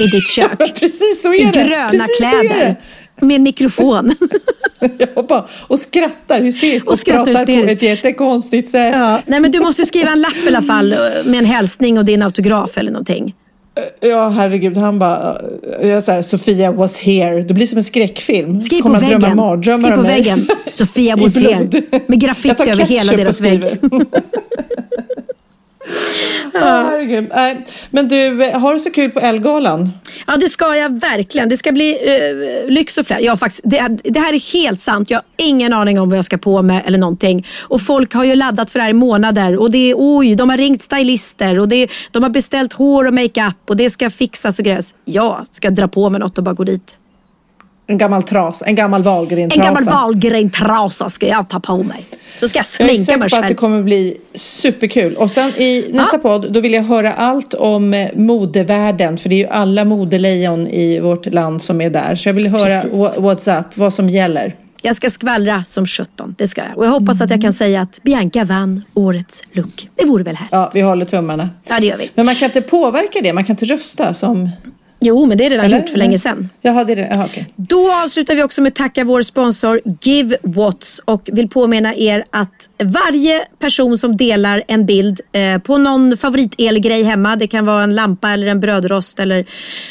i 0.00 0.06
ditt 0.06 0.26
kök. 0.34 0.58
Precis 0.80 1.22
så 1.22 1.28
är 1.28 1.40
I 1.40 1.44
det. 1.44 1.64
gröna 1.64 1.88
Precis 1.88 2.16
kläder. 2.18 2.80
Med 3.20 3.36
en 3.36 3.42
mikrofon. 3.42 4.14
jag 5.14 5.26
bara, 5.26 5.46
och 5.60 5.78
skrattar 5.78 6.40
hysteriskt 6.40 6.86
och, 6.86 6.92
Och 6.92 6.98
skrattar 6.98 7.24
pratar 7.24 7.44
på 7.46 7.52
hysteriskt. 7.52 7.82
ett 7.82 7.88
jättekonstigt 7.88 8.70
sätt. 8.70 8.94
Ja. 8.94 9.20
Nej 9.26 9.40
men 9.40 9.50
du 9.50 9.60
måste 9.60 9.84
skriva 9.86 10.10
en 10.10 10.20
lapp 10.20 10.36
i 10.44 10.48
alla 10.48 10.62
fall 10.62 10.92
eh, 10.92 10.98
med 11.24 11.38
en 11.38 11.44
hälsning 11.44 11.98
och 11.98 12.04
din 12.04 12.22
autograf 12.22 12.78
eller 12.78 12.90
någonting. 12.92 13.34
Ja, 14.00 14.28
herregud. 14.28 14.76
Han 14.76 14.98
bara, 14.98 15.40
jag 15.80 15.90
är 15.90 16.00
så 16.00 16.12
här, 16.12 16.22
Sofia 16.22 16.72
was 16.72 16.98
here. 16.98 17.42
Det 17.42 17.54
blir 17.54 17.66
som 17.66 17.78
en 17.78 17.84
skräckfilm. 17.84 18.60
Skriv 18.60 18.82
på 18.82 18.88
väggen. 18.88 19.76
Skriv 19.76 19.94
på 19.94 20.02
väggen. 20.02 20.46
Sofia 20.66 21.16
was 21.16 21.36
here. 21.36 21.68
Med 22.06 22.20
Jag 22.20 22.20
graffiti 22.20 22.70
över 22.70 22.84
hela 22.84 23.16
deras 23.16 23.40
vägg. 23.40 23.64
herregud. 26.54 27.30
Nej, 27.34 27.66
Men 27.90 28.08
du, 28.08 28.44
eh, 28.44 28.60
har 28.60 28.74
du 28.74 28.80
så 28.80 28.90
kul 28.90 29.10
på 29.10 29.20
Elgalan? 29.20 29.90
Ja, 30.26 30.36
det 30.36 30.48
ska 30.48 30.76
jag 30.76 31.00
verkligen. 31.00 31.48
Det 31.48 31.56
ska 31.56 31.72
bli 31.72 31.92
uh, 31.92 32.70
lyx 32.70 32.98
och 32.98 33.06
flärd. 33.06 33.20
Ja, 33.20 33.36
faktiskt, 33.36 33.60
det, 33.64 33.88
det 34.04 34.20
här 34.20 34.32
är 34.32 34.52
helt 34.52 34.80
sant. 34.80 35.10
Jag 35.10 35.18
har 35.18 35.24
ingen 35.36 35.72
aning 35.72 36.00
om 36.00 36.08
vad 36.08 36.18
jag 36.18 36.24
ska 36.24 36.38
på 36.38 36.62
med 36.62 36.82
eller 36.86 36.98
någonting. 36.98 37.46
Och 37.62 37.80
folk 37.80 38.14
har 38.14 38.24
ju 38.24 38.34
laddat 38.34 38.70
för 38.70 38.78
det 38.78 38.82
här 38.82 38.90
i 38.90 38.92
månader. 38.92 39.56
Och 39.56 39.70
det 39.70 39.90
är, 39.90 39.94
oj, 39.98 40.34
de 40.34 40.50
har 40.50 40.56
ringt 40.56 40.82
stylister 40.82 41.58
och 41.58 41.68
det, 41.68 41.88
de 42.10 42.22
har 42.22 42.30
beställt 42.30 42.72
hår 42.72 43.06
och 43.06 43.14
makeup 43.14 43.54
och 43.68 43.76
det 43.76 43.90
ska 43.90 44.10
fixas 44.10 44.58
och 44.58 44.64
grejas. 44.64 44.94
Jag 45.04 45.46
ska 45.50 45.70
dra 45.70 45.88
på 45.88 46.10
mig 46.10 46.20
något 46.20 46.38
och 46.38 46.44
bara 46.44 46.54
gå 46.54 46.64
dit. 46.64 46.98
En 47.88 47.98
gammal 47.98 48.22
tras, 48.22 48.62
en 48.66 48.74
gammal 48.74 49.00
En 49.00 49.04
Wahlgren-trasa. 49.04 49.64
gammal 49.64 49.84
Wahlgren-trasa 49.84 51.08
ska 51.10 51.26
jag 51.28 51.48
ta 51.48 51.60
på 51.60 51.82
mig. 51.82 52.04
Så 52.36 52.48
ska 52.48 52.58
jag 52.58 52.66
Jag 52.78 52.90
är 52.90 52.94
sminka 52.94 53.04
säker 53.04 53.18
mig 53.18 53.28
på 53.30 53.36
att 53.36 53.42
det 53.42 53.46
själv. 53.48 53.56
kommer 53.56 53.82
bli 53.82 54.16
superkul. 54.34 55.16
Och 55.16 55.30
sen 55.30 55.48
i 55.50 55.88
nästa 55.92 56.18
podd, 56.18 56.52
då 56.52 56.60
vill 56.60 56.72
jag 56.72 56.82
höra 56.82 57.12
allt 57.12 57.54
om 57.54 57.94
eh, 57.94 58.08
modevärlden. 58.16 59.18
För 59.18 59.28
det 59.28 59.34
är 59.34 59.38
ju 59.38 59.46
alla 59.46 59.84
modelejon 59.84 60.66
i 60.66 61.00
vårt 61.00 61.26
land 61.34 61.62
som 61.62 61.80
är 61.80 61.90
där. 61.90 62.14
Så 62.14 62.28
jag 62.28 62.34
vill 62.34 62.46
höra 62.46 62.82
Precis. 62.82 62.92
what's 63.18 63.60
up, 63.60 63.66
vad 63.76 63.92
som 63.92 64.08
gäller. 64.10 64.52
Jag 64.82 64.96
ska 64.96 65.10
skvallra 65.10 65.64
som 65.64 65.86
17. 65.86 66.34
Det 66.38 66.48
ska 66.48 66.60
jag. 66.64 66.78
Och 66.78 66.86
jag 66.86 66.90
hoppas 66.90 67.20
att 67.20 67.30
jag 67.30 67.42
kan 67.42 67.52
säga 67.52 67.80
att 67.80 68.02
Bianca 68.02 68.44
vann 68.44 68.82
årets 68.94 69.42
look. 69.52 69.88
Det 69.96 70.04
vore 70.04 70.22
väl 70.24 70.36
här. 70.36 70.48
Ja, 70.50 70.70
vi 70.74 70.80
håller 70.80 71.04
tummarna. 71.06 71.50
Ja, 71.68 71.80
det 71.80 71.86
gör 71.86 71.96
vi. 71.96 72.10
Men 72.14 72.26
man 72.26 72.34
kan 72.34 72.46
inte 72.46 72.60
påverka 72.60 73.20
det, 73.22 73.32
man 73.32 73.44
kan 73.44 73.52
inte 73.52 73.64
rösta 73.64 74.14
som... 74.14 74.50
Jo, 75.00 75.26
men 75.26 75.38
det 75.38 75.46
är 75.46 75.50
redan 75.50 75.66
Eller? 75.66 75.78
gjort 75.78 75.88
för 75.88 75.98
länge 75.98 76.18
sedan. 76.18 76.48
Jaha, 76.60 76.84
det 76.84 76.92
är 76.92 76.96
det. 76.96 77.08
Jaha, 77.14 77.24
okej. 77.24 77.46
Då 77.56 77.92
avslutar 77.92 78.34
vi 78.34 78.42
också 78.42 78.62
med 78.62 78.70
att 78.70 78.76
tacka 78.76 79.04
vår 79.04 79.22
sponsor 79.22 79.80
Give 80.02 80.36
Watts 80.42 81.00
och 81.04 81.28
vill 81.32 81.48
påminna 81.48 81.94
er 81.94 82.24
att 82.30 82.68
varje 82.82 83.44
person 83.58 83.98
som 83.98 84.16
delar 84.16 84.62
en 84.68 84.86
bild 84.86 85.20
eh, 85.32 85.58
på 85.58 85.78
någon 85.78 86.16
favoritelgrej 86.16 87.02
hemma, 87.02 87.36
det 87.36 87.46
kan 87.46 87.66
vara 87.66 87.82
en 87.82 87.94
lampa 87.94 88.30
eller 88.30 88.46
en 88.46 88.60
brödrost 88.60 89.20
eller 89.20 89.46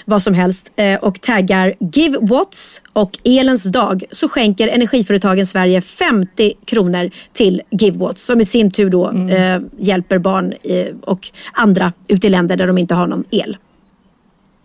vad 0.06 0.22
som 0.22 0.34
helst 0.34 0.72
eh, 0.76 1.00
och 1.00 1.22
taggar 1.22 1.74
Give 1.94 2.18
Watts 2.22 2.82
och 2.94 3.12
Elens 3.24 3.64
dag 3.64 4.04
så 4.12 4.30
skänker 4.30 4.68
Energiföretagen 4.68 5.46
Sverige 5.46 5.82
50 5.82 6.54
kronor 6.66 7.12
till 7.34 7.62
Give 7.72 7.98
Watts 7.98 8.26
som 8.26 8.42
i 8.42 8.46
sin 8.46 8.72
tur 8.72 8.90
då 8.90 9.12
eh, 9.12 9.60
hjälper 9.80 10.18
barn 10.18 10.54
eh, 10.64 10.96
och 11.02 11.28
andra 11.54 11.94
ute 12.08 12.28
i 12.28 12.30
länder 12.30 12.58
där 12.58 12.68
de 12.68 12.78
inte 12.78 12.96
har 12.96 13.08
någon 13.08 13.24
el. 13.32 13.58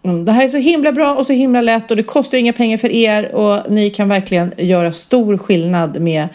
Mm, 0.05 0.25
det 0.25 0.33
här 0.33 0.45
är 0.45 0.49
så 0.49 0.57
himla 0.57 0.93
bra 0.93 1.15
och 1.15 1.27
så 1.27 1.33
himla 1.33 1.61
lätt 1.61 1.91
och 1.91 1.97
det 1.97 2.03
kostar 2.03 2.39
inga 2.39 2.53
pengar 2.53 2.77
för 2.77 2.91
er 2.91 3.35
och 3.35 3.71
ni 3.71 3.91
kan 3.91 4.09
verkligen 4.09 4.53
göra 4.59 4.93
stor 4.93 5.39
skillnad 5.39 6.01
med 6.01 6.29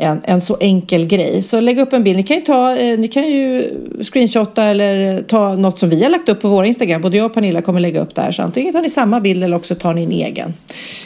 en, 0.00 0.20
en 0.24 0.40
så 0.40 0.56
enkel 0.60 1.06
grej. 1.06 1.42
Så 1.42 1.60
lägg 1.60 1.78
upp 1.78 1.92
en 1.92 2.04
bild. 2.04 2.16
Ni 2.16 2.22
kan 2.22 2.36
ju, 2.36 2.42
ta, 2.42 2.76
eh, 2.76 2.98
ni 2.98 3.08
kan 3.08 3.30
ju 3.30 3.70
screenshotta 4.02 4.64
eller 4.64 5.22
ta 5.22 5.54
något 5.54 5.78
som 5.78 5.88
vi 5.88 6.02
har 6.02 6.10
lagt 6.10 6.28
upp 6.28 6.40
på 6.40 6.48
vår 6.48 6.64
Instagram. 6.64 7.02
Både 7.02 7.16
jag 7.16 7.26
och 7.26 7.34
Pernilla 7.34 7.62
kommer 7.62 7.80
lägga 7.80 8.00
upp 8.00 8.14
där. 8.14 8.32
Så 8.32 8.42
antingen 8.42 8.72
tar 8.72 8.82
ni 8.82 8.90
samma 8.90 9.20
bild 9.20 9.44
eller 9.44 9.56
också 9.56 9.74
tar 9.74 9.94
ni 9.94 10.04
en 10.04 10.12
egen. 10.12 10.54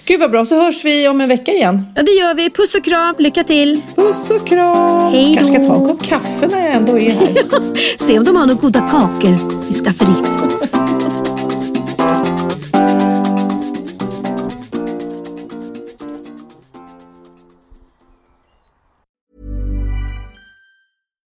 Gud 0.05 0.21
vad 0.21 0.31
bra, 0.31 0.47
så 0.47 0.65
hörs 0.65 0.85
vi 0.85 1.09
om 1.09 1.21
en 1.21 1.29
vecka 1.29 1.53
igen. 1.53 1.87
Ja, 1.97 2.03
det 2.03 2.13
gör 2.13 2.35
vi. 2.35 2.51
Puss 2.51 2.75
och 2.75 2.85
kram. 2.85 3.15
Lycka 3.19 3.45
till. 3.45 3.81
Puss 3.97 4.31
och 4.31 4.47
kram. 4.47 5.13
Hej 5.13 5.29
då. 5.29 5.35
Kanske 5.35 5.55
ska 5.55 5.65
ta 5.65 5.75
en 5.77 5.85
kopp 5.85 6.03
kaffe 6.03 6.47
när 6.47 6.61
jag 6.61 6.75
ändå 6.75 6.99
är 6.99 7.11
här. 7.11 7.99
Se 7.99 8.19
om 8.19 8.25
de 8.25 8.37
har 8.37 8.47
några 8.47 8.61
goda 8.61 8.81
kakor 8.81 9.39
i 9.71 9.73
skafferiet. 9.73 10.39